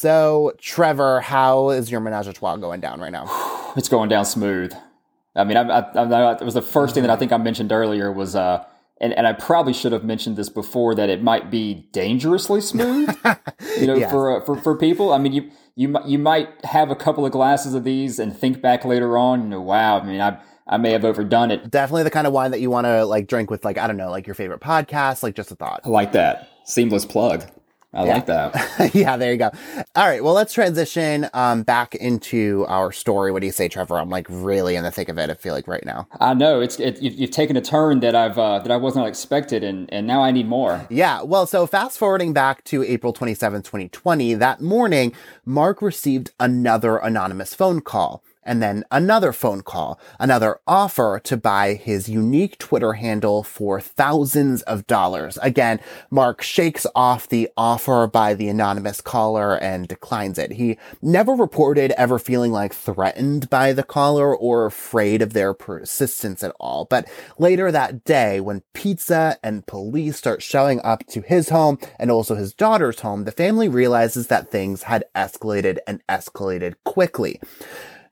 So, 0.00 0.52
Trevor, 0.58 1.20
how 1.20 1.70
is 1.70 1.90
your 1.90 1.98
menage 1.98 2.28
a 2.28 2.32
trois 2.32 2.56
going 2.58 2.78
down 2.78 3.00
right 3.00 3.10
now? 3.10 3.26
It's 3.76 3.88
going 3.88 4.08
down 4.08 4.24
smooth. 4.24 4.72
I 5.36 5.44
mean, 5.44 5.56
I, 5.56 5.62
I, 5.62 6.02
I, 6.02 6.32
it 6.32 6.42
was 6.42 6.54
the 6.54 6.62
first 6.62 6.94
thing 6.94 7.02
that 7.02 7.10
I 7.10 7.16
think 7.16 7.32
I 7.32 7.36
mentioned 7.36 7.70
earlier 7.70 8.10
was, 8.10 8.34
uh, 8.34 8.64
and, 9.00 9.12
and 9.12 9.26
I 9.26 9.34
probably 9.34 9.72
should 9.72 9.92
have 9.92 10.04
mentioned 10.04 10.36
this 10.36 10.48
before 10.48 10.94
that 10.94 11.10
it 11.10 11.22
might 11.22 11.50
be 11.50 11.88
dangerously 11.92 12.60
smooth, 12.60 13.08
you 13.78 13.86
know, 13.86 13.94
yes. 13.94 14.10
for, 14.10 14.40
uh, 14.40 14.44
for 14.44 14.56
for 14.56 14.76
people. 14.76 15.12
I 15.12 15.18
mean, 15.18 15.32
you 15.32 15.50
you 15.76 15.94
you 16.06 16.18
might 16.18 16.64
have 16.64 16.90
a 16.90 16.96
couple 16.96 17.26
of 17.26 17.30
glasses 17.30 17.74
of 17.74 17.84
these 17.84 18.18
and 18.18 18.36
think 18.36 18.62
back 18.62 18.84
later 18.84 19.18
on, 19.18 19.42
you 19.42 19.48
know, 19.48 19.60
wow. 19.60 20.00
I 20.00 20.04
mean, 20.04 20.20
I 20.20 20.40
I 20.66 20.76
may 20.78 20.92
have 20.92 21.04
overdone 21.04 21.50
it. 21.50 21.70
Definitely 21.70 22.04
the 22.04 22.10
kind 22.10 22.26
of 22.26 22.32
wine 22.32 22.50
that 22.52 22.60
you 22.60 22.70
want 22.70 22.86
to 22.86 23.04
like 23.04 23.28
drink 23.28 23.50
with, 23.50 23.64
like 23.64 23.78
I 23.78 23.86
don't 23.86 23.98
know, 23.98 24.10
like 24.10 24.26
your 24.26 24.34
favorite 24.34 24.60
podcast, 24.60 25.22
like 25.22 25.34
just 25.34 25.52
a 25.52 25.56
thought. 25.56 25.82
I 25.84 25.88
like 25.88 26.12
that 26.12 26.48
seamless 26.64 27.04
plug. 27.04 27.44
I 27.94 28.04
yeah. 28.04 28.12
like 28.12 28.26
that. 28.26 28.90
yeah, 28.94 29.16
there 29.16 29.32
you 29.32 29.38
go. 29.38 29.50
All 29.96 30.06
right, 30.06 30.22
well, 30.22 30.34
let's 30.34 30.52
transition 30.52 31.26
um, 31.32 31.62
back 31.62 31.94
into 31.94 32.66
our 32.68 32.92
story. 32.92 33.32
What 33.32 33.40
do 33.40 33.46
you 33.46 33.52
say, 33.52 33.68
Trevor? 33.68 33.98
I'm 33.98 34.10
like 34.10 34.26
really 34.28 34.76
in 34.76 34.84
the 34.84 34.90
thick 34.90 35.08
of 35.08 35.18
it. 35.18 35.30
I 35.30 35.34
feel 35.34 35.54
like 35.54 35.66
right 35.66 35.84
now. 35.86 36.06
I 36.20 36.34
know 36.34 36.60
it's 36.60 36.78
it, 36.78 37.00
you've, 37.00 37.14
you've, 37.14 37.30
taken 37.30 37.56
a 37.56 37.62
turn 37.62 38.00
that 38.00 38.14
I've 38.14 38.38
uh, 38.38 38.58
that 38.58 38.70
I 38.70 38.76
was 38.76 38.94
not 38.94 39.08
expected, 39.08 39.64
and 39.64 39.90
and 39.92 40.06
now 40.06 40.22
I 40.22 40.32
need 40.32 40.46
more. 40.46 40.86
Yeah, 40.90 41.22
well, 41.22 41.46
so 41.46 41.66
fast 41.66 41.98
forwarding 41.98 42.34
back 42.34 42.62
to 42.64 42.82
April 42.82 43.14
27, 43.14 43.62
2020, 43.62 44.34
that 44.34 44.60
morning, 44.60 45.14
Mark 45.46 45.80
received 45.80 46.32
another 46.38 46.98
anonymous 46.98 47.54
phone 47.54 47.80
call 47.80 48.22
and 48.48 48.62
then 48.62 48.82
another 48.90 49.32
phone 49.32 49.60
call, 49.60 50.00
another 50.18 50.58
offer 50.66 51.20
to 51.24 51.36
buy 51.36 51.74
his 51.74 52.08
unique 52.08 52.56
Twitter 52.58 52.94
handle 52.94 53.42
for 53.42 53.78
thousands 53.78 54.62
of 54.62 54.86
dollars. 54.86 55.38
Again, 55.42 55.80
Mark 56.10 56.40
shakes 56.40 56.86
off 56.94 57.28
the 57.28 57.50
offer 57.58 58.06
by 58.06 58.32
the 58.32 58.48
anonymous 58.48 59.02
caller 59.02 59.58
and 59.58 59.86
declines 59.86 60.38
it. 60.38 60.52
He 60.52 60.78
never 61.02 61.34
reported 61.34 61.92
ever 61.92 62.18
feeling 62.18 62.50
like 62.50 62.72
threatened 62.72 63.50
by 63.50 63.74
the 63.74 63.82
caller 63.82 64.34
or 64.34 64.64
afraid 64.64 65.20
of 65.20 65.34
their 65.34 65.52
persistence 65.52 66.42
at 66.42 66.54
all. 66.58 66.86
But 66.86 67.06
later 67.38 67.70
that 67.70 68.02
day, 68.04 68.40
when 68.40 68.62
pizza 68.72 69.36
and 69.42 69.66
police 69.66 70.16
start 70.16 70.42
showing 70.42 70.80
up 70.80 71.06
to 71.08 71.20
his 71.20 71.50
home 71.50 71.78
and 71.98 72.10
also 72.10 72.34
his 72.34 72.54
daughter's 72.54 73.00
home, 73.00 73.24
the 73.24 73.32
family 73.32 73.68
realizes 73.68 74.28
that 74.28 74.50
things 74.50 74.84
had 74.84 75.04
escalated 75.14 75.76
and 75.86 76.02
escalated 76.08 76.76
quickly. 76.84 77.38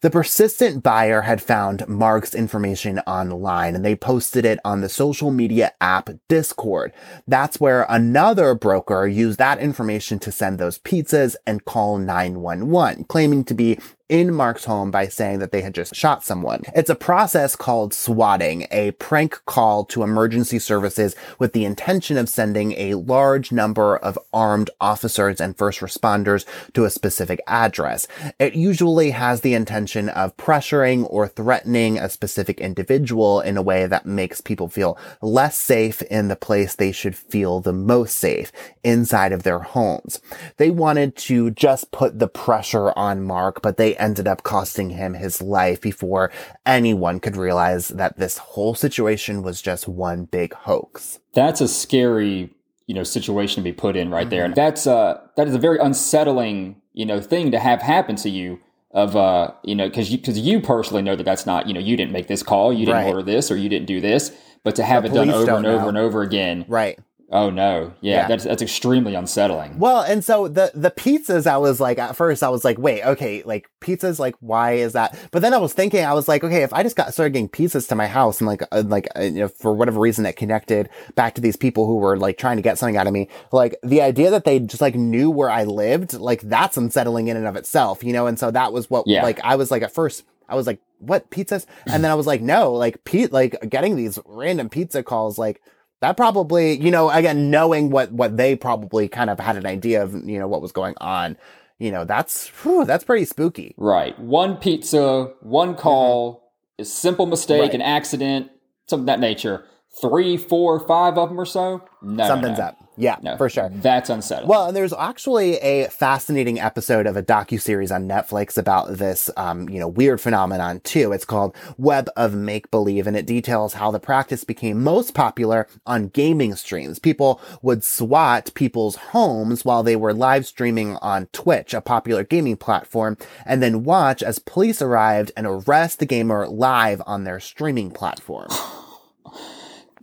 The 0.03 0.11
persistent 0.11 0.83
buyer 0.83 1.23
had 1.23 1.41
found 1.41 1.89
Mark's 1.89 2.35
information 2.35 2.99
online 3.01 3.75
and 3.75 3.85
they 3.85 3.97
posted 3.97 4.45
it 4.45 4.59
on 4.65 4.81
the 4.81 4.89
social 4.89 5.31
media 5.31 5.73
app 5.81 6.11
Discord. 6.29 6.93
That's 7.27 7.59
where 7.61 7.87
another 7.89 8.55
broker 8.55 9.07
used 9.07 9.39
that 9.39 9.59
information 9.59 10.19
to 10.21 10.33
send 10.33 10.59
those 10.59 10.79
pizzas 10.79 11.35
and 11.47 11.65
call 11.65 11.99
911, 11.99 13.05
claiming 13.05 13.45
to 13.45 13.55
be 13.55 13.79
in 14.09 14.33
Mark's 14.33 14.65
home 14.65 14.91
by 14.91 15.09
saying 15.09 15.41
that 15.41 15.51
they 15.51 15.63
had 15.63 15.75
just 15.75 15.95
shot 15.95 16.25
someone. 16.25 16.63
It's 16.75 16.91
a 16.91 16.95
process 16.95 17.57
called 17.57 17.93
swatting, 17.93 18.67
a 18.71 18.93
prank 18.93 19.41
call 19.47 19.85
to 19.87 20.03
emergency 20.03 20.59
services 20.59 21.17
with 21.39 21.53
the 21.53 21.65
intention 21.65 22.17
of 22.17 22.29
sending 22.29 22.73
a 22.73 22.95
large 22.95 23.51
number 23.51 23.97
of 23.97 24.19
armed 24.33 24.71
officers 24.81 25.41
and 25.41 25.57
first 25.57 25.81
responders 25.81 26.45
to 26.75 26.85
a 26.85 26.91
specific 26.91 27.41
address. 27.47 28.07
It 28.39 28.55
usually 28.55 29.11
has 29.11 29.41
the 29.41 29.55
intention 29.55 30.09
of 30.09 30.37
pressuring 30.37 31.07
or 31.11 31.27
threatening 31.27 31.99
a 31.99 32.09
specific 32.09 32.61
individual 32.61 33.41
in 33.41 33.57
a 33.57 33.63
way 33.63 33.87
that 33.87 34.07
makes 34.07 34.41
people 34.41 34.69
feel 34.69 34.99
less 35.21 35.59
safe 35.59 36.03
in 36.03 36.29
the 36.29 36.37
place 36.37 36.75
they 36.75 36.93
should 36.93 37.17
feel 37.17 37.61
the 37.61 37.73
most 37.73 38.17
safe, 38.17 38.53
inside 38.85 39.33
of 39.33 39.43
their 39.43 39.59
homes. 39.59 40.21
They 40.59 40.71
wanted 40.71 41.17
to 41.17 41.51
just 41.51 41.91
put 41.91 42.19
the 42.19 42.29
pressure 42.29 42.93
on 42.97 43.25
Mark, 43.25 43.63
but 43.63 43.77
they 43.77 43.96
ended 43.99 44.27
up 44.27 44.43
costing 44.43 44.91
him 44.91 45.15
his 45.15 45.43
life 45.43 45.81
before 45.81 46.31
anyone 46.65 47.21
could 47.21 47.37
realize 47.37 47.89
that 47.89 48.17
this 48.17 48.39
whole 48.39 48.75
situation 48.75 49.43
was 49.43 49.63
just 49.63 49.89
one 49.89 50.25
big 50.25 50.55
hoax. 50.55 51.21
That's 51.35 51.61
a 51.61 51.69
scary, 51.69 52.51
you 52.87 52.95
know, 52.95 53.03
situation 53.03 53.63
to 53.63 53.65
be 53.65 53.73
put 53.73 53.97
in 53.97 54.11
right 54.11 54.23
mm-hmm. 54.23 54.31
there. 54.31 54.45
And 54.45 54.55
that's 54.55 54.87
uh 54.87 55.21
that 55.37 55.49
is 55.49 55.55
a 55.55 55.59
very 55.59 55.79
unsettling, 55.79 56.81
you 56.93 57.07
know, 57.07 57.21
thing 57.21 57.51
to 57.51 57.59
have 57.59 57.83
happen 57.83 58.17
to 58.17 58.31
you 58.31 58.61
of 58.93 59.15
uh 59.15 59.53
you 59.63 59.75
know 59.75 59.89
because 59.89 60.11
you 60.11 60.19
because 60.19 60.39
you 60.39 60.61
personally 60.61 61.03
know 61.03 61.15
that 61.15 61.25
that's 61.25 61.45
not 61.45 61.69
you 61.69 61.75
know 61.75 61.81
you 61.81 61.97
didn't 61.97 62.13
make 62.13 62.29
this 62.29 62.43
call 62.43 62.73
you 62.73 62.87
didn't 62.87 63.03
right. 63.03 63.07
order 63.07 63.23
this 63.23 63.51
or 63.51 63.57
you 63.57 63.69
didn't 63.69 63.87
do 63.87 64.01
this 64.01 64.33
but 64.65 64.75
to 64.75 64.83
have 64.83 65.03
the 65.03 65.11
it 65.11 65.15
done 65.15 65.31
over 65.31 65.53
and 65.55 65.67
over 65.67 65.89
and 65.89 65.99
over 65.99 66.23
again 66.23 66.65
right 66.67 66.99
Oh 67.31 67.51
no. 67.51 67.93
Yeah, 68.01 68.15
yeah, 68.15 68.29
that's 68.29 68.45
that's 68.45 68.63
extremely 68.63 69.15
unsettling. 69.15 69.79
Well, 69.79 70.03
and 70.03 70.25
so 70.25 70.47
the 70.47 70.71
the 70.75 70.93
pizzas 70.93 71.47
I 71.47 71.57
was 71.57 71.81
like 71.81 71.99
at 71.99 72.15
first 72.15 72.43
I 72.43 72.49
was 72.51 72.65
like, 72.65 72.79
wait, 72.79 73.05
okay, 73.05 73.43
like 73.45 73.69
pizzas 73.81 74.21
like 74.21 74.37
why 74.41 74.73
is 74.75 74.93
that? 74.93 75.19
But 75.33 75.43
then 75.43 75.53
I 75.53 75.59
was 75.59 75.73
thinking 75.73 76.05
I 76.05 76.15
was 76.15 76.29
like, 76.29 76.45
okay, 76.45 76.63
if 76.63 76.73
I 76.73 76.85
just 76.85 76.95
got 76.95 77.13
started 77.13 77.33
getting 77.33 77.49
pizzas 77.49 77.89
to 77.89 77.97
my 77.97 78.07
house 78.07 78.41
and 78.41 78.47
like 78.47 78.63
uh, 78.71 78.85
like 78.87 79.09
uh, 79.17 79.23
you 79.23 79.41
know, 79.41 79.49
for 79.49 79.73
whatever 79.73 79.99
reason 79.99 80.23
that 80.25 80.37
connected 80.37 80.89
back 81.17 81.35
to 81.35 81.41
these 81.41 81.57
people 81.57 81.87
who 81.87 81.97
were 81.97 82.17
like 82.17 82.39
trying 82.39 82.57
to 82.57 82.63
get 82.63 82.79
something 82.79 82.97
out 82.97 83.09
of 83.09 83.13
me, 83.13 83.29
like 83.51 83.77
the 83.83 84.03
idea 84.03 84.31
that 84.31 84.45
they 84.45 84.61
just 84.61 84.81
like 84.81 84.95
knew 84.95 85.29
where 85.31 85.51
I 85.51 85.65
lived, 85.65 86.15
like 86.15 86.43
that's 86.43 86.77
unsettling 86.77 87.27
in 87.27 87.37
and 87.37 87.47
of 87.47 87.57
itself, 87.57 88.05
you 88.05 88.13
know? 88.13 88.29
And 88.29 88.39
so 88.39 88.53
that 88.53 88.73
was 88.73 88.89
what 88.89 89.05
yeah. 89.07 89.23
like 89.23 89.41
I 89.43 89.57
was 89.57 89.73
like 89.73 89.83
at 89.83 89.93
first 89.93 90.25
I 90.49 90.55
was 90.55 90.67
like, 90.67 90.81
what 90.99 91.31
pizzas? 91.31 91.67
And 91.87 92.05
then 92.05 92.11
I 92.11 92.15
was 92.15 92.27
like, 92.27 92.41
no, 92.41 92.73
like 92.73 93.05
Pete, 93.05 93.33
like 93.33 93.57
getting 93.69 93.97
these 93.97 94.19
random 94.25 94.69
pizza 94.69 95.03
calls, 95.03 95.39
like 95.39 95.61
that 96.01 96.17
probably, 96.17 96.79
you 96.79 96.91
know, 96.91 97.11
again, 97.11 97.51
knowing 97.51 97.91
what, 97.91 98.13
what 98.13 98.37
they 98.37 98.55
probably 98.57 99.09
kind 99.09 99.31
of 99.31 99.41
had 99.41 99.57
an 99.57 99.67
idea 99.67 100.03
of, 100.03 100.15
you 100.29 100.39
know, 100.39 100.49
what 100.49 100.61
was 100.63 100.73
going 100.73 100.95
on, 101.01 101.37
you 101.79 101.91
know, 101.91 102.05
that's, 102.05 102.49
whew, 102.63 102.85
that's 102.85 103.05
pretty 103.05 103.25
spooky. 103.25 103.75
Right. 103.77 104.19
One 104.19 104.57
pizza, 104.57 105.33
one 105.41 105.75
call, 105.75 106.35
mm-hmm. 106.35 106.83
a 106.83 106.85
simple 106.85 107.27
mistake, 107.27 107.63
right. 107.63 107.75
an 107.75 107.83
accident, 107.83 108.51
something 108.87 109.05
of 109.05 109.07
that 109.07 109.21
nature. 109.21 109.65
Three, 110.01 110.37
four, 110.37 110.79
five 110.87 111.17
of 111.17 111.31
them 111.31 111.41
or 111.41 111.47
so. 111.47 111.83
No, 112.03 112.27
something's 112.27 112.59
no, 112.59 112.65
no. 112.65 112.69
up. 112.71 112.86
Yeah, 112.97 113.17
no, 113.23 113.37
for 113.37 113.49
sure. 113.49 113.69
That's 113.69 114.11
unsettling. 114.11 114.49
Well, 114.49 114.69
and 114.69 114.77
there's 114.77 114.93
actually 114.93 115.57
a 115.59 115.89
fascinating 115.89 116.59
episode 116.59 117.07
of 117.07 117.17
a 117.17 117.23
docu 117.23 117.61
series 117.61 117.93
on 117.93 118.09
Netflix 118.09 118.57
about 118.57 118.97
this, 118.97 119.31
um, 119.37 119.69
you 119.69 119.79
know, 119.79 119.89
weird 119.89 120.21
phenomenon 120.21 120.81
too. 120.81 121.13
It's 121.13 121.25
called 121.25 121.55
Web 121.77 122.09
of 122.17 122.35
Make 122.35 122.71
Believe, 122.71 123.07
and 123.07 123.17
it 123.17 123.27
details 123.27 123.75
how 123.75 123.91
the 123.91 124.01
practice 124.01 124.45
became 124.45 124.83
most 124.83 125.15
popular 125.15 125.67
on 125.87 126.09
gaming 126.09 126.55
streams. 126.55 126.99
People 126.99 127.41
would 127.63 127.85
swat 127.85 128.53
people's 128.55 128.97
homes 128.97 129.65
while 129.65 129.83
they 129.83 129.97
were 129.97 130.15
live 130.15 130.47
streaming 130.47 130.97
on 130.97 131.27
Twitch, 131.27 131.75
a 131.75 131.81
popular 131.81 132.25
gaming 132.25 132.57
platform, 132.57 133.17
and 133.45 133.63
then 133.63 133.85
watch 133.85 134.23
as 134.23 134.39
police 134.39 134.81
arrived 134.81 135.33
and 135.37 135.47
arrest 135.47 135.99
the 135.99 136.07
gamer 136.07 136.47
live 136.49 137.03
on 137.07 137.25
their 137.25 137.41
streaming 137.41 137.91
platform. 137.91 138.49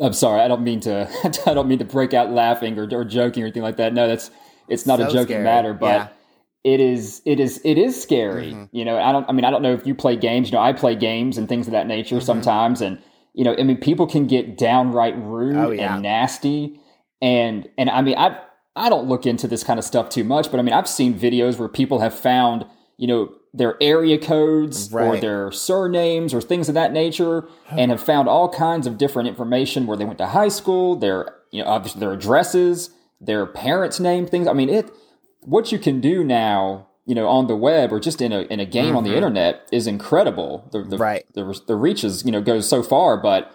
I'm 0.02 0.14
sorry. 0.14 0.42
I 0.42 0.48
don't 0.48 0.64
mean 0.64 0.80
to. 0.82 1.10
I 1.46 1.54
don't 1.54 1.68
mean 1.68 1.80
to 1.80 1.86
break 1.86 2.14
out 2.14 2.32
laughing 2.32 2.78
or, 2.78 2.88
or 2.92 3.06
joking 3.06 3.44
or 3.44 3.46
anything 3.46 3.64
like 3.64 3.78
that. 3.78 3.94
No, 3.94 4.08
that's 4.08 4.32
it's 4.68 4.86
not 4.86 5.00
so 5.00 5.08
a 5.08 5.12
joking 5.12 5.36
scary. 5.36 5.44
matter, 5.44 5.74
but 5.74 5.86
yeah. 5.86 6.08
it 6.64 6.80
is. 6.80 7.22
It 7.26 7.40
is. 7.40 7.62
It 7.64 7.78
is 7.78 8.02
scary. 8.02 8.52
Mm-hmm. 8.52 8.76
You 8.76 8.86
know. 8.86 8.98
I 8.98 9.12
don't. 9.12 9.28
I 9.30 9.34
mean, 9.34 9.46
I 9.46 9.52
don't 9.52 9.62
know 9.62 9.74
if 9.74 9.86
you 9.86 9.94
play 9.94 10.16
games. 10.16 10.50
You 10.50 10.58
know, 10.58 10.64
I 10.64 10.74
play 10.74 10.96
games 10.96 11.38
and 11.38 11.48
things 11.48 11.68
of 11.68 11.74
that 11.74 11.88
nature 11.88 12.18
mm-hmm. 12.18 12.26
sometimes, 12.26 12.82
and 12.82 13.00
you 13.34 13.44
know, 13.44 13.56
I 13.58 13.64
mean, 13.64 13.78
people 13.78 14.08
can 14.08 14.28
get 14.28 14.58
downright 14.58 15.18
rude 15.18 15.56
oh, 15.56 15.72
yeah. 15.72 15.94
and 15.94 16.04
nasty, 16.04 16.80
and 17.22 17.70
and 17.78 17.90
I 17.90 18.02
mean, 18.02 18.18
I 18.18 18.40
I 18.76 18.90
don't 18.90 19.08
look 19.08 19.26
into 19.26 19.48
this 19.48 19.64
kind 19.64 19.78
of 19.78 19.86
stuff 19.86 20.10
too 20.10 20.24
much, 20.24 20.50
but 20.50 20.60
I 20.60 20.64
mean, 20.64 20.74
I've 20.74 20.90
seen 20.90 21.18
videos 21.18 21.60
where 21.60 21.70
people 21.70 22.00
have 22.00 22.18
found 22.18 22.66
you 22.98 23.08
know 23.08 23.34
their 23.54 23.78
area 23.82 24.18
codes 24.18 24.92
right. 24.92 25.06
or 25.06 25.20
their 25.20 25.52
surnames 25.52 26.34
or 26.34 26.42
things 26.42 26.68
of 26.68 26.74
that 26.74 26.92
nature 26.92 27.48
and 27.70 27.92
have 27.92 28.02
found 28.02 28.28
all 28.28 28.50
kinds 28.50 28.88
of 28.88 28.98
different 28.98 29.30
information 29.30 29.86
where 29.86 29.96
they 29.96 30.06
went 30.06 30.18
to 30.18 30.28
high 30.28 30.48
school, 30.48 30.96
their 30.96 31.36
you 31.52 31.62
know 31.62 31.70
obviously 31.70 32.00
their 32.00 32.14
addresses, 32.14 32.90
their 33.22 33.46
parents' 33.46 34.00
name, 34.00 34.26
things. 34.26 34.48
I 34.48 34.54
mean, 34.54 34.70
it 34.70 34.92
what 35.42 35.72
you 35.72 35.78
can 35.78 36.02
do 36.02 36.24
now, 36.24 36.88
you 37.06 37.14
know, 37.14 37.28
on 37.28 37.48
the 37.48 37.56
web 37.56 37.94
or 37.94 38.00
just 38.00 38.22
in 38.22 38.32
a 38.32 38.42
in 38.42 38.60
a 38.60 38.66
game 38.66 38.88
mm-hmm. 38.88 38.98
on 38.98 39.04
the 39.04 39.12
mm-hmm. 39.12 39.18
internet 39.18 39.68
is 39.72 39.86
incredible. 39.86 40.68
The, 40.72 40.84
the, 40.84 40.98
right. 40.98 41.26
The, 41.34 41.62
the 41.68 41.76
reaches, 41.76 42.26
you 42.26 42.32
know, 42.32 42.42
goes 42.42 42.68
so 42.68 42.82
far, 42.82 43.18
but 43.18 43.52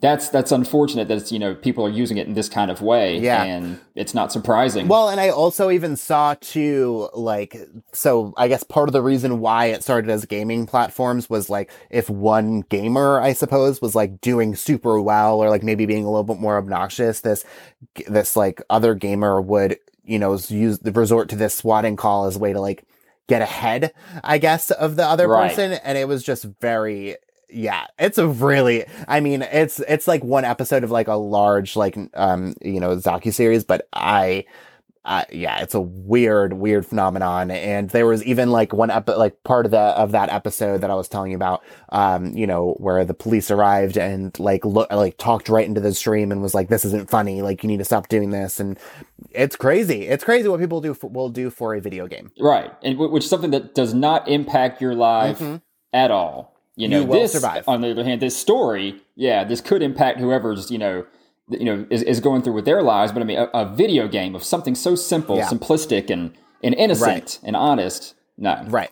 that's 0.00 0.28
that's 0.28 0.52
unfortunate 0.52 1.08
that 1.08 1.16
it's, 1.18 1.32
you 1.32 1.38
know 1.38 1.54
people 1.54 1.84
are 1.84 1.90
using 1.90 2.16
it 2.16 2.26
in 2.26 2.34
this 2.34 2.48
kind 2.48 2.70
of 2.70 2.82
way 2.82 3.18
yeah 3.18 3.44
and 3.44 3.78
it's 3.94 4.14
not 4.14 4.32
surprising 4.32 4.88
well 4.88 5.08
and 5.08 5.20
i 5.20 5.28
also 5.28 5.70
even 5.70 5.96
saw 5.96 6.34
too 6.40 7.08
like 7.14 7.56
so 7.92 8.34
i 8.36 8.48
guess 8.48 8.62
part 8.62 8.88
of 8.88 8.92
the 8.92 9.02
reason 9.02 9.40
why 9.40 9.66
it 9.66 9.82
started 9.82 10.10
as 10.10 10.24
gaming 10.24 10.66
platforms 10.66 11.30
was 11.30 11.48
like 11.48 11.70
if 11.90 12.10
one 12.10 12.60
gamer 12.62 13.20
i 13.20 13.32
suppose 13.32 13.80
was 13.80 13.94
like 13.94 14.20
doing 14.20 14.54
super 14.54 15.00
well 15.00 15.40
or 15.40 15.48
like 15.48 15.62
maybe 15.62 15.86
being 15.86 16.04
a 16.04 16.10
little 16.10 16.24
bit 16.24 16.38
more 16.38 16.56
obnoxious 16.56 17.20
this 17.20 17.44
this 18.06 18.36
like 18.36 18.60
other 18.68 18.94
gamer 18.94 19.40
would 19.40 19.78
you 20.04 20.18
know 20.18 20.38
use 20.48 20.78
the 20.80 20.92
resort 20.92 21.28
to 21.28 21.36
this 21.36 21.54
swatting 21.54 21.96
call 21.96 22.26
as 22.26 22.36
a 22.36 22.38
way 22.38 22.52
to 22.52 22.60
like 22.60 22.84
get 23.28 23.42
ahead, 23.42 23.92
I 24.22 24.38
guess, 24.38 24.70
of 24.70 24.96
the 24.96 25.04
other 25.04 25.28
right. 25.28 25.48
person. 25.48 25.72
And 25.72 25.98
it 25.98 26.08
was 26.08 26.22
just 26.22 26.44
very 26.60 27.16
yeah, 27.48 27.86
it's 27.98 28.18
a 28.18 28.26
really, 28.26 28.84
I 29.06 29.20
mean, 29.20 29.42
it's, 29.42 29.80
it's 29.80 30.08
like 30.08 30.24
one 30.24 30.44
episode 30.44 30.84
of 30.84 30.90
like 30.90 31.08
a 31.08 31.14
large, 31.14 31.76
like, 31.76 31.96
um, 32.14 32.54
you 32.60 32.80
know, 32.80 32.98
Zaki 32.98 33.30
series, 33.30 33.64
but 33.64 33.88
I, 33.92 34.44
uh, 35.04 35.22
yeah, 35.30 35.60
it's 35.60 35.74
a 35.74 35.80
weird, 35.80 36.54
weird 36.54 36.84
phenomenon. 36.84 37.52
And 37.52 37.88
there 37.90 38.06
was 38.06 38.24
even 38.24 38.50
like 38.50 38.72
one 38.72 38.90
ep- 38.90 39.08
like 39.08 39.44
part 39.44 39.64
of 39.64 39.70
the, 39.70 39.78
of 39.78 40.10
that 40.10 40.30
episode 40.30 40.80
that 40.80 40.90
I 40.90 40.96
was 40.96 41.08
telling 41.08 41.30
you 41.30 41.36
about, 41.36 41.62
um, 41.90 42.36
you 42.36 42.44
know, 42.44 42.74
where 42.78 43.04
the 43.04 43.14
police 43.14 43.48
arrived 43.48 43.96
and 43.96 44.36
like 44.40 44.64
look, 44.64 44.90
like 44.90 45.16
talked 45.16 45.48
right 45.48 45.64
into 45.64 45.80
the 45.80 45.94
stream 45.94 46.32
and 46.32 46.42
was 46.42 46.54
like, 46.54 46.68
this 46.68 46.84
isn't 46.84 47.08
funny. 47.08 47.40
Like 47.40 47.62
you 47.62 47.68
need 47.68 47.78
to 47.78 47.84
stop 47.84 48.08
doing 48.08 48.30
this. 48.30 48.58
And 48.58 48.80
it's 49.30 49.54
crazy. 49.54 50.08
It's 50.08 50.24
crazy 50.24 50.48
what 50.48 50.58
people 50.58 50.80
do 50.80 50.92
for, 50.92 51.08
will 51.08 51.28
do 51.28 51.50
for 51.50 51.76
a 51.76 51.80
video 51.80 52.08
game. 52.08 52.32
Right. 52.40 52.72
And 52.82 52.98
which 52.98 53.22
is 53.22 53.30
something 53.30 53.52
that 53.52 53.76
does 53.76 53.94
not 53.94 54.26
impact 54.26 54.82
your 54.82 54.96
life 54.96 55.38
mm-hmm. 55.38 55.58
at 55.92 56.10
all. 56.10 56.55
You 56.76 56.88
know, 56.88 57.00
you 57.00 57.06
this, 57.06 57.32
survive. 57.32 57.64
on 57.66 57.80
the 57.80 57.90
other 57.90 58.04
hand, 58.04 58.20
this 58.20 58.36
story, 58.36 59.00
yeah, 59.14 59.44
this 59.44 59.62
could 59.62 59.82
impact 59.82 60.20
whoever's, 60.20 60.70
you 60.70 60.78
know, 60.78 61.06
you 61.48 61.64
know, 61.64 61.86
is, 61.90 62.02
is 62.02 62.20
going 62.20 62.42
through 62.42 62.52
with 62.52 62.66
their 62.66 62.82
lives. 62.82 63.12
But 63.12 63.22
I 63.22 63.24
mean, 63.24 63.38
a, 63.38 63.44
a 63.54 63.74
video 63.74 64.08
game 64.08 64.34
of 64.34 64.44
something 64.44 64.74
so 64.74 64.94
simple, 64.94 65.36
yeah. 65.36 65.48
simplistic, 65.48 66.10
and, 66.10 66.36
and 66.62 66.74
innocent 66.74 67.08
right. 67.08 67.38
and 67.42 67.56
honest. 67.56 68.14
No. 68.36 68.62
Right. 68.68 68.90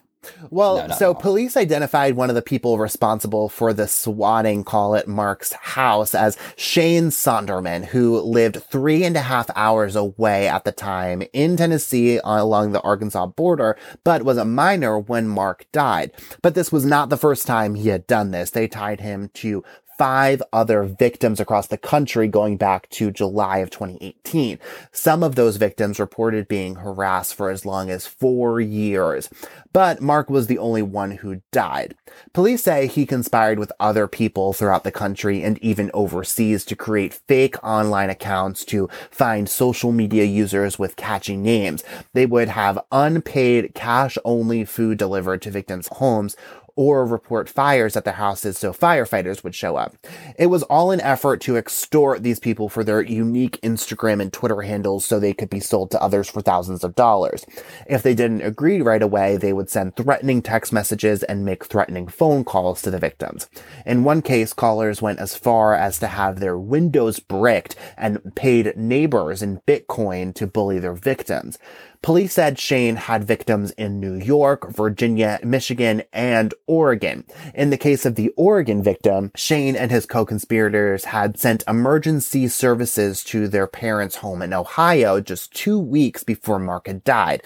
Well, 0.50 0.88
no, 0.88 0.94
so 0.94 1.14
police 1.14 1.56
identified 1.56 2.14
one 2.14 2.28
of 2.28 2.34
the 2.34 2.42
people 2.42 2.78
responsible 2.78 3.48
for 3.48 3.72
the 3.72 3.88
swatting 3.88 4.64
call 4.64 4.96
at 4.96 5.08
Mark's 5.08 5.52
house 5.52 6.14
as 6.14 6.38
Shane 6.56 7.08
Sonderman, 7.08 7.86
who 7.86 8.20
lived 8.20 8.62
three 8.70 9.04
and 9.04 9.16
a 9.16 9.20
half 9.20 9.50
hours 9.56 9.96
away 9.96 10.48
at 10.48 10.64
the 10.64 10.72
time 10.72 11.22
in 11.32 11.56
Tennessee 11.56 12.20
along 12.24 12.72
the 12.72 12.80
Arkansas 12.82 13.26
border, 13.26 13.76
but 14.04 14.22
was 14.22 14.36
a 14.36 14.44
minor 14.44 14.98
when 14.98 15.28
Mark 15.28 15.66
died. 15.72 16.12
But 16.42 16.54
this 16.54 16.72
was 16.72 16.84
not 16.84 17.08
the 17.08 17.16
first 17.16 17.46
time 17.46 17.74
he 17.74 17.88
had 17.88 18.06
done 18.06 18.30
this. 18.30 18.50
They 18.50 18.68
tied 18.68 19.00
him 19.00 19.30
to 19.34 19.64
five 19.98 20.42
other 20.52 20.82
victims 20.82 21.40
across 21.40 21.66
the 21.66 21.78
country 21.78 22.28
going 22.28 22.56
back 22.56 22.88
to 22.90 23.10
July 23.10 23.58
of 23.58 23.70
2018. 23.70 24.58
Some 24.92 25.22
of 25.22 25.34
those 25.34 25.56
victims 25.56 25.98
reported 25.98 26.48
being 26.48 26.76
harassed 26.76 27.34
for 27.34 27.50
as 27.50 27.64
long 27.64 27.90
as 27.90 28.06
four 28.06 28.60
years. 28.60 29.28
But 29.72 30.00
Mark 30.00 30.30
was 30.30 30.46
the 30.46 30.58
only 30.58 30.82
one 30.82 31.12
who 31.12 31.42
died. 31.52 31.94
Police 32.32 32.62
say 32.62 32.86
he 32.86 33.06
conspired 33.06 33.58
with 33.58 33.72
other 33.80 34.06
people 34.06 34.52
throughout 34.52 34.84
the 34.84 34.92
country 34.92 35.42
and 35.42 35.58
even 35.58 35.90
overseas 35.92 36.64
to 36.66 36.76
create 36.76 37.20
fake 37.26 37.56
online 37.64 38.10
accounts 38.10 38.64
to 38.66 38.88
find 39.10 39.48
social 39.48 39.92
media 39.92 40.24
users 40.24 40.78
with 40.78 40.96
catchy 40.96 41.36
names. 41.36 41.82
They 42.12 42.26
would 42.26 42.48
have 42.48 42.84
unpaid 42.92 43.74
cash 43.74 44.16
only 44.24 44.64
food 44.64 44.98
delivered 44.98 45.42
to 45.42 45.50
victims' 45.50 45.88
homes 45.88 46.36
or 46.76 47.06
report 47.06 47.48
fires 47.48 47.96
at 47.96 48.04
their 48.04 48.14
houses 48.14 48.58
so 48.58 48.72
firefighters 48.72 49.44
would 49.44 49.54
show 49.54 49.76
up. 49.76 49.96
It 50.38 50.46
was 50.46 50.62
all 50.64 50.90
an 50.90 51.00
effort 51.00 51.40
to 51.42 51.56
extort 51.56 52.22
these 52.22 52.40
people 52.40 52.68
for 52.68 52.82
their 52.82 53.00
unique 53.00 53.60
Instagram 53.62 54.20
and 54.20 54.32
Twitter 54.32 54.62
handles 54.62 55.04
so 55.04 55.20
they 55.20 55.34
could 55.34 55.50
be 55.50 55.60
sold 55.60 55.90
to 55.92 56.02
others 56.02 56.28
for 56.28 56.40
thousands 56.40 56.82
of 56.82 56.94
dollars. 56.94 57.44
If 57.86 58.02
they 58.02 58.14
didn't 58.14 58.42
agree 58.42 58.80
right 58.80 59.02
away, 59.02 59.36
they 59.36 59.52
would 59.52 59.70
send 59.70 59.96
threatening 59.96 60.42
text 60.42 60.72
messages 60.72 61.22
and 61.22 61.44
make 61.44 61.64
threatening 61.64 62.08
phone 62.08 62.44
calls 62.44 62.82
to 62.82 62.90
the 62.90 62.98
victims. 62.98 63.48
In 63.86 64.04
one 64.04 64.22
case, 64.22 64.52
callers 64.52 65.00
went 65.00 65.20
as 65.20 65.36
far 65.36 65.74
as 65.74 65.98
to 66.00 66.08
have 66.08 66.40
their 66.40 66.58
windows 66.58 67.20
bricked 67.20 67.76
and 67.96 68.34
paid 68.34 68.76
neighbors 68.76 69.42
in 69.42 69.60
Bitcoin 69.66 70.34
to 70.34 70.46
bully 70.46 70.78
their 70.78 70.94
victims. 70.94 71.58
Police 72.04 72.34
said 72.34 72.58
Shane 72.58 72.96
had 72.96 73.24
victims 73.24 73.70
in 73.70 73.98
New 73.98 74.12
York, 74.12 74.70
Virginia, 74.70 75.40
Michigan, 75.42 76.02
and 76.12 76.52
Oregon. 76.66 77.24
In 77.54 77.70
the 77.70 77.78
case 77.78 78.04
of 78.04 78.14
the 78.14 78.28
Oregon 78.36 78.82
victim, 78.82 79.30
Shane 79.34 79.74
and 79.74 79.90
his 79.90 80.04
co-conspirators 80.04 81.06
had 81.06 81.38
sent 81.38 81.64
emergency 81.66 82.46
services 82.48 83.24
to 83.24 83.48
their 83.48 83.66
parents' 83.66 84.16
home 84.16 84.42
in 84.42 84.52
Ohio 84.52 85.22
just 85.22 85.54
two 85.54 85.78
weeks 85.78 86.22
before 86.22 86.58
Mark 86.58 86.88
had 86.88 87.04
died. 87.04 87.42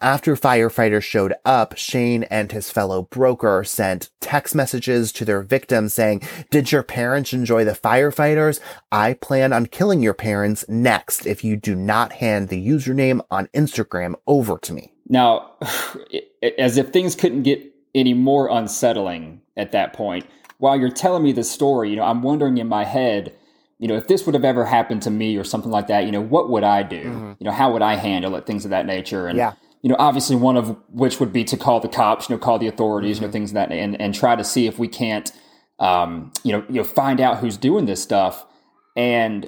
After 0.00 0.36
firefighters 0.36 1.02
showed 1.02 1.34
up, 1.44 1.76
Shane 1.78 2.24
and 2.24 2.52
his 2.52 2.70
fellow 2.70 3.02
broker 3.02 3.64
sent 3.64 4.10
text 4.20 4.54
messages 4.54 5.10
to 5.12 5.24
their 5.24 5.40
victims 5.40 5.94
saying, 5.94 6.22
Did 6.50 6.70
your 6.70 6.82
parents 6.82 7.32
enjoy 7.32 7.64
the 7.64 7.72
firefighters? 7.72 8.60
I 8.92 9.14
plan 9.14 9.52
on 9.52 9.66
killing 9.66 10.02
your 10.02 10.14
parents 10.14 10.66
next 10.68 11.26
if 11.26 11.42
you 11.42 11.56
do 11.56 11.74
not 11.74 12.12
hand 12.14 12.48
the 12.48 12.66
username 12.66 13.20
on 13.30 13.48
Instagram 13.48 14.14
over 14.26 14.58
to 14.58 14.72
me. 14.72 14.92
Now, 15.08 15.52
as 16.58 16.76
if 16.76 16.88
things 16.88 17.14
couldn't 17.14 17.44
get 17.44 17.62
any 17.94 18.12
more 18.12 18.48
unsettling 18.50 19.40
at 19.56 19.72
that 19.72 19.94
point, 19.94 20.26
while 20.58 20.78
you're 20.78 20.90
telling 20.90 21.22
me 21.22 21.32
this 21.32 21.50
story, 21.50 21.90
you 21.90 21.96
know, 21.96 22.04
I'm 22.04 22.22
wondering 22.22 22.58
in 22.58 22.68
my 22.68 22.84
head, 22.84 23.34
you 23.78 23.88
know, 23.88 23.96
if 23.96 24.08
this 24.08 24.26
would 24.26 24.34
have 24.34 24.44
ever 24.44 24.64
happened 24.64 25.02
to 25.02 25.10
me 25.10 25.36
or 25.36 25.44
something 25.44 25.70
like 25.70 25.86
that, 25.86 26.04
you 26.04 26.12
know, 26.12 26.20
what 26.20 26.50
would 26.50 26.64
I 26.64 26.82
do? 26.82 27.04
Mm-hmm. 27.04 27.32
You 27.38 27.44
know, 27.44 27.52
how 27.52 27.72
would 27.72 27.82
I 27.82 27.94
handle 27.96 28.36
it? 28.36 28.46
Things 28.46 28.64
of 28.64 28.70
that 28.70 28.86
nature. 28.86 29.26
And 29.26 29.38
yeah 29.38 29.54
you 29.82 29.90
know, 29.90 29.96
obviously 29.98 30.36
one 30.36 30.56
of 30.56 30.76
which 30.90 31.20
would 31.20 31.32
be 31.32 31.44
to 31.44 31.56
call 31.56 31.80
the 31.80 31.88
cops, 31.88 32.28
you 32.28 32.34
know, 32.34 32.38
call 32.38 32.58
the 32.58 32.66
authorities, 32.66 33.16
mm-hmm. 33.16 33.24
you 33.24 33.28
know, 33.28 33.32
things 33.32 33.52
that, 33.52 33.70
and, 33.70 34.00
and 34.00 34.14
try 34.14 34.34
to 34.36 34.44
see 34.44 34.66
if 34.66 34.78
we 34.78 34.88
can't, 34.88 35.30
um, 35.78 36.32
you 36.42 36.52
know, 36.52 36.64
you 36.68 36.76
know, 36.76 36.84
find 36.84 37.20
out 37.20 37.38
who's 37.38 37.56
doing 37.56 37.86
this 37.86 38.02
stuff. 38.02 38.44
And 38.96 39.44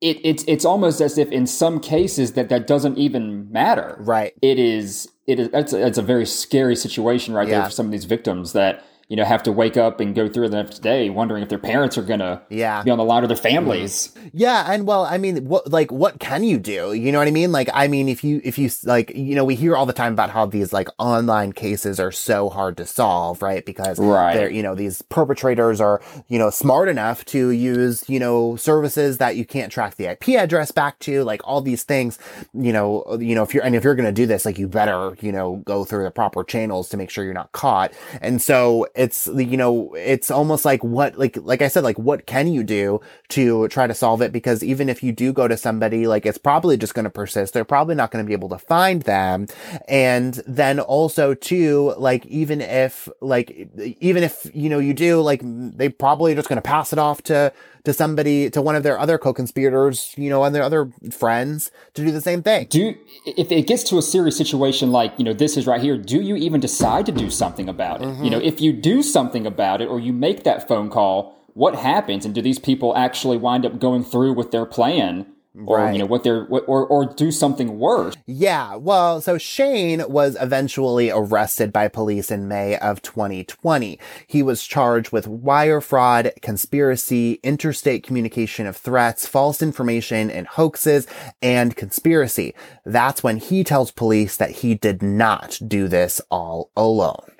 it, 0.00 0.18
it's, 0.24 0.44
it's 0.46 0.64
almost 0.64 1.00
as 1.00 1.18
if 1.18 1.30
in 1.30 1.46
some 1.46 1.80
cases 1.80 2.32
that 2.32 2.48
that 2.48 2.66
doesn't 2.66 2.98
even 2.98 3.50
matter. 3.50 3.96
Right. 3.98 4.32
It 4.42 4.58
is, 4.58 5.08
it 5.26 5.40
is, 5.40 5.50
it's 5.52 5.72
a, 5.72 5.86
it's 5.86 5.98
a 5.98 6.02
very 6.02 6.26
scary 6.26 6.76
situation 6.76 7.34
right 7.34 7.48
yeah. 7.48 7.58
there 7.58 7.64
for 7.66 7.72
some 7.72 7.86
of 7.86 7.92
these 7.92 8.04
victims 8.04 8.52
that, 8.52 8.84
you 9.08 9.16
know, 9.16 9.24
have 9.24 9.42
to 9.44 9.52
wake 9.52 9.76
up 9.76 10.00
and 10.00 10.16
go 10.16 10.28
through 10.28 10.48
the 10.48 10.56
next 10.56 10.80
day 10.80 11.10
wondering 11.10 11.42
if 11.42 11.48
their 11.48 11.58
parents 11.58 11.96
are 11.96 12.02
gonna 12.02 12.42
yeah. 12.48 12.82
be 12.82 12.90
on 12.90 12.98
the 12.98 13.04
line 13.04 13.22
or 13.22 13.28
their 13.28 13.36
mm-hmm. 13.36 13.44
families. 13.44 14.12
Yeah, 14.32 14.70
and 14.70 14.84
well, 14.86 15.04
I 15.04 15.16
mean, 15.18 15.46
what 15.46 15.70
like 15.70 15.92
what 15.92 16.18
can 16.18 16.42
you 16.42 16.58
do? 16.58 16.92
You 16.92 17.12
know 17.12 17.18
what 17.18 17.28
I 17.28 17.30
mean? 17.30 17.52
Like, 17.52 17.68
I 17.72 17.86
mean, 17.86 18.08
if 18.08 18.24
you 18.24 18.40
if 18.42 18.58
you 18.58 18.68
like, 18.84 19.14
you 19.14 19.36
know, 19.36 19.44
we 19.44 19.54
hear 19.54 19.76
all 19.76 19.86
the 19.86 19.92
time 19.92 20.12
about 20.12 20.30
how 20.30 20.46
these 20.46 20.72
like 20.72 20.88
online 20.98 21.52
cases 21.52 22.00
are 22.00 22.10
so 22.10 22.48
hard 22.48 22.76
to 22.78 22.86
solve, 22.86 23.42
right? 23.42 23.64
Because 23.64 24.00
right. 24.00 24.34
they're 24.34 24.50
you 24.50 24.62
know 24.62 24.74
these 24.74 25.02
perpetrators 25.02 25.80
are 25.80 26.02
you 26.26 26.38
know 26.38 26.50
smart 26.50 26.88
enough 26.88 27.24
to 27.26 27.50
use 27.50 28.08
you 28.08 28.18
know 28.18 28.56
services 28.56 29.18
that 29.18 29.36
you 29.36 29.44
can't 29.44 29.70
track 29.70 29.94
the 29.94 30.06
IP 30.06 30.30
address 30.30 30.72
back 30.72 30.98
to, 31.00 31.22
like 31.22 31.40
all 31.44 31.60
these 31.60 31.84
things. 31.84 32.18
You 32.54 32.72
know, 32.72 33.18
you 33.20 33.36
know 33.36 33.44
if 33.44 33.54
you're 33.54 33.62
and 33.62 33.76
if 33.76 33.84
you're 33.84 33.94
gonna 33.94 34.10
do 34.10 34.26
this, 34.26 34.44
like 34.44 34.58
you 34.58 34.66
better 34.66 35.16
you 35.20 35.30
know 35.30 35.62
go 35.64 35.84
through 35.84 36.02
the 36.02 36.10
proper 36.10 36.42
channels 36.42 36.88
to 36.88 36.96
make 36.96 37.10
sure 37.10 37.22
you're 37.22 37.34
not 37.34 37.52
caught. 37.52 37.92
And 38.20 38.42
so 38.42 38.86
it's 38.96 39.26
you 39.26 39.56
know 39.56 39.94
it's 39.94 40.30
almost 40.30 40.64
like 40.64 40.82
what 40.82 41.18
like 41.18 41.36
like 41.42 41.62
I 41.62 41.68
said 41.68 41.84
like 41.84 41.98
what 41.98 42.26
can 42.26 42.48
you 42.48 42.62
do 42.62 43.00
to 43.28 43.68
try 43.68 43.86
to 43.86 43.94
solve 43.94 44.22
it? 44.22 44.32
Because 44.32 44.62
even 44.62 44.88
if 44.88 45.02
you 45.02 45.12
do 45.12 45.32
go 45.32 45.46
to 45.46 45.56
somebody 45.56 46.06
like 46.06 46.26
it's 46.26 46.38
probably 46.38 46.76
just 46.76 46.94
going 46.94 47.04
to 47.04 47.10
persist. 47.10 47.54
They're 47.54 47.64
probably 47.64 47.94
not 47.94 48.10
going 48.10 48.24
to 48.24 48.26
be 48.26 48.32
able 48.32 48.48
to 48.50 48.58
find 48.58 49.02
them. 49.02 49.46
And 49.88 50.34
then 50.46 50.80
also 50.80 51.34
too 51.34 51.94
like 51.98 52.26
even 52.26 52.60
if 52.60 53.08
like 53.20 53.68
even 54.00 54.22
if 54.22 54.50
you 54.54 54.68
know 54.68 54.78
you 54.78 54.94
do 54.94 55.20
like 55.20 55.40
they 55.44 55.88
probably 55.88 56.34
just 56.34 56.48
going 56.48 56.56
to 56.56 56.62
pass 56.62 56.92
it 56.92 56.98
off 56.98 57.22
to 57.24 57.52
to 57.86 57.92
somebody, 57.92 58.50
to 58.50 58.60
one 58.60 58.74
of 58.74 58.82
their 58.82 58.98
other 58.98 59.16
co-conspirators, 59.16 60.12
you 60.16 60.28
know, 60.28 60.42
and 60.42 60.52
their 60.52 60.64
other 60.64 60.90
friends 61.12 61.70
to 61.94 62.04
do 62.04 62.10
the 62.10 62.20
same 62.20 62.42
thing. 62.42 62.66
Do 62.68 62.96
if 63.24 63.52
it 63.52 63.68
gets 63.68 63.84
to 63.84 63.96
a 63.96 64.02
serious 64.02 64.36
situation 64.36 64.90
like, 64.90 65.12
you 65.18 65.24
know, 65.24 65.32
this 65.32 65.56
is 65.56 65.68
right 65.68 65.80
here, 65.80 65.96
do 65.96 66.20
you 66.20 66.34
even 66.34 66.60
decide 66.60 67.06
to 67.06 67.12
do 67.12 67.30
something 67.30 67.68
about 67.68 68.02
it? 68.02 68.06
Mm-hmm. 68.06 68.24
You 68.24 68.30
know, 68.30 68.40
if 68.40 68.60
you 68.60 68.72
do 68.72 69.04
something 69.04 69.46
about 69.46 69.80
it 69.80 69.86
or 69.86 70.00
you 70.00 70.12
make 70.12 70.42
that 70.42 70.66
phone 70.66 70.90
call, 70.90 71.36
what 71.54 71.76
happens? 71.76 72.24
And 72.24 72.34
do 72.34 72.42
these 72.42 72.58
people 72.58 72.96
actually 72.96 73.36
wind 73.36 73.64
up 73.64 73.78
going 73.78 74.02
through 74.02 74.32
with 74.32 74.50
their 74.50 74.66
plan? 74.66 75.24
Or 75.64 75.78
right. 75.78 75.92
you 75.92 75.98
know 75.98 76.06
what 76.06 76.24
they're 76.24 76.44
what, 76.44 76.64
or 76.66 76.86
or 76.86 77.06
do 77.06 77.30
something 77.30 77.78
worse. 77.78 78.14
Yeah, 78.26 78.76
well, 78.76 79.20
so 79.20 79.38
Shane 79.38 80.04
was 80.08 80.36
eventually 80.40 81.10
arrested 81.10 81.72
by 81.72 81.88
police 81.88 82.30
in 82.30 82.48
May 82.48 82.76
of 82.76 83.02
2020. 83.02 83.98
He 84.26 84.42
was 84.42 84.66
charged 84.66 85.12
with 85.12 85.26
wire 85.26 85.80
fraud, 85.80 86.32
conspiracy, 86.42 87.40
interstate 87.42 88.02
communication 88.02 88.66
of 88.66 88.76
threats, 88.76 89.26
false 89.26 89.62
information 89.62 90.30
and 90.30 90.46
hoaxes, 90.46 91.06
and 91.40 91.76
conspiracy. 91.76 92.54
That's 92.84 93.22
when 93.22 93.38
he 93.38 93.64
tells 93.64 93.90
police 93.90 94.36
that 94.36 94.50
he 94.50 94.74
did 94.74 95.02
not 95.02 95.58
do 95.66 95.88
this 95.88 96.20
all 96.30 96.70
alone. 96.76 97.35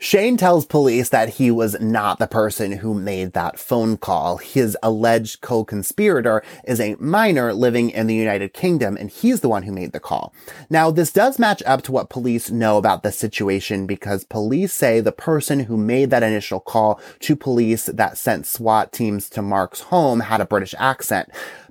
Shane 0.00 0.36
tells 0.36 0.64
police 0.64 1.08
that 1.08 1.28
he 1.28 1.50
was 1.50 1.76
not 1.80 2.20
the 2.20 2.28
person 2.28 2.70
who 2.70 2.94
made 2.94 3.32
that 3.32 3.58
phone 3.58 3.96
call. 3.96 4.36
His 4.36 4.78
alleged 4.80 5.40
co-conspirator 5.40 6.44
is 6.64 6.78
a 6.78 6.94
minor 7.00 7.52
living 7.52 7.90
in 7.90 8.06
the 8.06 8.14
United 8.14 8.52
Kingdom, 8.52 8.96
and 8.96 9.10
he's 9.10 9.40
the 9.40 9.48
one 9.48 9.64
who 9.64 9.72
made 9.72 9.90
the 9.90 9.98
call. 9.98 10.32
Now, 10.70 10.92
this 10.92 11.10
does 11.10 11.40
match 11.40 11.64
up 11.66 11.82
to 11.82 11.92
what 11.92 12.10
police 12.10 12.48
know 12.48 12.78
about 12.78 13.02
the 13.02 13.10
situation 13.10 13.88
because 13.88 14.22
police 14.22 14.72
say 14.72 15.00
the 15.00 15.10
person 15.10 15.60
who 15.60 15.76
made 15.76 16.10
that 16.10 16.22
initial 16.22 16.60
call 16.60 17.00
to 17.18 17.34
police 17.34 17.86
that 17.86 18.16
sent 18.16 18.46
SWAT 18.46 18.92
teams 18.92 19.28
to 19.30 19.42
Mark's 19.42 19.80
home 19.80 20.20
had 20.20 20.40
a 20.40 20.46
British 20.46 20.76
accent. 20.78 21.28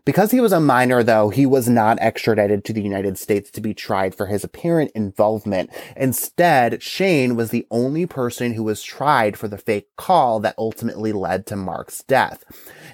Because 0.07 0.31
he 0.31 0.39
was 0.39 0.53
a 0.53 0.61
minor, 0.61 1.03
though, 1.03 1.27
he 1.27 1.45
was 1.45 1.67
not 1.67 1.97
extradited 1.99 2.63
to 2.63 2.71
the 2.71 2.81
United 2.81 3.17
States 3.17 3.51
to 3.51 3.59
be 3.59 3.73
tried 3.73 4.15
for 4.15 4.27
his 4.27 4.41
apparent 4.41 4.89
involvement. 4.95 5.69
Instead, 5.97 6.81
Shane 6.81 7.35
was 7.35 7.49
the 7.49 7.67
only 7.69 8.05
person 8.05 8.53
who 8.53 8.63
was 8.63 8.81
tried 8.81 9.35
for 9.35 9.49
the 9.49 9.57
fake 9.57 9.89
call 9.97 10.39
that 10.39 10.55
ultimately 10.57 11.11
led 11.11 11.45
to 11.47 11.57
Mark's 11.57 12.03
death. 12.03 12.45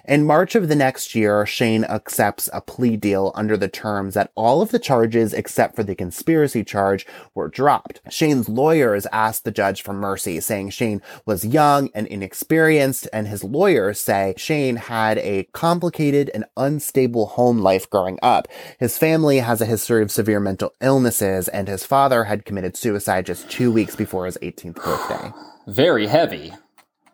In 0.06 0.26
March 0.26 0.56
of 0.56 0.70
the 0.70 0.76
next 0.76 1.14
year, 1.14 1.46
Shane 1.46 1.84
accepts 1.84 2.50
a 2.52 2.62
plea 2.62 2.98
deal 2.98 3.32
under 3.36 3.58
the 3.58 3.70
terms 3.70 4.16
that 4.16 4.32
all 4.34 4.64
of 4.64 4.72
the 4.72 4.80
charges 4.80 5.34
except 5.34 5.76
for 5.76 5.84
the 5.84 5.94
conspiracy 5.94 6.64
charge 6.64 7.06
were 7.36 7.48
dropped. 7.48 8.02
Shane's 8.10 8.50
lawyers 8.50 9.06
asked 9.14 9.44
the 9.44 9.52
judge 9.52 9.84
for 9.84 9.94
mercy, 9.94 10.40
saying 10.40 10.72
Shane 10.72 11.00
was 11.28 11.46
young 11.46 11.92
and 11.94 12.08
inexperienced, 12.08 13.08
and 13.14 13.28
his 13.28 13.44
lawyers 13.44 14.00
say 14.00 14.34
Shane 14.36 14.78
had 14.78 15.20
a 15.20 15.44
complicated 15.54 16.32
and 16.34 16.46
unstable 16.58 17.03
home 17.08 17.60
life 17.60 17.90
growing 17.90 18.20
up. 18.22 18.48
His 18.80 18.98
family 18.98 19.40
has 19.40 19.62
a 19.62 19.66
history 19.66 20.02
of 20.02 20.12
severe 20.12 20.40
mental 20.40 20.74
illnesses, 20.82 21.48
and 21.48 21.68
his 21.68 21.86
father 21.86 22.26
had 22.26 22.46
committed 22.46 22.76
suicide 22.78 23.26
just 23.26 23.50
two 23.50 23.72
weeks 23.72 23.96
before 23.96 24.26
his 24.26 24.38
18th 24.42 24.76
birthday. 24.76 25.32
Very 25.68 26.08
heavy. 26.08 26.54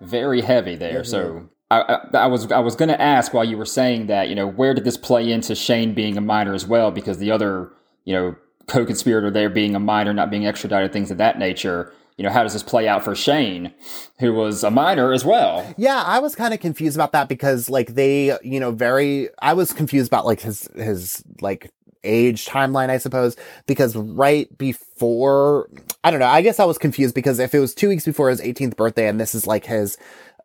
Very 0.02 0.42
heavy 0.42 0.76
there. 0.76 1.02
Mm-hmm. 1.02 1.10
So 1.10 1.50
I, 1.72 1.82
I, 1.82 2.18
I, 2.18 2.28
was 2.28 2.52
I 2.52 2.60
was 2.60 2.76
going 2.76 2.90
to 2.90 3.00
ask 3.00 3.34
while 3.34 3.44
you 3.44 3.58
were 3.58 3.66
saying 3.66 4.08
that 4.08 4.30
you 4.30 4.36
know 4.36 4.48
where 4.48 4.74
did 4.74 4.86
this 4.86 4.98
play 4.98 5.32
into 5.32 5.56
Shane 5.56 5.94
being 5.94 6.18
a 6.18 6.22
minor 6.22 6.54
as 6.54 6.66
well 6.66 6.92
because 6.92 7.18
the 7.20 7.32
other 7.32 7.72
you 8.06 8.14
know 8.14 8.36
co-conspirator 8.68 9.32
there 9.32 9.50
being 9.50 9.76
a 9.76 9.80
minor 9.80 10.14
not 10.14 10.30
being 10.30 10.46
extradited 10.46 10.94
things 10.94 11.12
of 11.12 11.18
that 11.18 11.40
nature 11.40 11.92
you 12.20 12.26
know 12.26 12.32
how 12.32 12.44
does 12.44 12.52
this 12.52 12.64
play 12.64 12.86
out 12.86 13.02
for 13.06 13.16
Shane 13.16 13.74
who 14.20 14.34
was 14.34 14.62
a 14.66 14.70
minor 14.70 15.14
as 15.14 15.24
well? 15.24 15.74
Yeah 15.78 16.04
I 16.06 16.20
was 16.20 16.36
kind 16.36 16.54
of 16.54 16.60
confused 16.60 16.98
about 16.98 17.14
that 17.14 17.30
because 17.30 17.70
like 17.70 17.96
they 17.96 18.38
you 18.44 18.60
know 18.60 18.72
very 18.72 19.30
I 19.42 19.54
was 19.54 19.72
confused 19.72 20.10
about 20.10 20.26
like 20.26 20.42
his 20.42 20.70
his 20.76 21.24
like 21.40 21.72
age 22.04 22.46
timeline 22.46 22.90
I 22.90 22.98
suppose 22.98 23.38
because 23.68 23.96
right 23.96 24.56
before 24.58 25.70
I 26.04 26.12
don't 26.12 26.20
know 26.20 26.26
I 26.26 26.42
guess 26.42 26.60
I 26.60 26.66
was 26.66 26.78
confused 26.78 27.16
because 27.16 27.40
if 27.40 27.56
it 27.56 27.60
was 27.60 27.74
2 27.74 27.88
weeks 27.88 28.04
before 28.04 28.30
his 28.30 28.42
18th 28.42 28.76
birthday 28.76 29.08
and 29.08 29.18
this 29.18 29.34
is 29.34 29.48
like 29.48 29.66
his 29.66 29.98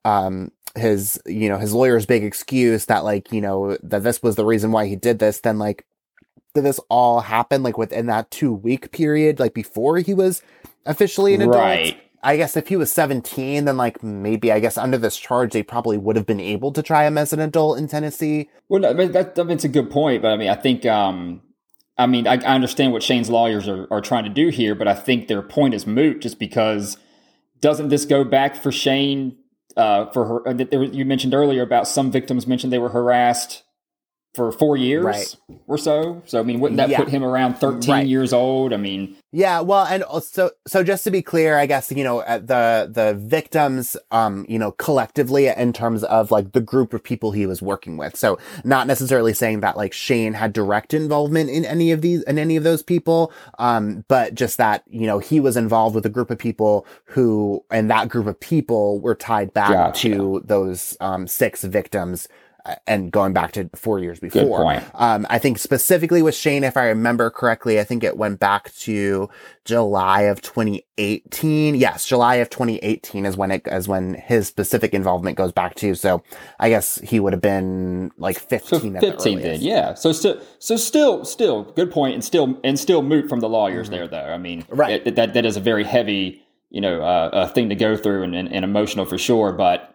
um 0.04 0.52
his 0.76 1.20
you 1.26 1.48
know 1.48 1.58
his 1.58 1.72
lawyer's 1.72 2.06
big 2.06 2.22
excuse 2.22 2.86
that 2.86 3.02
like 3.02 3.32
you 3.32 3.40
know 3.40 3.76
that 3.82 4.04
this 4.04 4.22
was 4.22 4.36
the 4.36 4.44
reason 4.44 4.70
why 4.70 4.86
he 4.86 4.94
did 4.94 5.18
this 5.18 5.40
then 5.40 5.58
like 5.58 5.84
did 6.54 6.64
this 6.64 6.78
all 6.88 7.20
happen 7.20 7.64
like 7.64 7.76
within 7.76 8.06
that 8.06 8.30
two 8.30 8.52
week 8.52 8.92
period 8.92 9.40
like 9.40 9.54
before 9.54 9.98
he 9.98 10.14
was 10.14 10.40
officially 10.86 11.34
an 11.34 11.42
adult 11.42 11.56
right. 11.56 12.00
I 12.22 12.38
guess 12.38 12.56
if 12.56 12.68
he 12.68 12.76
was 12.76 12.90
17, 12.90 13.66
then 13.66 13.76
like 13.76 14.02
maybe 14.02 14.50
I 14.50 14.58
guess 14.58 14.78
under 14.78 14.96
this 14.96 15.18
charge 15.18 15.52
they 15.52 15.62
probably 15.62 15.98
would 15.98 16.16
have 16.16 16.24
been 16.24 16.40
able 16.40 16.72
to 16.72 16.82
try 16.82 17.06
him 17.06 17.18
as 17.18 17.34
an 17.34 17.40
adult 17.40 17.78
in 17.78 17.86
Tennessee. 17.86 18.48
Well, 18.68 18.86
I 18.86 18.94
mean, 18.94 19.12
that, 19.12 19.34
that's 19.34 19.64
a 19.64 19.68
good 19.68 19.90
point, 19.90 20.22
but 20.22 20.32
I 20.32 20.36
mean 20.36 20.48
I 20.48 20.54
think 20.54 20.86
um 20.86 21.42
I 21.96 22.06
mean, 22.06 22.26
I, 22.26 22.34
I 22.34 22.54
understand 22.54 22.92
what 22.92 23.02
Shane's 23.02 23.30
lawyers 23.30 23.68
are, 23.68 23.86
are 23.90 24.00
trying 24.00 24.24
to 24.24 24.30
do 24.30 24.48
here, 24.48 24.74
but 24.74 24.88
I 24.88 24.94
think 24.94 25.28
their 25.28 25.42
point 25.42 25.74
is 25.74 25.86
moot 25.86 26.20
just 26.20 26.38
because 26.38 26.96
doesn't 27.60 27.88
this 27.88 28.04
go 28.04 28.24
back 28.24 28.56
for 28.56 28.72
Shane 28.72 29.36
uh, 29.76 30.10
for 30.10 30.26
her? 30.26 30.48
Uh, 30.48 30.52
there, 30.54 30.82
you 30.82 31.04
mentioned 31.04 31.34
earlier 31.34 31.62
about 31.62 31.86
some 31.86 32.10
victims 32.10 32.46
mentioned 32.46 32.72
they 32.72 32.78
were 32.78 32.88
harassed 32.88 33.62
for 34.34 34.50
four 34.52 34.76
years 34.76 35.04
Right. 35.04 35.36
or 35.68 35.78
so. 35.78 36.22
So 36.26 36.40
I 36.40 36.42
mean, 36.42 36.60
wouldn't 36.60 36.76
that 36.78 36.88
Yeah. 36.88 36.98
put 36.98 37.08
him 37.08 37.22
around 37.24 37.54
thirteen 37.58 37.90
Right. 37.94 38.06
years 38.06 38.32
old? 38.32 38.72
I 38.72 38.76
mean, 38.76 39.16
Yeah, 39.36 39.62
well, 39.62 39.84
and 39.84 40.04
also, 40.04 40.50
so 40.64 40.84
just 40.84 41.02
to 41.04 41.10
be 41.10 41.20
clear, 41.20 41.58
I 41.58 41.66
guess 41.66 41.90
you 41.90 42.04
know 42.04 42.20
the 42.22 42.88
the 42.92 43.14
victims, 43.14 43.96
um, 44.12 44.46
you 44.48 44.58
know, 44.60 44.70
collectively 44.72 45.48
in 45.48 45.72
terms 45.72 46.04
of 46.04 46.30
like 46.30 46.52
the 46.52 46.60
group 46.60 46.94
of 46.94 47.02
people 47.02 47.32
he 47.32 47.44
was 47.46 47.60
working 47.60 47.96
with. 47.96 48.16
So 48.16 48.38
not 48.64 48.86
necessarily 48.86 49.34
saying 49.34 49.60
that 49.60 49.76
like 49.76 49.92
Shane 49.92 50.34
had 50.34 50.52
direct 50.52 50.94
involvement 50.94 51.50
in 51.50 51.64
any 51.64 51.90
of 51.90 52.00
these 52.00 52.22
in 52.24 52.38
any 52.38 52.56
of 52.56 52.62
those 52.62 52.82
people, 52.82 53.32
um, 53.58 54.04
but 54.08 54.34
just 54.34 54.56
that 54.58 54.84
you 54.88 55.06
know 55.06 55.18
he 55.18 55.40
was 55.40 55.56
involved 55.56 55.94
with 55.96 56.06
a 56.06 56.10
group 56.10 56.30
of 56.30 56.38
people 56.38 56.86
who, 57.06 57.64
and 57.70 57.90
that 57.90 58.08
group 58.08 58.26
of 58.26 58.38
people 58.38 59.00
were 59.00 59.14
tied 59.16 59.52
back 59.52 59.94
to 59.94 60.42
those 60.44 60.96
um 61.00 61.26
six 61.26 61.64
victims. 61.64 62.28
And 62.86 63.12
going 63.12 63.34
back 63.34 63.52
to 63.52 63.68
four 63.74 63.98
years 63.98 64.20
before, 64.20 64.62
point. 64.62 64.82
um, 64.94 65.26
I 65.28 65.38
think 65.38 65.58
specifically 65.58 66.22
with 66.22 66.34
Shane, 66.34 66.64
if 66.64 66.78
I 66.78 66.86
remember 66.86 67.28
correctly, 67.28 67.78
I 67.78 67.84
think 67.84 68.02
it 68.02 68.16
went 68.16 68.40
back 68.40 68.72
to 68.76 69.28
July 69.66 70.22
of 70.22 70.40
2018. 70.40 71.74
Yes, 71.74 72.06
July 72.06 72.36
of 72.36 72.48
2018 72.50 73.26
is 73.26 73.36
when 73.36 73.50
it 73.50 73.62
is 73.66 73.88
when 73.88 74.14
his 74.14 74.46
specific 74.48 74.94
involvement 74.94 75.36
goes 75.36 75.52
back 75.52 75.74
to. 75.76 75.94
So 75.94 76.22
I 76.58 76.68
guess 76.70 76.98
he 77.00 77.20
would 77.20 77.32
have 77.32 77.42
been 77.42 78.10
like 78.16 78.38
15 78.38 78.94
so 78.94 79.00
fifteen 79.00 79.40
then, 79.40 79.60
yeah. 79.60 79.94
So 79.94 80.12
still, 80.12 80.40
so 80.58 80.76
still, 80.76 81.24
still, 81.24 81.64
good 81.64 81.90
point, 81.90 82.14
and 82.14 82.24
still, 82.24 82.58
and 82.64 82.78
still 82.78 83.02
moot 83.02 83.28
from 83.28 83.40
the 83.40 83.48
lawyers 83.48 83.90
there, 83.90 84.06
though. 84.08 84.16
I 84.32 84.38
mean, 84.38 84.62
Mm-hmm. 84.62 84.74
Right. 84.76 85.06
it- 85.06 85.16
that 85.16 85.34
that 85.34 85.44
is 85.44 85.56
a 85.56 85.60
very 85.60 85.84
heavy, 85.84 86.42
you 86.70 86.80
know, 86.80 87.02
uh, 87.02 87.30
uh, 87.32 87.48
thing 87.48 87.68
to 87.68 87.74
go 87.74 87.96
through 87.96 88.22
and, 88.22 88.34
and, 88.34 88.52
and 88.52 88.64
emotional 88.64 89.04
for 89.04 89.18
sure. 89.18 89.52
But 89.52 89.93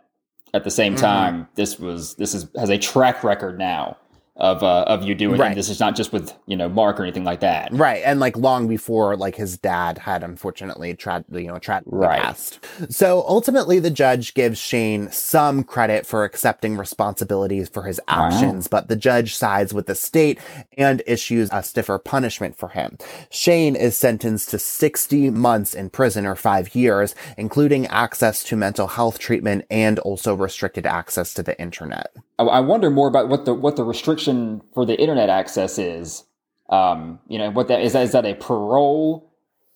at 0.54 0.64
the 0.64 0.70
Mm-hmm. 0.70 0.76
same 0.76 0.96
time, 0.96 1.48
this 1.56 1.80
was 1.80 2.16
this 2.16 2.34
is 2.34 2.48
has 2.58 2.70
a 2.70 2.78
track 2.78 3.24
record 3.24 3.58
now 3.58 3.98
of 4.40 4.64
uh, 4.64 4.84
of 4.88 5.04
you 5.04 5.16
doing. 5.16 5.40
Right. 5.40 5.56
This 5.56 5.70
is 5.70 5.80
not 5.80 5.96
just 5.96 6.12
with 6.14 6.34
you 6.48 6.56
know 6.56 6.70
Mark 6.70 7.00
or 7.00 7.04
anything 7.04 7.24
like 7.24 7.42
that. 7.42 7.70
Right, 7.72 8.02
and 8.06 8.20
like 8.20 8.38
long 8.38 8.68
before 8.68 9.16
like 9.16 9.36
his 9.36 9.58
dad 9.58 9.98
had 9.98 10.24
unfortunately 10.24 10.94
tried 10.96 11.26
you 11.32 11.48
know 11.48 11.60
tragically 11.60 12.00
Right. 12.00 12.60
So 12.90 13.24
ultimately, 13.28 13.80
the 13.80 13.90
judge 13.90 14.34
gives 14.34 14.58
Shane 14.60 15.12
some 15.12 15.64
credit 15.64 16.06
for 16.06 16.24
accepting 16.24 16.78
responsibilities 16.78 17.70
for 17.70 17.84
his 17.84 18.00
actions, 18.08 18.68
but 18.68 18.88
the 18.88 18.96
judge 18.96 19.36
sides 19.36 19.74
with 19.74 19.88
the 19.88 19.96
state 19.96 20.40
and 20.78 21.02
issues 21.06 21.50
a 21.52 21.62
stiffer 21.64 22.00
punishment 22.00 22.56
for 22.58 22.70
him. 22.70 22.98
Shane 23.30 23.76
is 23.76 23.98
sentenced 23.98 24.50
to 24.52 24.60
60 24.60 25.30
months 25.32 25.74
in 25.74 25.90
prison 25.90 26.26
or 26.26 26.36
five 26.36 26.74
years, 26.74 27.16
including 27.38 27.88
access 27.88 28.44
to 28.46 28.56
mental 28.56 28.88
health 28.88 29.20
treatment 29.20 29.66
and 29.70 30.00
also 30.00 30.34
restricted 30.34 30.86
access 30.86 31.34
to 31.34 31.44
the 31.44 31.60
internet. 31.60 32.16
I, 32.44 32.60
wonder 32.62 32.90
more 32.90 33.08
about 33.08 33.30
what 33.30 33.46
the 33.46 33.54
what 33.54 33.76
the 33.76 33.84
restriction 33.84 34.62
for 34.74 34.86
the 34.86 35.00
internet 35.00 35.30
access 35.30 35.78
is. 35.78 36.24
Um, 36.70 37.20
you 37.28 37.38
know, 37.38 37.50
what 37.52 37.68
that 37.68 37.82
is. 37.82 37.94
That 37.94 38.04
is 38.04 38.12
that 38.14 38.26
a 38.26 38.36
parole 38.36 39.29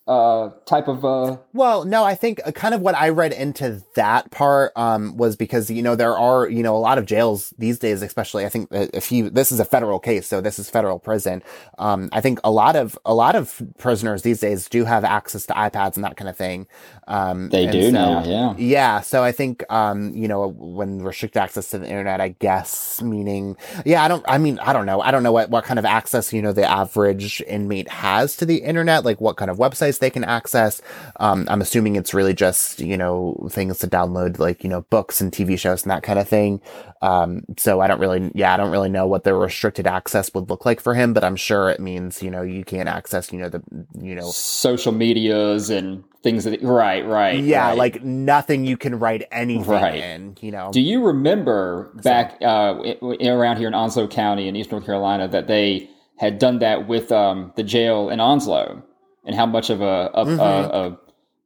uh 0.07 0.49
type 0.65 0.87
of 0.87 1.05
uh 1.05 1.37
Well, 1.53 1.85
no, 1.85 2.03
I 2.03 2.15
think 2.15 2.41
uh, 2.45 2.51
kind 2.51 2.73
of 2.73 2.81
what 2.81 2.95
I 2.95 3.09
read 3.09 3.31
into 3.31 3.81
that 3.95 4.31
part 4.31 4.71
um, 4.75 5.15
was 5.15 5.35
because 5.37 5.69
you 5.71 5.81
know 5.81 5.95
there 5.95 6.17
are 6.17 6.49
you 6.49 6.61
know 6.61 6.75
a 6.75 6.79
lot 6.79 6.97
of 6.97 7.05
jails 7.05 7.53
these 7.57 7.79
days, 7.79 8.01
especially 8.01 8.45
I 8.45 8.49
think 8.49 8.67
if 8.71 9.11
you 9.11 9.29
this 9.29 9.51
is 9.51 9.59
a 9.61 9.65
federal 9.65 9.99
case, 9.99 10.27
so 10.27 10.41
this 10.41 10.59
is 10.59 10.69
federal 10.69 10.99
prison. 10.99 11.41
Um, 11.77 12.09
I 12.11 12.19
think 12.21 12.39
a 12.43 12.51
lot 12.51 12.75
of 12.75 12.97
a 13.05 13.13
lot 13.13 13.35
of 13.35 13.61
prisoners 13.77 14.23
these 14.23 14.39
days 14.41 14.67
do 14.67 14.83
have 14.85 15.05
access 15.05 15.45
to 15.47 15.53
iPads 15.53 15.95
and 15.95 16.03
that 16.03 16.17
kind 16.17 16.29
of 16.29 16.35
thing. 16.35 16.67
Um, 17.07 17.49
They 17.49 17.63
and 17.63 17.71
do 17.71 17.91
now, 17.91 18.23
yeah. 18.25 18.55
yeah. 18.57 18.99
So 19.01 19.23
I 19.23 19.31
think 19.31 19.63
um, 19.71 20.13
you 20.15 20.27
know 20.27 20.47
when 20.49 21.01
restricted 21.01 21.41
access 21.41 21.69
to 21.69 21.79
the 21.79 21.87
internet, 21.87 22.19
I 22.19 22.29
guess 22.29 23.01
meaning 23.01 23.55
yeah, 23.85 24.03
I 24.03 24.07
don't. 24.07 24.23
I 24.27 24.37
mean, 24.37 24.59
I 24.59 24.73
don't 24.73 24.85
know. 24.85 25.01
I 25.01 25.11
don't 25.11 25.23
know 25.23 25.31
what 25.31 25.49
what 25.49 25.63
kind 25.63 25.79
of 25.79 25.85
access 25.85 26.33
you 26.33 26.41
know 26.41 26.51
the 26.53 26.65
average 26.69 27.41
inmate 27.47 27.89
has 27.89 28.35
to 28.37 28.45
the 28.45 28.57
internet, 28.57 29.05
like 29.05 29.21
what 29.21 29.37
kind 29.37 29.49
of 29.51 29.57
websites 29.57 29.92
they 29.99 30.09
can 30.09 30.23
access. 30.23 30.81
Um, 31.19 31.45
I'm 31.49 31.61
assuming 31.61 31.95
it's 31.95 32.13
really 32.13 32.33
just, 32.33 32.79
you 32.79 32.97
know, 32.97 33.47
things 33.51 33.79
to 33.79 33.87
download, 33.87 34.39
like, 34.39 34.63
you 34.63 34.69
know, 34.69 34.81
books 34.89 35.21
and 35.21 35.31
TV 35.31 35.57
shows 35.57 35.83
and 35.83 35.91
that 35.91 36.03
kind 36.03 36.19
of 36.19 36.27
thing. 36.27 36.61
Um, 37.01 37.43
so 37.57 37.81
I 37.81 37.87
don't 37.87 37.99
really, 37.99 38.31
yeah, 38.33 38.53
I 38.53 38.57
don't 38.57 38.71
really 38.71 38.89
know 38.89 39.07
what 39.07 39.23
the 39.23 39.33
restricted 39.33 39.87
access 39.87 40.33
would 40.33 40.49
look 40.49 40.65
like 40.65 40.79
for 40.79 40.93
him, 40.93 41.13
but 41.13 41.23
I'm 41.23 41.35
sure 41.35 41.69
it 41.69 41.79
means, 41.79 42.23
you 42.23 42.31
know, 42.31 42.41
you 42.41 42.63
can't 42.63 42.87
access, 42.89 43.31
you 43.33 43.39
know, 43.39 43.49
the, 43.49 43.61
you 43.99 44.15
know, 44.15 44.29
social 44.31 44.91
medias 44.91 45.69
and 45.69 46.03
things 46.23 46.45
that 46.45 46.61
right 46.63 47.05
right 47.05 47.43
yeah, 47.43 47.67
right. 47.67 47.77
like 47.77 48.01
nothing 48.01 48.63
you 48.63 48.77
can 48.77 48.97
write 48.97 49.27
anything 49.29 49.69
Right. 49.69 49.95
in, 49.95 50.37
you 50.39 50.51
know. 50.51 50.71
do 50.71 50.79
you 50.79 51.03
remember 51.05 51.91
back 52.01 52.37
uh 52.41 52.75
around 53.21 53.57
here 53.57 53.67
in 53.67 53.73
onslow 53.73 54.07
county 54.07 54.47
in 54.47 54.55
east 54.55 54.71
north 54.71 54.85
carolina 54.85 55.27
that 55.27 55.47
they 55.47 55.89
had 56.17 56.39
done 56.39 56.59
that 56.59 56.87
with 56.87 57.11
um 57.11 57.51
the 57.57 57.63
jail 57.63 58.09
in 58.09 58.21
onslow 58.21 58.81
and 59.25 59.35
how 59.35 59.45
much 59.45 59.69
of 59.69 59.81
a, 59.81 60.09
a, 60.13 60.25
a, 60.25 60.37
a, 60.37 60.97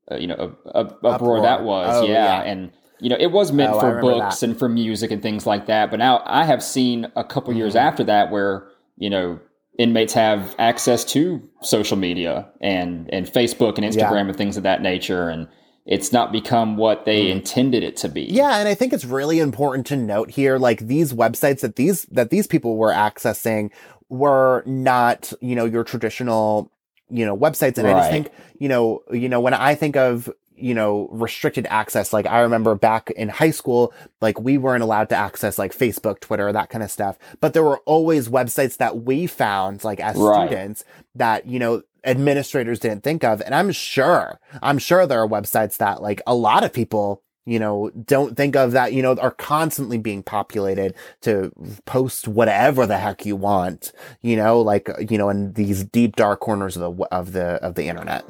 a 0.09 0.19
you 0.19 0.27
know 0.27 0.55
a, 0.65 0.69
a 0.79 0.81
uproar, 0.81 1.13
Uproar. 1.13 1.41
that 1.41 1.63
was 1.63 1.95
Oh, 2.03 2.05
yeah. 2.05 2.43
yeah. 2.43 2.51
and 2.51 2.71
you 2.99 3.09
know 3.09 3.17
it 3.19 3.31
was 3.31 3.51
meant 3.51 3.73
Oh, 3.73 3.79
for 3.79 4.01
books 4.01 4.39
that. 4.39 4.47
and 4.49 4.57
for 4.59 4.67
music 4.69 5.11
and 5.11 5.21
things 5.21 5.45
like 5.45 5.65
that 5.67 5.91
but 5.91 5.97
now 5.99 6.21
i 6.25 6.43
have 6.45 6.63
seen 6.63 7.11
a 7.15 7.23
couple 7.23 7.53
years 7.53 7.73
Mm-hmm. 7.75 7.87
after 7.87 8.03
that 8.05 8.31
where 8.31 8.67
you 8.97 9.09
know 9.09 9.39
inmates 9.77 10.13
have 10.13 10.55
access 10.57 11.05
to 11.05 11.41
social 11.61 11.97
media 11.97 12.49
and 12.61 13.07
and 13.13 13.27
facebook 13.27 13.77
and 13.77 13.85
instagram 13.85 14.11
Yeah. 14.23 14.27
and 14.29 14.35
things 14.35 14.57
of 14.57 14.63
that 14.63 14.81
nature 14.81 15.29
and 15.29 15.47
it's 15.85 16.11
not 16.11 16.31
become 16.33 16.75
what 16.75 17.05
they 17.05 17.29
intended 17.31 17.83
it 17.83 17.95
to 17.97 18.09
be 18.09 18.25
Mm-hmm. 18.27 18.35
Yeah, 18.35 18.57
and 18.57 18.67
I 18.67 18.73
think 18.75 18.91
it's 18.91 19.05
really 19.05 19.39
important 19.39 19.87
to 19.87 19.95
note 19.95 20.29
here, 20.31 20.57
like 20.57 20.79
these 20.81 21.13
websites 21.13 21.61
that 21.61 21.77
these 21.77 22.03
that 22.11 22.29
these 22.29 22.45
people 22.45 22.75
were 22.75 22.91
accessing 22.91 23.71
were 24.09 24.63
not, 24.65 25.31
you 25.39 25.55
know, 25.55 25.63
your 25.63 25.85
traditional, 25.85 26.69
you 27.09 27.25
know, 27.25 27.35
websites. 27.37 27.77
And 27.77 27.87
I 27.87 27.91
just 27.99 28.11
think, 28.11 28.29
you 28.59 28.67
know, 28.69 29.03
you 29.11 29.29
know, 29.29 29.39
when 29.39 29.53
I 29.53 29.75
think 29.75 29.95
of 29.95 30.29
you 30.59 30.73
know 30.73 31.07
restricted 31.11 31.67
access 31.69 32.11
like 32.11 32.25
i 32.25 32.39
remember 32.39 32.73
back 32.73 33.11
in 33.11 33.29
high 33.29 33.51
school 33.51 33.93
like 34.21 34.39
we 34.39 34.57
weren't 34.57 34.81
allowed 34.81 35.07
to 35.07 35.15
access 35.15 35.59
like 35.59 35.71
facebook 35.71 36.19
twitter 36.19 36.51
that 36.51 36.71
kind 36.71 36.83
of 36.83 36.89
stuff 36.89 37.15
but 37.39 37.53
there 37.53 37.61
were 37.63 37.77
always 37.85 38.27
websites 38.27 38.77
that 38.77 39.03
we 39.03 39.27
found 39.27 39.83
like 39.83 39.99
as 39.99 40.15
Right. 40.17 40.47
students 40.49 40.83
that 41.13 41.45
you 41.45 41.59
know 41.59 41.83
administrators 42.03 42.79
didn't 42.79 43.03
think 43.03 43.23
of 43.23 43.39
and 43.41 43.53
i'm 43.53 43.71
sure 43.71 44.39
i'm 44.63 44.79
sure 44.79 45.05
there 45.05 45.21
are 45.21 45.27
websites 45.27 45.77
that 45.77 46.01
like 46.01 46.23
a 46.25 46.33
lot 46.33 46.63
of 46.63 46.73
people 46.73 47.21
you 47.47 47.59
know, 47.59 47.89
don't 48.05 48.35
think 48.35 48.55
of 48.55 48.73
that, 48.73 48.91
you 48.91 49.01
know, 49.01 49.15
are 49.15 49.31
constantly 49.31 49.97
being 49.97 50.21
populated 50.21 50.93
to 51.21 51.51
post 51.85 52.27
whatever 52.27 52.85
the 52.85 52.97
heck 52.97 53.25
you 53.25 53.37
want, 53.37 53.93
you 54.21 54.35
know, 54.35 54.59
like, 54.59 54.89
you 55.09 55.17
know, 55.17 55.29
in 55.29 55.53
these 55.53 55.85
deep 55.85 56.17
dark 56.17 56.41
corners 56.41 56.75
of 56.75 56.97
the, 56.97 57.05
of 57.05 57.31
the, 57.31 57.45
of 57.63 57.75
the 57.75 57.87
internet. 57.87 58.25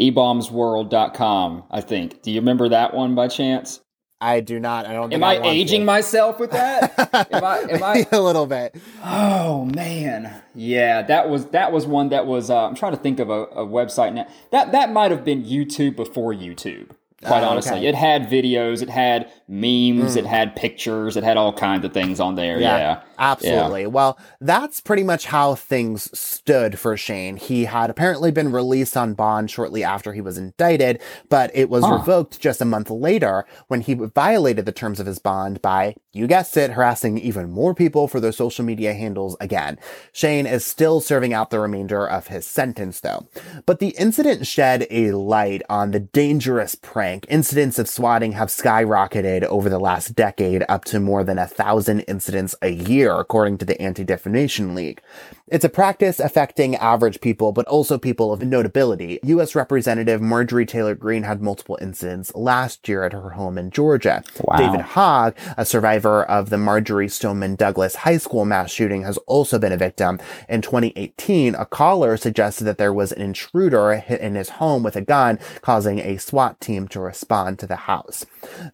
ebaumsworld.com 0.00 1.62
i 1.70 1.80
think 1.80 2.20
do 2.22 2.32
you 2.32 2.40
remember 2.40 2.68
that 2.68 2.94
one 2.94 3.14
by 3.14 3.28
chance 3.28 3.80
I 4.20 4.40
do 4.40 4.58
not, 4.58 4.86
I 4.86 4.94
don't 4.94 5.10
think 5.10 5.22
am 5.22 5.24
i, 5.24 5.36
to. 5.36 5.44
aging 5.44 5.84
myself 5.84 6.40
with 6.40 6.52
that 6.52 6.98
am 7.30 7.44
i 7.44 7.58
am 7.58 7.82
i 7.82 8.06
a 8.10 8.20
little 8.20 8.46
bit. 8.46 8.74
Oh 9.04 9.66
man, 9.66 10.42
yeah, 10.54 11.02
that 11.02 11.28
was 11.28 11.46
that 11.46 11.72
was 11.72 11.86
one 11.86 12.08
that 12.08 12.24
was. 12.26 12.48
Uh, 12.48 12.66
I'm 12.66 12.74
trying 12.74 12.92
to 12.92 12.98
think 12.98 13.20
of 13.20 13.28
a, 13.28 13.42
a 13.42 13.66
website 13.66 14.14
now. 14.14 14.26
That 14.50 14.72
that 14.72 14.92
might 14.92 15.10
have 15.10 15.24
been 15.26 15.44
YouTube 15.44 15.96
before 15.96 16.32
YouTube. 16.32 16.90
Quite 17.24 17.42
Oh, 17.42 17.48
honestly, 17.48 17.78
okay. 17.78 17.86
it 17.86 17.94
had 17.94 18.28
videos, 18.28 18.82
it 18.82 18.88
had 18.88 19.30
memes, 19.48 20.16
it 20.16 20.24
mm. 20.24 20.28
had 20.28 20.54
pictures, 20.56 21.16
it 21.16 21.24
had 21.24 21.36
all 21.36 21.52
kinds 21.52 21.84
of 21.84 21.92
things 21.92 22.20
on 22.20 22.34
there. 22.34 22.60
Yeah, 22.60 23.02
Absolutely. 23.18 23.86
Well, 23.86 24.18
that's 24.40 24.80
pretty 24.80 25.02
much 25.02 25.26
how 25.26 25.54
things 25.54 26.16
stood 26.18 26.78
for 26.78 26.96
Shane. 26.96 27.36
He 27.36 27.64
had 27.64 27.90
apparently 27.90 28.30
been 28.30 28.52
released 28.52 28.96
on 28.96 29.14
bond 29.14 29.50
shortly 29.50 29.84
after 29.84 30.12
he 30.12 30.20
was 30.20 30.38
indicted, 30.38 31.00
but 31.28 31.50
it 31.54 31.68
was 31.70 31.84
Huh. 31.84 31.94
revoked 31.94 32.40
just 32.40 32.60
a 32.60 32.64
month 32.64 32.90
later 32.90 33.44
when 33.68 33.80
he 33.82 33.94
violated 33.94 34.66
the 34.66 34.72
terms 34.72 35.00
of 35.00 35.06
his 35.06 35.18
bond 35.18 35.60
by, 35.62 35.94
you 36.12 36.26
guessed 36.26 36.56
it, 36.56 36.72
harassing 36.72 37.18
even 37.18 37.50
more 37.50 37.74
people 37.74 38.08
for 38.08 38.20
their 38.20 38.32
social 38.32 38.64
media 38.64 38.92
handles 38.94 39.36
again. 39.40 39.78
Shane 40.12 40.46
is 40.46 40.64
still 40.64 41.00
serving 41.00 41.32
out 41.32 41.50
the 41.50 41.60
remainder 41.60 42.06
of 42.06 42.28
his 42.28 42.46
sentence 42.46 43.00
though. 43.00 43.26
But 43.66 43.78
the 43.78 43.90
incident 43.98 44.46
shed 44.46 44.86
a 44.90 45.12
light 45.12 45.62
on 45.68 45.90
the 45.90 46.00
dangerous 46.00 46.74
prank. 46.74 47.26
Incidents 47.28 47.78
of 47.78 47.88
swatting 47.88 48.32
have 48.32 48.48
skyrocketed 48.48 49.42
over 49.44 49.68
the 49.68 49.78
last 49.78 50.14
decade 50.14 50.64
up 50.68 50.84
to 50.86 51.00
more 51.00 51.24
than 51.24 51.38
a 51.38 51.46
thousand 51.46 52.00
incidents 52.00 52.54
a 52.62 52.70
year, 52.70 53.03
according 53.12 53.58
to 53.58 53.64
the 53.64 53.80
Anti-Defamation 53.80 54.74
League. 54.74 55.00
It's 55.48 55.64
a 55.64 55.68
practice 55.68 56.20
affecting 56.20 56.74
average 56.76 57.20
people, 57.20 57.52
but 57.52 57.66
also 57.66 57.98
people 57.98 58.32
of 58.32 58.40
notability. 58.40 59.20
U.S. 59.24 59.54
Representative 59.54 60.22
Marjorie 60.22 60.64
Taylor 60.64 60.94
Greene 60.94 61.24
had 61.24 61.42
multiple 61.42 61.76
incidents 61.82 62.34
last 62.34 62.88
year 62.88 63.04
at 63.04 63.12
her 63.12 63.28
home 63.28 63.58
in 63.58 63.70
Georgia. 63.70 64.24
Wow. 64.42 64.56
David 64.56 64.80
Hogg, 64.80 65.36
a 65.58 65.66
survivor 65.66 66.22
of 66.22 66.48
the 66.48 66.56
Marjory 66.56 67.10
Stoneman 67.10 67.56
Douglas 67.56 67.94
High 67.94 68.16
School 68.16 68.46
mass 68.46 68.72
shooting, 68.72 69.02
has 69.02 69.18
also 69.26 69.58
been 69.58 69.72
a 69.72 69.76
victim. 69.76 70.18
In 70.48 70.62
2018, 70.62 71.54
a 71.56 71.66
caller 71.66 72.16
suggested 72.16 72.64
that 72.64 72.78
there 72.78 72.94
was 72.94 73.12
an 73.12 73.20
intruder 73.20 74.02
in 74.08 74.36
his 74.36 74.48
home 74.48 74.82
with 74.82 74.96
a 74.96 75.02
gun, 75.02 75.38
causing 75.60 75.98
a 75.98 76.16
SWAT 76.16 76.58
team 76.58 76.88
to 76.88 77.00
respond 77.00 77.58
to 77.58 77.66
the 77.66 77.76
house. 77.76 78.24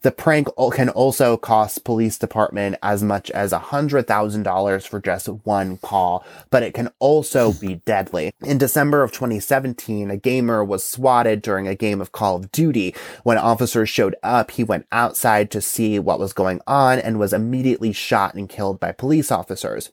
The 0.03 0.13
prank 0.13 0.47
can 0.75 0.89
also 0.89 1.37
cost 1.37 1.83
police 1.83 2.17
department 2.17 2.77
as 2.81 3.03
much 3.03 3.29
as 3.33 3.51
$100,000 3.51 4.87
for 4.87 5.01
just 5.01 5.27
one 5.27 5.77
call, 5.79 6.25
but 6.49 6.60
it 6.65 6.75
can 6.75 6.91
also 6.99 7.53
be 7.53 7.77
deadly. 7.87 8.33
In 8.45 8.59
December 8.59 9.03
of 9.03 9.13
2017, 9.13 10.11
a 10.11 10.17
gamer 10.17 10.65
was 10.65 10.85
swatted 10.85 11.43
during 11.43 11.69
a 11.69 11.75
game 11.75 12.01
of 12.01 12.13
Call 12.13 12.37
of 12.37 12.53
Duty. 12.53 12.95
When 13.23 13.39
officers 13.39 13.89
showed 13.89 14.17
up, 14.23 14.51
he 14.53 14.65
went 14.65 14.87
outside 14.93 15.51
to 15.51 15.61
see 15.61 15.99
what 15.99 16.19
was 16.19 16.33
going 16.33 16.61
on 16.67 16.99
and 16.99 17.19
was 17.19 17.33
immediately 17.33 17.93
shot 17.93 18.35
and 18.35 18.49
killed 18.49 18.81
by 18.81 18.93
police 18.93 19.31
officers. 19.31 19.91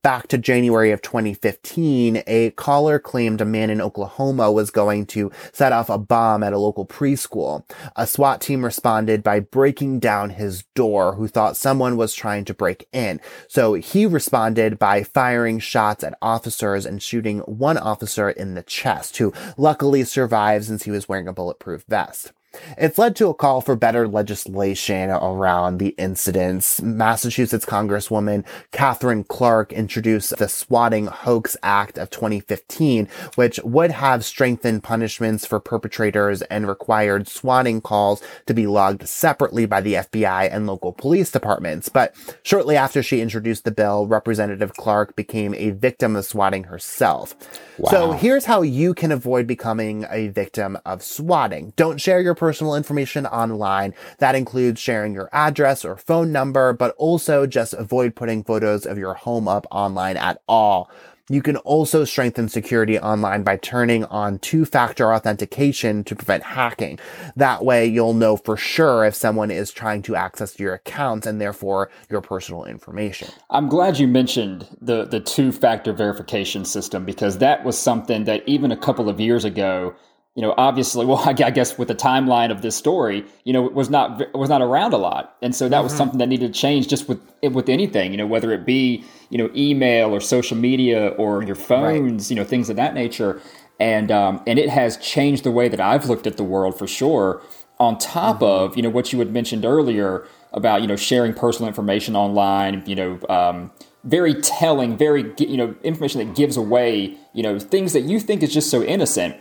Back 0.00 0.28
to 0.28 0.38
January 0.38 0.92
of 0.92 1.02
2015, 1.02 2.22
a 2.28 2.50
caller 2.52 3.00
claimed 3.00 3.40
a 3.40 3.44
man 3.44 3.68
in 3.68 3.80
Oklahoma 3.80 4.52
was 4.52 4.70
going 4.70 5.06
to 5.06 5.32
set 5.52 5.72
off 5.72 5.90
a 5.90 5.98
bomb 5.98 6.44
at 6.44 6.52
a 6.52 6.58
local 6.58 6.86
preschool. 6.86 7.68
A 7.96 8.06
SWAT 8.06 8.40
team 8.40 8.64
responded 8.64 9.24
by 9.24 9.40
breaking 9.40 9.98
down 9.98 10.30
his 10.30 10.62
door, 10.76 11.16
who 11.16 11.26
thought 11.26 11.56
someone 11.56 11.96
was 11.96 12.14
trying 12.14 12.44
to 12.44 12.54
break 12.54 12.86
in. 12.92 13.20
So 13.48 13.74
he 13.74 14.06
responded 14.06 14.78
by 14.78 15.02
firing 15.02 15.58
shots 15.58 16.04
at 16.04 16.16
officers 16.22 16.86
and 16.86 17.02
shooting 17.02 17.40
one 17.40 17.76
officer 17.76 18.30
in 18.30 18.54
the 18.54 18.62
chest, 18.62 19.16
who 19.16 19.32
luckily 19.56 20.04
survived 20.04 20.66
since 20.66 20.84
he 20.84 20.92
was 20.92 21.08
wearing 21.08 21.26
a 21.26 21.32
bulletproof 21.32 21.82
vest. 21.88 22.32
It's 22.76 22.98
led 22.98 23.14
to 23.16 23.28
a 23.28 23.34
call 23.34 23.60
for 23.60 23.76
better 23.76 24.08
legislation 24.08 25.10
around 25.10 25.78
the 25.78 25.94
incidents. 25.98 26.80
Massachusetts 26.80 27.66
Congresswoman 27.66 28.44
Katherine 28.72 29.24
Clark 29.24 29.72
introduced 29.72 30.36
the 30.36 30.48
Swatting 30.48 31.06
Hoax 31.06 31.56
Act 31.62 31.98
of 31.98 32.10
2015, 32.10 33.08
which 33.34 33.60
would 33.64 33.90
have 33.90 34.24
strengthened 34.24 34.82
punishments 34.82 35.46
for 35.46 35.60
perpetrators 35.60 36.42
and 36.42 36.66
required 36.66 37.28
swatting 37.28 37.80
calls 37.80 38.22
to 38.46 38.54
be 38.54 38.66
logged 38.66 39.06
separately 39.06 39.66
by 39.66 39.80
the 39.80 39.94
FBI 39.94 40.48
and 40.50 40.66
local 40.66 40.92
police 40.92 41.30
departments. 41.30 41.88
But 41.88 42.14
shortly 42.42 42.76
after 42.76 43.02
she 43.02 43.20
introduced 43.20 43.64
the 43.64 43.70
bill, 43.70 44.06
Representative 44.06 44.72
Clark 44.74 45.16
became 45.16 45.54
a 45.54 45.70
victim 45.70 46.16
of 46.16 46.24
swatting 46.24 46.64
herself. 46.64 47.36
Wow. 47.78 47.90
So 47.90 48.12
here's 48.12 48.46
how 48.46 48.62
you 48.62 48.94
can 48.94 49.12
avoid 49.12 49.46
becoming 49.46 50.06
a 50.10 50.28
victim 50.28 50.78
of 50.84 51.02
swatting. 51.02 51.72
Don't 51.76 52.00
share 52.00 52.20
your 52.20 52.34
personal 52.38 52.74
information 52.74 53.26
online. 53.26 53.92
That 54.18 54.34
includes 54.34 54.80
sharing 54.80 55.12
your 55.12 55.28
address 55.32 55.84
or 55.84 55.96
phone 55.96 56.32
number, 56.32 56.72
but 56.72 56.94
also 56.96 57.46
just 57.46 57.74
avoid 57.74 58.14
putting 58.14 58.44
photos 58.44 58.86
of 58.86 58.96
your 58.96 59.14
home 59.14 59.48
up 59.48 59.66
online 59.70 60.16
at 60.16 60.40
all. 60.48 60.90
You 61.30 61.42
can 61.42 61.58
also 61.58 62.04
strengthen 62.04 62.48
security 62.48 62.98
online 62.98 63.42
by 63.42 63.58
turning 63.58 64.06
on 64.06 64.38
two-factor 64.38 65.12
authentication 65.12 66.02
to 66.04 66.16
prevent 66.16 66.42
hacking. 66.42 66.98
That 67.36 67.66
way 67.66 67.84
you'll 67.84 68.14
know 68.14 68.38
for 68.38 68.56
sure 68.56 69.04
if 69.04 69.14
someone 69.14 69.50
is 69.50 69.70
trying 69.70 70.00
to 70.02 70.16
access 70.16 70.58
your 70.58 70.72
accounts 70.72 71.26
and 71.26 71.38
therefore 71.38 71.90
your 72.08 72.22
personal 72.22 72.64
information. 72.64 73.28
I'm 73.50 73.68
glad 73.68 73.98
you 73.98 74.08
mentioned 74.08 74.66
the 74.80 75.04
the 75.04 75.20
two-factor 75.20 75.92
verification 75.92 76.64
system 76.64 77.04
because 77.04 77.36
that 77.38 77.62
was 77.62 77.78
something 77.78 78.24
that 78.24 78.42
even 78.48 78.72
a 78.72 78.76
couple 78.76 79.10
of 79.10 79.20
years 79.20 79.44
ago 79.44 79.94
you 80.38 80.42
know, 80.42 80.54
obviously, 80.56 81.04
well, 81.04 81.18
I 81.26 81.32
guess 81.32 81.76
with 81.76 81.88
the 81.88 81.96
timeline 81.96 82.52
of 82.52 82.62
this 82.62 82.76
story, 82.76 83.24
you 83.42 83.52
know, 83.52 83.62
was 83.62 83.90
not 83.90 84.32
was 84.36 84.48
not 84.48 84.62
around 84.62 84.92
a 84.92 84.96
lot, 84.96 85.36
and 85.42 85.52
so 85.52 85.68
that 85.68 85.78
mm-hmm. 85.78 85.82
was 85.82 85.96
something 85.96 86.18
that 86.20 86.28
needed 86.28 86.54
to 86.54 86.60
change 86.60 86.86
just 86.86 87.08
with 87.08 87.20
with 87.42 87.68
anything, 87.68 88.12
you 88.12 88.16
know, 88.16 88.26
whether 88.26 88.52
it 88.52 88.64
be 88.64 89.04
you 89.30 89.38
know 89.38 89.50
email 89.56 90.14
or 90.14 90.20
social 90.20 90.56
media 90.56 91.08
or 91.18 91.42
your 91.42 91.56
phones, 91.56 92.26
right. 92.26 92.30
you 92.30 92.36
know, 92.36 92.44
things 92.44 92.70
of 92.70 92.76
that 92.76 92.94
nature, 92.94 93.42
and 93.80 94.12
um, 94.12 94.40
and 94.46 94.60
it 94.60 94.68
has 94.68 94.96
changed 94.98 95.42
the 95.42 95.50
way 95.50 95.68
that 95.68 95.80
I've 95.80 96.08
looked 96.08 96.24
at 96.24 96.36
the 96.36 96.44
world 96.44 96.78
for 96.78 96.86
sure. 96.86 97.42
On 97.80 97.98
top 97.98 98.36
mm-hmm. 98.36 98.44
of 98.44 98.76
you 98.76 98.84
know 98.84 98.90
what 98.90 99.12
you 99.12 99.18
had 99.18 99.32
mentioned 99.32 99.64
earlier 99.64 100.24
about 100.52 100.82
you 100.82 100.86
know 100.86 100.94
sharing 100.94 101.34
personal 101.34 101.66
information 101.66 102.14
online, 102.14 102.84
you 102.86 102.94
know. 102.94 103.18
Um, 103.28 103.72
very 104.04 104.32
telling, 104.40 104.96
very 104.96 105.34
you 105.40 105.56
know 105.56 105.74
information 105.82 106.24
that 106.24 106.36
gives 106.36 106.56
away 106.56 107.16
you 107.34 107.42
know 107.42 107.58
things 107.58 107.92
that 107.92 108.02
you 108.02 108.20
think 108.20 108.44
is 108.44 108.54
just 108.54 108.70
so 108.70 108.80
innocent 108.84 109.36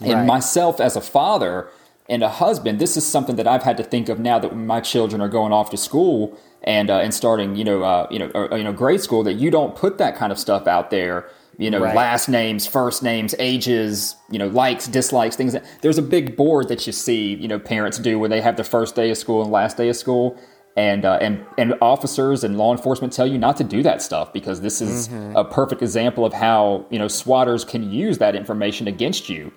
Right. 0.00 0.10
And 0.10 0.26
myself 0.26 0.80
as 0.80 0.96
a 0.96 1.00
father 1.00 1.68
and 2.08 2.22
a 2.22 2.28
husband, 2.28 2.78
this 2.78 2.96
is 2.96 3.06
something 3.06 3.36
that 3.36 3.46
I've 3.46 3.62
had 3.62 3.76
to 3.78 3.84
think 3.84 4.08
of 4.08 4.18
now 4.18 4.38
that 4.38 4.56
my 4.56 4.80
children 4.80 5.20
are 5.20 5.28
going 5.28 5.52
off 5.52 5.70
to 5.70 5.76
school 5.76 6.38
and 6.62 6.90
uh, 6.90 6.98
and 6.98 7.12
starting, 7.12 7.56
you 7.56 7.64
know, 7.64 7.82
uh, 7.82 8.06
you 8.10 8.18
know, 8.18 8.30
or, 8.34 8.56
you 8.56 8.64
know, 8.64 8.72
grade 8.72 9.00
school. 9.00 9.22
That 9.22 9.34
you 9.34 9.50
don't 9.50 9.76
put 9.76 9.98
that 9.98 10.16
kind 10.16 10.32
of 10.32 10.38
stuff 10.38 10.66
out 10.66 10.90
there. 10.90 11.28
You 11.56 11.70
know, 11.70 11.78
right. 11.78 11.94
last 11.94 12.28
names, 12.28 12.66
first 12.66 13.04
names, 13.04 13.32
ages, 13.38 14.16
you 14.28 14.40
know, 14.40 14.48
likes, 14.48 14.88
dislikes, 14.88 15.36
things. 15.36 15.52
That, 15.52 15.64
there's 15.82 15.98
a 15.98 16.02
big 16.02 16.36
board 16.36 16.66
that 16.66 16.84
you 16.84 16.92
see, 16.92 17.34
you 17.34 17.46
know, 17.46 17.60
parents 17.60 17.98
do 17.98 18.18
where 18.18 18.28
they 18.28 18.40
have 18.40 18.56
the 18.56 18.64
first 18.64 18.96
day 18.96 19.08
of 19.10 19.16
school 19.16 19.40
and 19.40 19.52
last 19.52 19.76
day 19.76 19.88
of 19.88 19.94
school 19.94 20.36
and 20.76 21.04
uh, 21.04 21.18
and 21.20 21.44
and 21.56 21.74
officers 21.80 22.42
and 22.42 22.58
law 22.58 22.72
enforcement 22.72 23.12
tell 23.12 23.26
you 23.26 23.38
not 23.38 23.56
to 23.56 23.64
do 23.64 23.82
that 23.82 24.02
stuff 24.02 24.32
because 24.32 24.60
this 24.60 24.80
is 24.80 25.08
mm-hmm. 25.08 25.36
a 25.36 25.44
perfect 25.44 25.82
example 25.82 26.24
of 26.24 26.32
how 26.32 26.84
you 26.90 26.98
know 26.98 27.06
swatters 27.06 27.66
can 27.66 27.90
use 27.90 28.18
that 28.18 28.34
information 28.34 28.88
against 28.88 29.28
you 29.28 29.52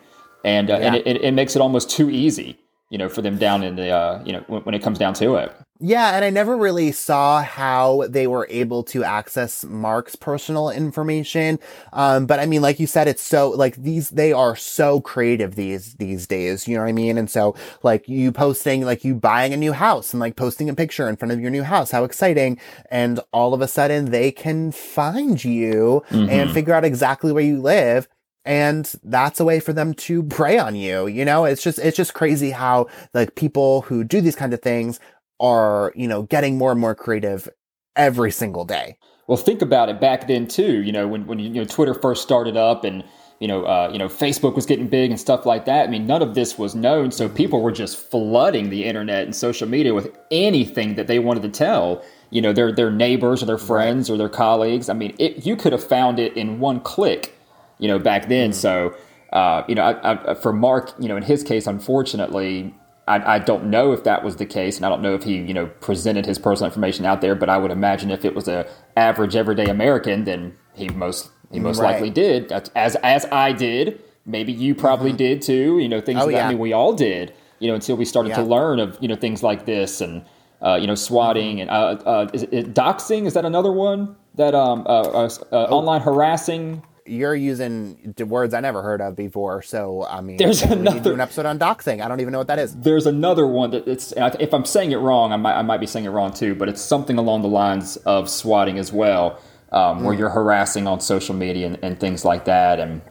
and 0.47 0.71
uh, 0.71 0.77
yeah. 0.77 0.85
and 0.85 0.95
it, 0.95 1.07
it, 1.23 1.33
makes 1.33 1.55
it 1.55 1.61
almost 1.61 1.89
too 1.89 2.09
easy, 2.09 2.57
you 2.89 2.97
know, 2.97 3.09
for 3.09 3.21
them 3.21 3.37
down 3.37 3.63
in 3.63 3.75
the 3.75 3.89
uh, 3.89 4.23
you 4.25 4.31
know 4.31 4.43
when, 4.47 4.61
when 4.63 4.75
it 4.75 4.81
comes 4.81 4.97
down 4.97 5.13
to 5.15 5.35
it. 5.35 5.53
Yeah, 5.79 6.15
and 6.15 6.25
I 6.25 6.31
never 6.31 6.57
really 6.57 6.91
saw 6.91 7.43
how 7.43 8.05
they 8.09 8.25
were 8.25 8.47
able 8.49 8.81
to 8.85 9.03
access 9.03 9.63
Mark's 9.63 10.15
personal 10.15 10.71
information. 10.71 11.59
Um, 11.93 12.25
but 12.25 12.39
I 12.39 12.47
mean, 12.47 12.63
like 12.63 12.79
you 12.79 12.87
said, 12.87 13.07
it's 13.07 13.21
so 13.21 13.51
like 13.51 13.75
these 13.75 14.09
they 14.09 14.31
are 14.31 14.55
so 14.55 15.01
creative 15.01 15.55
these 15.55 15.95
these 15.95 16.25
days. 16.25 16.67
You 16.67 16.75
know 16.75 16.81
what 16.81 16.89
I 16.89 16.93
mean? 16.93 17.17
And 17.17 17.29
so 17.29 17.53
like 17.83 18.07
you 18.07 18.31
posting 18.31 18.85
like 18.85 19.03
you 19.03 19.15
buying 19.15 19.53
a 19.53 19.57
new 19.57 19.73
house 19.73 20.13
and 20.13 20.19
like 20.19 20.37
posting 20.37 20.69
a 20.69 20.73
picture 20.73 21.09
in 21.09 21.17
front 21.17 21.33
of 21.33 21.41
your 21.41 21.51
new 21.51 21.63
house, 21.63 21.91
how 21.91 22.05
exciting! 22.05 22.57
And 22.89 23.19
all 23.33 23.53
of 23.53 23.61
a 23.61 23.67
sudden 23.67 24.11
they 24.11 24.31
can 24.31 24.71
find 24.71 25.43
you 25.43 26.03
mm-hmm. 26.09 26.29
and 26.29 26.51
figure 26.51 26.73
out 26.73 26.85
exactly 26.85 27.33
where 27.33 27.43
you 27.43 27.61
live 27.61 28.07
and 28.47 28.91
that's 29.03 29.41
a 29.41 29.45
way 29.45 29.59
for 29.59 29.73
them 29.73 29.93
to 29.93 30.23
prey 30.23 30.57
on 30.57 30.73
you. 30.73 31.05
You 31.05 31.25
know, 31.25 31.43
it's 31.43 31.61
just, 31.61 31.77
it's 31.79 31.97
just 31.97 32.13
crazy 32.13 32.51
how 32.51 32.87
like 33.13 33.35
people 33.35 33.81
who 33.81 34.05
do 34.05 34.21
these 34.21 34.37
kind 34.37 34.53
of 34.53 34.61
things 34.61 35.01
are, 35.39 35.91
you 35.95 36.07
know, 36.07 36.23
getting 36.23 36.57
more 36.57 36.71
and 36.71 36.79
more 36.79 36.95
creative 36.95 37.49
every 37.97 38.31
single 38.31 38.63
day. 38.63 38.97
Well, 39.27 39.37
think 39.37 39.61
about 39.61 39.89
it 39.89 39.99
back 39.99 40.27
then 40.27 40.47
too, 40.47 40.81
you 40.81 40.93
know, 40.93 41.09
when, 41.09 41.27
when 41.27 41.39
you 41.39 41.49
know, 41.49 41.65
Twitter 41.65 41.93
first 41.93 42.23
started 42.23 42.55
up 42.55 42.85
and, 42.85 43.03
you 43.39 43.49
know, 43.49 43.65
uh, 43.65 43.89
you 43.91 43.99
know, 43.99 44.07
Facebook 44.07 44.55
was 44.55 44.65
getting 44.65 44.87
big 44.87 45.11
and 45.11 45.19
stuff 45.19 45.45
like 45.45 45.65
that. 45.65 45.87
I 45.87 45.91
mean, 45.91 46.07
none 46.07 46.21
of 46.21 46.33
this 46.33 46.57
was 46.57 46.73
known, 46.73 47.11
so 47.11 47.27
people 47.27 47.61
were 47.61 47.71
just 47.71 47.97
flooding 47.97 48.69
the 48.69 48.85
internet 48.85 49.25
and 49.25 49.35
social 49.35 49.67
media 49.67 49.93
with 49.93 50.17
anything 50.31 50.95
that 50.95 51.07
they 51.07 51.19
wanted 51.19 51.43
to 51.43 51.49
tell. 51.49 52.03
You 52.31 52.41
know, 52.41 52.51
their 52.51 52.71
their 52.73 52.91
neighbors 52.91 53.43
or 53.43 53.45
their 53.45 53.59
friends 53.59 54.09
or 54.09 54.17
their 54.17 54.27
colleagues. 54.27 54.89
I 54.89 54.93
mean, 54.93 55.15
it, 55.19 55.45
you 55.45 55.55
could 55.55 55.71
have 55.71 55.83
found 55.83 56.17
it 56.17 56.35
in 56.35 56.59
one 56.59 56.79
click 56.79 57.36
you 57.80 57.88
know, 57.88 57.99
back 57.99 58.28
then. 58.28 58.51
Mm. 58.51 58.55
So, 58.55 58.95
uh, 59.34 59.63
you 59.67 59.75
know, 59.75 59.84
I, 59.84 60.32
I, 60.32 60.34
for 60.36 60.53
Mark, 60.53 60.93
you 60.99 61.07
know, 61.07 61.17
in 61.17 61.23
his 61.23 61.43
case, 61.43 61.67
unfortunately, 61.67 62.73
I, 63.07 63.36
I, 63.36 63.39
don't 63.39 63.65
know 63.65 63.93
if 63.93 64.03
that 64.03 64.23
was 64.23 64.36
the 64.36 64.45
case, 64.45 64.78
and 64.78 64.86
I 64.86 64.89
don't 64.89 65.01
know 65.01 65.15
if 65.15 65.23
he, 65.23 65.38
you 65.38 65.53
know, 65.53 65.67
presented 65.67 66.25
his 66.25 66.38
personal 66.38 66.67
information 66.67 67.05
out 67.05 67.21
there. 67.21 67.36
But 67.36 67.49
I 67.49 67.57
would 67.57 67.71
imagine 67.71 68.11
if 68.11 68.25
it 68.25 68.36
was 68.36 68.47
a 68.47 68.67
average 68.95 69.36
everyday 69.36 69.67
American, 69.67 70.25
then 70.25 70.57
he 70.73 70.89
most 70.89 71.30
he 71.51 71.59
most 71.59 71.80
right. 71.80 71.93
likely 71.93 72.09
did, 72.09 72.51
as 72.51 72.95
as 72.97 73.25
I 73.25 73.53
did. 73.53 74.01
Maybe 74.25 74.51
you 74.51 74.75
probably 74.75 75.11
mm-hmm. 75.11 75.17
did 75.17 75.41
too. 75.41 75.80
You 75.80 75.88
know, 75.88 76.01
things 76.01 76.19
oh, 76.21 76.25
that 76.25 76.34
yeah. 76.34 76.45
I 76.47 76.49
mean, 76.49 76.59
we 76.59 76.73
all 76.73 76.93
did. 76.93 77.34
You 77.59 77.69
know, 77.69 77.75
until 77.75 77.95
we 77.95 78.05
started 78.05 78.30
yeah. 78.30 78.38
to 78.38 78.43
learn 78.43 78.80
of 78.80 78.97
you 79.01 79.07
know 79.07 79.15
things 79.15 79.41
like 79.41 79.65
this 79.65 80.01
and 80.01 80.25
uh, 80.61 80.78
you 80.80 80.86
know 80.86 80.95
swatting 80.95 81.61
and 81.61 81.69
uh, 81.69 81.97
uh, 82.05 82.28
is 82.34 82.43
it, 82.43 82.73
doxing. 82.73 83.25
Is 83.25 83.34
that 83.36 83.45
another 83.45 83.71
one 83.71 84.17
that 84.36 84.53
um, 84.53 84.86
uh, 84.86 85.01
uh, 85.01 85.25
uh, 85.25 85.30
oh. 85.51 85.78
online 85.78 86.01
harassing? 86.01 86.84
You're 87.08 87.36
using 87.36 88.16
words 88.20 88.53
I 88.53 88.60
never 88.60 88.82
heard 88.82 89.01
of 89.01 89.16
before. 89.16 89.62
So 89.62 90.05
I 90.05 90.22
mean, 90.22 90.38
there's 90.38 90.62
another 90.62 90.99
do 90.99 91.14
an 91.14 91.22
episode 91.22 91.45
on 91.45 91.60
doxing. 91.60 92.01
I 92.03 92.08
don't 92.08 92.20
even 92.20 92.32
know 92.32 92.39
what 92.39 92.47
that 92.47 92.60
is. 92.60 92.76
There's 92.76 93.05
another 93.05 93.47
one 93.47 93.72
that 93.72 93.88
it's. 93.88 94.14
If 94.16 94.53
I'm 94.53 94.66
saying 94.66 94.91
it 94.91 94.97
wrong, 94.97 95.32
I 95.32 95.38
might 95.38 95.55
I 95.55 95.62
might 95.62 95.80
be 95.80 95.88
saying 95.88 96.05
it 96.05 96.10
wrong 96.10 96.34
too. 96.34 96.55
But 96.55 96.70
it's 96.70 96.82
something 96.82 97.18
along 97.18 97.41
the 97.41 97.47
lines 97.47 97.97
of 97.97 98.30
swatting 98.30 98.78
as 98.78 98.91
well, 98.91 99.39
um, 99.72 99.99
mm. 99.99 100.03
where 100.03 100.14
you're 100.14 100.30
harassing 100.30 100.88
on 100.88 100.99
social 100.99 101.36
media 101.36 101.68
and, 101.68 101.80
and 101.82 101.99
things 101.99 102.26
like 102.26 102.45
that. 102.45 102.80
And 102.80 103.01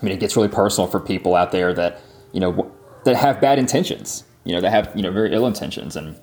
I 0.00 0.04
mean, 0.04 0.12
it 0.12 0.20
gets 0.20 0.36
really 0.36 0.48
personal 0.48 0.88
for 0.88 1.00
people 1.00 1.34
out 1.34 1.52
there 1.52 1.72
that 1.74 2.00
you 2.32 2.40
know 2.40 2.70
that 3.04 3.16
have 3.16 3.40
bad 3.40 3.58
intentions 3.58 4.24
you 4.48 4.54
know, 4.54 4.62
that 4.62 4.70
have 4.70 4.90
you 4.94 5.02
know 5.02 5.10
very 5.12 5.34
ill 5.34 5.46
intentions 5.46 5.94
and 5.94 6.18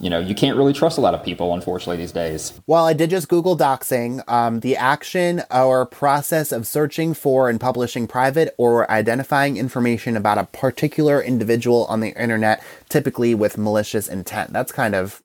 you 0.00 0.10
know, 0.10 0.18
you 0.18 0.34
can't 0.34 0.56
really 0.56 0.72
trust 0.72 0.98
a 0.98 1.00
lot 1.00 1.14
of 1.14 1.24
people, 1.24 1.54
unfortunately, 1.54 1.96
these 1.96 2.12
days. 2.12 2.52
Well, 2.66 2.84
I 2.84 2.92
did 2.92 3.10
just 3.10 3.28
Google 3.28 3.56
doxing. 3.56 4.22
Um, 4.28 4.60
the 4.60 4.76
action 4.76 5.42
or 5.50 5.86
process 5.86 6.52
of 6.52 6.66
searching 6.66 7.14
for 7.14 7.48
and 7.48 7.60
publishing 7.60 8.06
private 8.06 8.54
or 8.58 8.90
identifying 8.90 9.56
information 9.56 10.16
about 10.16 10.38
a 10.38 10.44
particular 10.44 11.22
individual 11.22 11.86
on 11.86 12.00
the 12.00 12.14
internet, 12.20 12.62
typically 12.88 13.34
with 13.34 13.58
malicious 13.58 14.08
intent. 14.08 14.52
That's 14.52 14.72
kind 14.72 14.94
of 14.94 15.22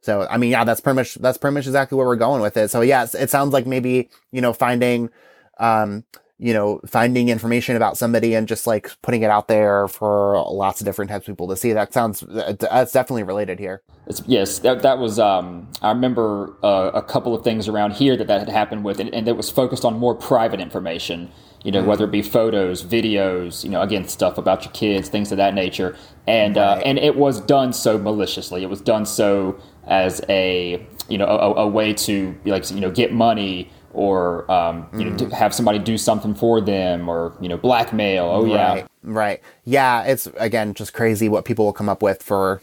so. 0.00 0.26
I 0.30 0.36
mean, 0.36 0.50
yeah, 0.50 0.64
that's 0.64 0.80
pretty 0.80 0.96
much 0.96 1.14
that's 1.16 1.38
pretty 1.38 1.54
much 1.54 1.66
exactly 1.66 1.96
where 1.96 2.06
we're 2.06 2.16
going 2.16 2.42
with 2.42 2.56
it. 2.56 2.70
So, 2.70 2.82
yes, 2.82 3.14
it 3.14 3.30
sounds 3.30 3.52
like 3.52 3.66
maybe 3.66 4.10
you 4.30 4.40
know 4.40 4.52
finding 4.52 5.10
um, 5.58 6.04
you 6.38 6.52
know, 6.52 6.80
finding 6.86 7.28
information 7.28 7.76
about 7.76 7.96
somebody 7.96 8.34
and 8.34 8.48
just 8.48 8.66
like 8.66 8.90
putting 9.02 9.22
it 9.22 9.30
out 9.30 9.46
there 9.46 9.86
for 9.86 10.42
lots 10.50 10.80
of 10.80 10.84
different 10.84 11.10
types 11.10 11.28
of 11.28 11.32
people 11.32 11.48
to 11.48 11.56
see. 11.56 11.72
That 11.72 11.92
sounds 11.92 12.24
that's 12.28 12.92
definitely 12.92 13.22
related 13.22 13.58
here. 13.58 13.82
It's, 14.06 14.22
yes, 14.26 14.58
that, 14.60 14.82
that 14.82 14.98
was. 14.98 15.18
Um, 15.18 15.68
I 15.80 15.90
remember 15.90 16.54
uh, 16.62 16.90
a 16.92 17.02
couple 17.02 17.34
of 17.34 17.44
things 17.44 17.68
around 17.68 17.92
here 17.92 18.16
that 18.16 18.26
that 18.26 18.40
had 18.40 18.48
happened 18.48 18.84
with, 18.84 19.00
and, 19.00 19.14
and 19.14 19.28
it 19.28 19.36
was 19.36 19.50
focused 19.50 19.84
on 19.84 19.98
more 19.98 20.14
private 20.14 20.60
information. 20.60 21.30
You 21.62 21.72
know, 21.72 21.82
mm. 21.82 21.86
whether 21.86 22.04
it 22.04 22.10
be 22.10 22.20
photos, 22.20 22.84
videos, 22.84 23.64
you 23.64 23.70
know, 23.70 23.80
again, 23.80 24.06
stuff 24.06 24.36
about 24.36 24.64
your 24.64 24.72
kids, 24.72 25.08
things 25.08 25.32
of 25.32 25.38
that 25.38 25.54
nature, 25.54 25.96
and 26.26 26.58
uh, 26.58 26.60
right. 26.60 26.78
uh, 26.78 26.82
and 26.84 26.98
it 26.98 27.16
was 27.16 27.40
done 27.40 27.72
so 27.72 27.96
maliciously. 27.96 28.62
It 28.62 28.68
was 28.68 28.82
done 28.82 29.06
so 29.06 29.58
as 29.86 30.20
a 30.28 30.84
you 31.08 31.16
know 31.16 31.26
a, 31.26 31.54
a 31.62 31.68
way 31.68 31.94
to 31.94 32.34
like 32.44 32.70
you 32.70 32.80
know 32.80 32.90
get 32.90 33.12
money 33.12 33.70
or 33.94 34.50
um, 34.50 34.86
you 34.92 35.06
mm. 35.06 35.20
know, 35.20 35.36
have 35.36 35.54
somebody 35.54 35.78
do 35.78 35.96
something 35.96 36.34
for 36.34 36.60
them 36.60 37.08
or 37.08 37.36
you 37.40 37.48
know 37.48 37.56
blackmail 37.56 38.24
oh 38.24 38.44
yeah 38.44 38.72
right, 38.72 38.86
right 39.02 39.42
yeah 39.64 40.02
it's 40.02 40.26
again 40.36 40.74
just 40.74 40.92
crazy 40.92 41.28
what 41.28 41.44
people 41.44 41.64
will 41.64 41.72
come 41.72 41.88
up 41.88 42.02
with 42.02 42.22
for 42.22 42.60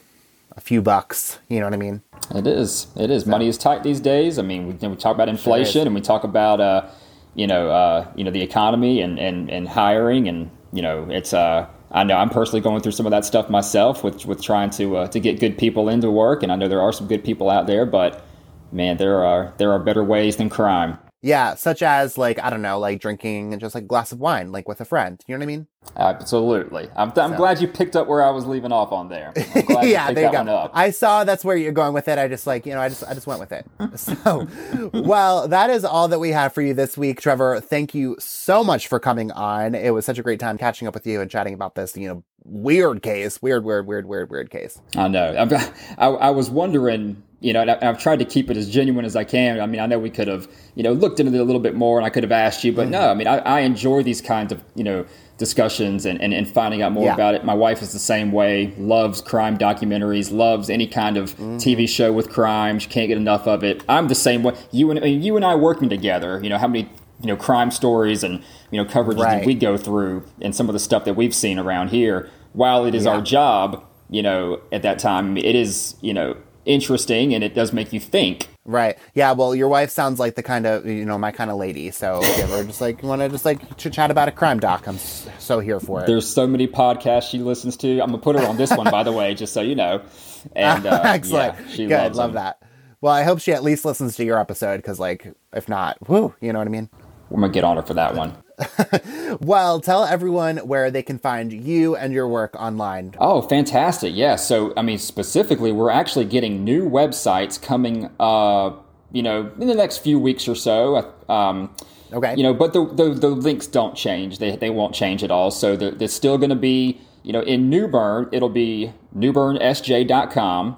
a 0.55 0.61
few 0.61 0.81
bucks 0.81 1.39
you 1.49 1.59
know 1.59 1.65
what 1.65 1.73
i 1.73 1.77
mean 1.77 2.01
it 2.35 2.45
is 2.45 2.87
it 2.97 3.09
is 3.09 3.23
so. 3.23 3.29
money 3.29 3.47
is 3.47 3.57
tight 3.57 3.81
these 3.83 3.99
days 3.99 4.37
i 4.37 4.41
mean 4.41 4.67
we, 4.67 4.87
we 4.87 4.95
talk 4.95 5.15
about 5.15 5.29
inflation 5.29 5.71
sure 5.71 5.85
and 5.85 5.95
we 5.95 6.01
talk 6.01 6.23
about 6.23 6.59
uh, 6.59 6.87
you 7.33 7.47
know 7.47 7.69
uh, 7.69 8.05
you 8.15 8.23
know 8.23 8.31
the 8.31 8.41
economy 8.41 9.01
and, 9.01 9.17
and 9.17 9.49
and 9.49 9.69
hiring 9.69 10.27
and 10.27 10.51
you 10.73 10.81
know 10.81 11.07
it's 11.09 11.33
uh 11.33 11.65
I 11.93 12.05
know 12.05 12.15
I'm 12.15 12.29
personally 12.29 12.61
going 12.61 12.81
through 12.81 12.93
some 12.93 13.05
of 13.05 13.11
that 13.11 13.25
stuff 13.25 13.49
myself 13.49 14.01
with 14.01 14.25
with 14.25 14.41
trying 14.41 14.69
to 14.71 14.97
uh, 14.97 15.07
to 15.07 15.19
get 15.19 15.41
good 15.41 15.57
people 15.57 15.89
into 15.89 16.09
work, 16.09 16.41
and 16.41 16.49
I 16.49 16.55
know 16.55 16.69
there 16.69 16.81
are 16.81 16.93
some 16.93 17.07
good 17.07 17.21
people 17.21 17.49
out 17.49 17.67
there, 17.67 17.85
but 17.85 18.25
man, 18.71 18.97
there 18.97 19.23
are 19.25 19.53
there 19.57 19.71
are 19.71 19.79
better 19.79 20.03
ways 20.03 20.37
than 20.37 20.49
crime. 20.49 20.97
Yeah, 21.23 21.53
such 21.53 21.83
as 21.83 22.17
like 22.17 22.39
I 22.39 22.49
don't 22.49 22.63
know, 22.63 22.79
like 22.79 22.99
drinking 22.99 23.57
just 23.59 23.75
like 23.75 23.83
a 23.83 23.87
glass 23.87 24.11
of 24.11 24.19
wine, 24.19 24.51
like 24.51 24.67
with 24.67 24.81
a 24.81 24.85
friend. 24.85 25.23
You 25.27 25.35
know 25.35 25.39
what 25.39 25.43
I 25.43 25.47
mean? 25.47 25.67
Absolutely. 25.95 26.89
I'm, 26.95 27.11
I'm 27.15 27.31
so. 27.31 27.37
glad 27.37 27.61
you 27.61 27.67
picked 27.67 27.95
up 27.95 28.07
where 28.07 28.23
I 28.23 28.31
was 28.31 28.47
leaving 28.47 28.71
off 28.71 28.91
on 28.91 29.09
there. 29.09 29.31
yeah, 29.83 30.11
there 30.11 30.25
you 30.25 30.31
go. 30.31 30.69
I 30.73 30.89
saw 30.89 31.23
that's 31.23 31.45
where 31.45 31.55
you're 31.55 31.71
going 31.71 31.93
with 31.93 32.07
it. 32.07 32.17
I 32.17 32.27
just 32.27 32.47
like 32.47 32.65
you 32.65 32.73
know, 32.73 32.81
I 32.81 32.89
just 32.89 33.03
I 33.03 33.13
just 33.13 33.27
went 33.27 33.39
with 33.39 33.51
it. 33.51 33.65
so, 33.99 34.47
well, 34.93 35.47
that 35.47 35.69
is 35.69 35.85
all 35.85 36.07
that 36.07 36.19
we 36.19 36.29
have 36.29 36.53
for 36.53 36.63
you 36.63 36.73
this 36.73 36.97
week, 36.97 37.21
Trevor. 37.21 37.59
Thank 37.61 37.93
you 37.93 38.15
so 38.19 38.63
much 38.63 38.87
for 38.87 38.99
coming 38.99 39.31
on. 39.31 39.75
It 39.75 39.91
was 39.91 40.05
such 40.05 40.17
a 40.17 40.23
great 40.23 40.39
time 40.39 40.57
catching 40.57 40.87
up 40.87 40.95
with 40.95 41.05
you 41.05 41.21
and 41.21 41.29
chatting 41.29 41.53
about 41.53 41.75
this. 41.75 41.95
You 41.95 42.07
know, 42.07 42.23
weird 42.43 43.03
case, 43.03 43.41
weird, 43.43 43.63
weird, 43.63 43.85
weird, 43.85 44.07
weird, 44.07 44.31
weird 44.31 44.49
case. 44.49 44.81
I 44.97 45.07
know. 45.07 45.35
I, 45.99 46.07
I 46.07 46.29
was 46.31 46.49
wondering 46.49 47.21
you 47.41 47.53
know, 47.53 47.61
and 47.61 47.71
I, 47.71 47.83
have 47.83 47.97
tried 47.97 48.19
to 48.19 48.25
keep 48.25 48.51
it 48.51 48.55
as 48.55 48.69
genuine 48.69 49.03
as 49.03 49.15
I 49.15 49.23
can. 49.23 49.59
I 49.59 49.65
mean, 49.65 49.81
I 49.81 49.87
know 49.87 49.97
we 49.97 50.11
could 50.11 50.27
have, 50.27 50.47
you 50.75 50.83
know, 50.83 50.93
looked 50.93 51.19
into 51.19 51.33
it 51.33 51.41
a 51.41 51.43
little 51.43 51.59
bit 51.59 51.73
more 51.73 51.97
and 51.97 52.05
I 52.05 52.11
could 52.11 52.21
have 52.23 52.31
asked 52.31 52.63
you, 52.63 52.71
but 52.71 52.83
mm-hmm. 52.83 52.91
no, 52.91 53.09
I 53.09 53.13
mean, 53.15 53.27
I, 53.27 53.39
I, 53.39 53.59
enjoy 53.61 54.03
these 54.03 54.21
kinds 54.21 54.51
of, 54.51 54.63
you 54.75 54.83
know, 54.83 55.07
discussions 55.39 56.05
and, 56.05 56.21
and, 56.21 56.35
and 56.35 56.47
finding 56.47 56.83
out 56.83 56.91
more 56.91 57.05
yeah. 57.05 57.15
about 57.15 57.33
it. 57.33 57.43
My 57.43 57.55
wife 57.55 57.81
is 57.81 57.93
the 57.93 57.99
same 57.99 58.31
way, 58.31 58.75
loves 58.77 59.21
crime 59.21 59.57
documentaries, 59.57 60.31
loves 60.31 60.69
any 60.69 60.85
kind 60.85 61.17
of 61.17 61.31
mm-hmm. 61.31 61.57
TV 61.57 61.89
show 61.89 62.13
with 62.13 62.29
crime. 62.29 62.77
She 62.77 62.87
can't 62.87 63.07
get 63.07 63.17
enough 63.17 63.47
of 63.47 63.63
it. 63.63 63.83
I'm 63.89 64.07
the 64.07 64.15
same 64.15 64.43
way. 64.43 64.55
You 64.71 64.91
and, 64.91 64.99
I 64.99 65.03
mean, 65.03 65.23
you 65.23 65.35
and 65.35 65.43
I 65.43 65.55
working 65.55 65.89
together, 65.89 66.39
you 66.43 66.49
know, 66.49 66.59
how 66.59 66.67
many, 66.67 66.91
you 67.21 67.27
know, 67.27 67.35
crime 67.35 67.71
stories 67.71 68.23
and, 68.23 68.43
you 68.69 68.83
know, 68.83 68.87
coverages 68.87 69.23
right. 69.23 69.39
that 69.39 69.47
we 69.47 69.55
go 69.55 69.77
through 69.77 70.25
and 70.41 70.55
some 70.55 70.69
of 70.69 70.73
the 70.73 70.79
stuff 70.79 71.05
that 71.05 71.15
we've 71.15 71.33
seen 71.33 71.57
around 71.57 71.87
here. 71.87 72.29
While 72.53 72.85
it 72.85 72.93
is 72.93 73.05
yeah. 73.05 73.11
our 73.13 73.21
job, 73.21 73.83
you 74.11 74.21
know, 74.21 74.61
at 74.71 74.83
that 74.83 74.99
time, 74.99 75.37
it 75.37 75.55
is, 75.55 75.95
you 76.01 76.13
know, 76.13 76.37
interesting 76.65 77.33
and 77.33 77.43
it 77.43 77.53
does 77.53 77.73
make 77.73 77.91
you 77.93 77.99
think. 77.99 78.47
Right. 78.65 78.97
Yeah. 79.13 79.31
Well, 79.31 79.55
your 79.55 79.67
wife 79.67 79.89
sounds 79.89 80.19
like 80.19 80.35
the 80.35 80.43
kind 80.43 80.67
of, 80.67 80.85
you 80.85 81.05
know, 81.05 81.17
my 81.17 81.31
kind 81.31 81.49
of 81.49 81.57
lady. 81.57 81.91
So 81.91 82.19
if 82.23 82.37
you 82.37 82.43
ever 82.43 82.63
just 82.63 82.81
like 82.81 83.01
want 83.03 83.21
to 83.21 83.29
just 83.29 83.45
like 83.45 83.77
chit 83.77 83.93
chat 83.93 84.11
about 84.11 84.27
a 84.27 84.31
crime 84.31 84.59
doc, 84.59 84.87
I'm 84.87 84.97
so 84.97 85.59
here 85.59 85.79
for 85.79 86.01
it. 86.03 86.07
There's 86.07 86.27
so 86.27 86.45
many 86.45 86.67
podcasts 86.67 87.29
she 87.29 87.39
listens 87.39 87.75
to. 87.77 87.99
I'm 87.99 88.11
to 88.11 88.17
put 88.17 88.39
her 88.39 88.45
on 88.45 88.57
this 88.57 88.71
one, 88.71 88.89
by 88.91 89.03
the 89.03 89.11
way, 89.11 89.33
just 89.33 89.53
so 89.53 89.61
you 89.61 89.75
know. 89.75 90.01
And 90.55 90.87
uh, 90.87 91.01
Excellent. 91.03 91.53
Yeah, 91.59 91.67
she 91.67 91.85
Good. 91.85 92.15
Love 92.15 92.33
them. 92.33 92.43
that. 92.43 92.63
Well, 92.99 93.13
I 93.13 93.21
hope 93.21 93.39
she 93.39 93.53
at 93.53 93.61
least 93.61 93.85
listens 93.85 94.15
to 94.15 94.23
your 94.25 94.39
episode 94.39 94.77
because, 94.77 94.99
like, 94.99 95.31
if 95.53 95.69
not, 95.69 95.97
whoo, 96.09 96.33
you 96.41 96.51
know 96.51 96.57
what 96.57 96.67
I 96.67 96.71
mean? 96.71 96.89
We're 97.29 97.47
to 97.47 97.53
get 97.53 97.63
on 97.63 97.77
her 97.77 97.83
for 97.83 97.93
that 97.93 98.15
one. 98.15 98.35
well, 99.41 99.79
tell 99.79 100.05
everyone 100.05 100.57
where 100.57 100.91
they 100.91 101.03
can 101.03 101.19
find 101.19 101.51
you 101.51 101.95
and 101.95 102.13
your 102.13 102.27
work 102.27 102.55
online. 102.55 103.15
Oh, 103.19 103.41
fantastic. 103.41 104.13
Yeah. 104.15 104.35
So, 104.35 104.73
I 104.77 104.81
mean, 104.81 104.97
specifically, 104.97 105.71
we're 105.71 105.89
actually 105.89 106.25
getting 106.25 106.63
new 106.63 106.89
websites 106.89 107.61
coming, 107.61 108.09
uh, 108.19 108.71
you 109.11 109.23
know, 109.23 109.51
in 109.59 109.67
the 109.67 109.75
next 109.75 109.99
few 109.99 110.19
weeks 110.19 110.47
or 110.47 110.55
so. 110.55 111.13
Um, 111.29 111.73
okay. 112.13 112.35
You 112.35 112.43
know, 112.43 112.53
but 112.53 112.73
the, 112.73 112.85
the, 112.85 113.13
the, 113.13 113.29
links 113.29 113.67
don't 113.67 113.95
change. 113.95 114.39
They, 114.39 114.55
they 114.55 114.69
won't 114.69 114.93
change 114.93 115.23
at 115.23 115.31
all. 115.31 115.51
So, 115.51 115.75
they're, 115.75 115.91
they're 115.91 116.07
still 116.07 116.37
going 116.37 116.49
to 116.49 116.55
be, 116.55 116.99
you 117.23 117.33
know, 117.33 117.41
in 117.41 117.69
New 117.69 117.87
Bern, 117.87 118.29
it'll 118.31 118.49
be 118.49 118.93
newbernsj.com. 119.15 120.77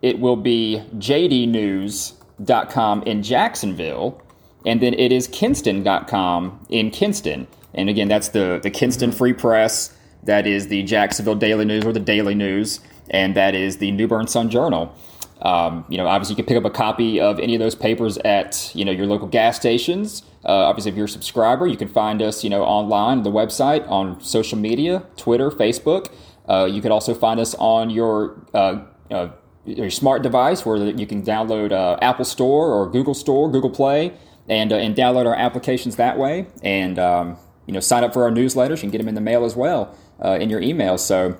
It 0.00 0.18
will 0.18 0.36
be 0.36 0.82
jdnews.com 0.96 3.02
in 3.04 3.22
Jacksonville 3.22 4.20
and 4.64 4.80
then 4.80 4.94
it 4.94 5.12
is 5.12 5.28
Kinston.com 5.28 6.66
in 6.68 6.90
Kinston. 6.90 7.46
And 7.74 7.88
again, 7.88 8.08
that's 8.08 8.28
the, 8.28 8.60
the 8.62 8.70
Kinston 8.70 9.12
Free 9.12 9.32
Press. 9.32 9.96
That 10.22 10.46
is 10.46 10.68
the 10.68 10.82
Jacksonville 10.82 11.34
Daily 11.34 11.64
News 11.64 11.84
or 11.84 11.92
the 11.92 12.00
Daily 12.00 12.34
News. 12.34 12.80
And 13.10 13.34
that 13.34 13.54
is 13.54 13.78
the 13.78 13.90
New 13.90 14.06
Bern 14.06 14.26
Sun 14.26 14.50
Journal. 14.50 14.94
Um, 15.42 15.84
you 15.88 15.98
know, 15.98 16.06
obviously, 16.06 16.34
you 16.34 16.36
can 16.36 16.46
pick 16.46 16.56
up 16.56 16.64
a 16.64 16.70
copy 16.70 17.20
of 17.20 17.40
any 17.40 17.56
of 17.56 17.58
those 17.58 17.74
papers 17.74 18.16
at 18.18 18.70
you 18.74 18.84
know 18.84 18.92
your 18.92 19.06
local 19.06 19.26
gas 19.26 19.56
stations. 19.56 20.22
Uh, 20.44 20.50
obviously, 20.50 20.92
if 20.92 20.96
you're 20.96 21.06
a 21.06 21.08
subscriber, 21.08 21.66
you 21.66 21.76
can 21.76 21.88
find 21.88 22.22
us 22.22 22.44
you 22.44 22.50
know 22.50 22.62
online, 22.62 23.24
the 23.24 23.30
website, 23.30 23.88
on 23.90 24.20
social 24.20 24.56
media, 24.56 25.04
Twitter, 25.16 25.50
Facebook. 25.50 26.12
Uh, 26.48 26.68
you 26.70 26.80
can 26.80 26.92
also 26.92 27.12
find 27.12 27.40
us 27.40 27.56
on 27.56 27.90
your 27.90 28.40
uh, 28.54 28.84
uh 29.10 29.30
your 29.64 29.90
smart 29.90 30.22
device, 30.22 30.64
where 30.64 30.76
you 30.76 31.06
can 31.08 31.22
download 31.22 31.72
uh, 31.72 31.98
Apple 32.00 32.24
Store 32.24 32.72
or 32.72 32.88
Google 32.88 33.14
Store, 33.14 33.50
Google 33.50 33.70
Play 33.70 34.12
and 34.48 34.72
uh, 34.72 34.76
and 34.76 34.94
download 34.96 35.26
our 35.26 35.34
applications 35.34 35.96
that 35.96 36.18
way, 36.18 36.46
and 36.62 36.98
um, 36.98 37.36
you 37.66 37.74
know 37.74 37.80
sign 37.80 38.04
up 38.04 38.12
for 38.12 38.24
our 38.24 38.30
newsletters. 38.30 38.76
You 38.76 38.82
can 38.82 38.90
get 38.90 38.98
them 38.98 39.08
in 39.08 39.14
the 39.14 39.20
mail 39.20 39.44
as 39.44 39.56
well 39.56 39.96
uh, 40.24 40.38
in 40.40 40.50
your 40.50 40.60
email. 40.60 40.98
So 40.98 41.36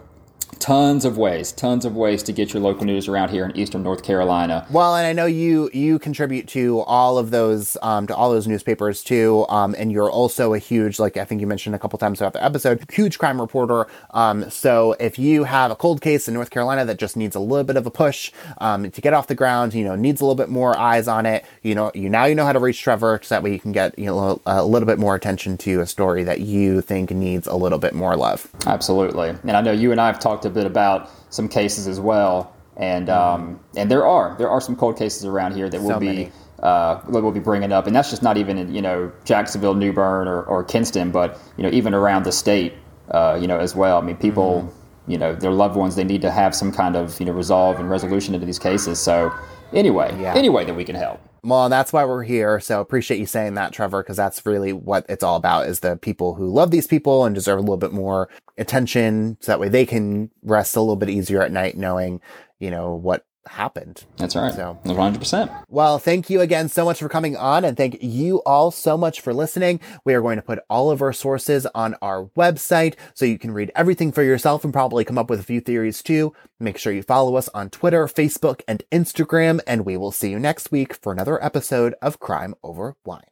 tons 0.62 1.04
of 1.04 1.18
ways 1.18 1.50
tons 1.50 1.84
of 1.84 1.96
ways 1.96 2.22
to 2.22 2.32
get 2.32 2.54
your 2.54 2.62
local 2.62 2.84
news 2.84 3.08
around 3.08 3.30
here 3.30 3.44
in 3.44 3.56
eastern 3.56 3.82
north 3.82 4.04
carolina. 4.04 4.64
Well 4.70 4.94
and 4.94 5.04
i 5.04 5.12
know 5.12 5.26
you 5.26 5.68
you 5.72 5.98
contribute 5.98 6.46
to 6.48 6.82
all 6.82 7.18
of 7.18 7.32
those 7.32 7.76
um, 7.82 8.06
to 8.06 8.14
all 8.14 8.30
those 8.30 8.46
newspapers 8.46 9.02
too 9.02 9.44
um, 9.48 9.74
and 9.76 9.90
you're 9.90 10.08
also 10.08 10.54
a 10.54 10.58
huge 10.58 11.00
like 11.00 11.16
i 11.16 11.24
think 11.24 11.40
you 11.40 11.48
mentioned 11.48 11.74
a 11.74 11.80
couple 11.80 11.98
times 11.98 12.18
throughout 12.18 12.34
the 12.34 12.44
episode 12.44 12.88
huge 12.92 13.18
crime 13.18 13.40
reporter. 13.40 13.88
Um, 14.10 14.48
so 14.50 14.94
if 15.00 15.18
you 15.18 15.42
have 15.44 15.72
a 15.72 15.74
cold 15.74 16.00
case 16.00 16.28
in 16.28 16.34
north 16.34 16.50
carolina 16.50 16.84
that 16.84 16.96
just 16.96 17.16
needs 17.16 17.34
a 17.34 17.40
little 17.40 17.64
bit 17.64 17.76
of 17.76 17.84
a 17.84 17.90
push 17.90 18.30
um, 18.58 18.88
to 18.88 19.00
get 19.00 19.14
off 19.14 19.26
the 19.26 19.34
ground 19.34 19.74
you 19.74 19.82
know 19.82 19.96
needs 19.96 20.20
a 20.20 20.24
little 20.24 20.36
bit 20.36 20.48
more 20.48 20.78
eyes 20.78 21.08
on 21.08 21.26
it 21.26 21.44
you 21.62 21.74
know 21.74 21.90
you 21.92 22.08
now 22.08 22.24
you 22.24 22.36
know 22.36 22.44
how 22.44 22.52
to 22.52 22.60
reach 22.60 22.80
trevor 22.80 23.18
so 23.20 23.34
that 23.34 23.42
way 23.42 23.52
you 23.52 23.58
can 23.58 23.72
get 23.72 23.98
you 23.98 24.06
know 24.06 24.40
a 24.46 24.64
little 24.64 24.86
bit 24.86 25.00
more 25.00 25.16
attention 25.16 25.58
to 25.58 25.80
a 25.80 25.86
story 25.86 26.22
that 26.22 26.38
you 26.40 26.80
think 26.80 27.10
needs 27.10 27.48
a 27.48 27.56
little 27.56 27.78
bit 27.78 27.94
more 27.94 28.16
love. 28.16 28.46
Absolutely. 28.64 29.30
And 29.30 29.56
i 29.56 29.60
know 29.60 29.72
you 29.72 29.90
and 29.90 30.00
i 30.00 30.06
have 30.06 30.20
talked 30.20 30.44
bit 30.53 30.66
about 30.66 31.11
some 31.30 31.48
cases 31.48 31.86
as 31.86 31.98
well, 32.00 32.55
and 32.76 33.09
mm-hmm. 33.09 33.42
um, 33.44 33.61
and 33.76 33.90
there 33.90 34.07
are 34.07 34.36
there 34.38 34.50
are 34.50 34.61
some 34.61 34.76
cold 34.76 34.96
cases 34.96 35.24
around 35.24 35.55
here 35.55 35.68
that 35.68 35.80
will 35.80 35.90
so 35.90 36.00
be 36.00 36.30
uh, 36.62 37.00
that 37.11 37.22
we'll 37.22 37.32
be 37.32 37.40
bringing 37.40 37.72
up, 37.72 37.86
and 37.86 37.94
that's 37.94 38.11
just 38.11 38.22
not 38.22 38.36
even 38.36 38.57
in 38.59 38.74
you 38.74 38.82
know 38.82 39.11
Jacksonville, 39.24 39.74
New 39.74 39.92
Bern, 39.92 40.28
or, 40.28 40.42
or 40.44 40.62
Kinston, 40.62 41.11
but 41.11 41.38
you 41.57 41.62
know 41.62 41.70
even 41.70 41.94
around 41.94 42.24
the 42.24 42.32
state, 42.32 42.74
uh, 43.11 43.38
you 43.40 43.46
know 43.46 43.59
as 43.59 43.74
well. 43.74 43.98
I 43.98 44.00
mean, 44.00 44.16
people, 44.16 44.62
mm-hmm. 44.62 45.11
you 45.11 45.18
know, 45.18 45.34
their 45.34 45.50
loved 45.50 45.76
ones, 45.76 45.96
they 45.96 46.05
need 46.05 46.22
to 46.22 46.30
have 46.30 46.55
some 46.55 46.70
kind 46.70 46.96
of 46.96 47.18
you 47.18 47.26
know 47.26 47.32
resolve 47.32 47.80
and 47.80 47.90
resolution 47.90 48.34
into 48.34 48.46
these 48.46 48.59
cases. 48.59 49.00
So 49.00 49.32
anyway, 49.72 50.16
yeah. 50.20 50.34
any 50.34 50.48
way 50.48 50.64
that 50.64 50.74
we 50.74 50.84
can 50.84 50.94
help. 50.94 51.20
Well, 51.45 51.68
that's 51.68 51.93
why 51.93 52.05
we're 52.05 52.22
here. 52.22 52.61
So 52.61 52.80
appreciate 52.80 53.18
you 53.18 53.26
saying 53.26 53.55
that, 53.55 53.72
Trevor, 53.72 54.03
because 54.03 54.16
that's 54.16 54.47
really 54.47 54.72
what 54.72 55.05
it's 55.09 55.24
all 55.24 55.34
about 55.36 55.66
is 55.66 55.80
the 55.80 55.97
people 55.97 56.34
who 56.34 56.47
love 56.47 56.70
these 56.70 56.86
people 56.86 57.24
and 57.24 57.34
deserve 57.34 57.59
a 57.59 57.62
little 57.62 57.76
bit 57.76 57.93
more 57.93 58.28
attention. 58.59 59.36
So 59.40 59.51
that 59.51 59.59
way 59.59 59.68
they 59.68 59.84
can 59.84 60.30
rest 60.43 60.76
a 60.76 60.80
little 60.80 60.95
bit 60.97 61.11
easier 61.11 61.43
at 61.43 61.51
night 61.51 61.76
knowing, 61.76 62.20
you 62.61 62.70
know, 62.70 62.95
what 62.95 63.26
happened. 63.47 64.05
That's 64.16 64.36
right. 64.36 64.53
So, 64.53 64.78
100%. 64.84 65.64
well, 65.68 65.99
thank 65.99 66.30
you 66.30 66.40
again 66.40 66.68
so 66.68 66.84
much 66.84 66.99
for 66.99 67.09
coming 67.09 67.36
on 67.36 67.64
and 67.64 67.76
thank 67.76 68.03
you 68.03 68.38
all 68.47 68.70
so 68.70 68.97
much 68.97 69.20
for 69.20 69.34
listening. 69.34 69.80
We 70.05 70.14
are 70.14 70.20
going 70.20 70.36
to 70.36 70.43
put 70.43 70.61
all 70.70 70.90
of 70.90 71.03
our 71.03 71.12
sources 71.12 71.66
on 71.74 71.97
our 72.03 72.26
website 72.36 72.95
so 73.14 73.24
you 73.24 73.38
can 73.38 73.53
read 73.53 73.72
everything 73.74 74.12
for 74.12 74.22
yourself 74.22 74.64
and 74.64 74.72
probably 74.72 75.05
come 75.05 75.18
up 75.18 75.30
with 75.30 75.40
a 75.40 75.45
few 75.45 75.61
theories 75.61 76.03
too. 76.03 76.32
Make 76.61 76.78
sure 76.78 76.93
you 76.93 77.03
follow 77.03 77.36
us 77.36 77.49
on 77.49 77.70
Twitter, 77.70 78.07
Facebook, 78.07 78.62
and 78.68 78.82
Instagram, 78.93 79.61
and 79.66 79.84
we 79.84 79.97
will 79.97 80.12
see 80.12 80.30
you 80.30 80.38
next 80.38 80.70
week 80.70 80.95
for 80.95 81.12
another 81.12 81.43
episode 81.45 81.95
of 82.01 82.20
Crime 82.20 82.55
Over 82.62 82.97
Wine. 83.05 83.31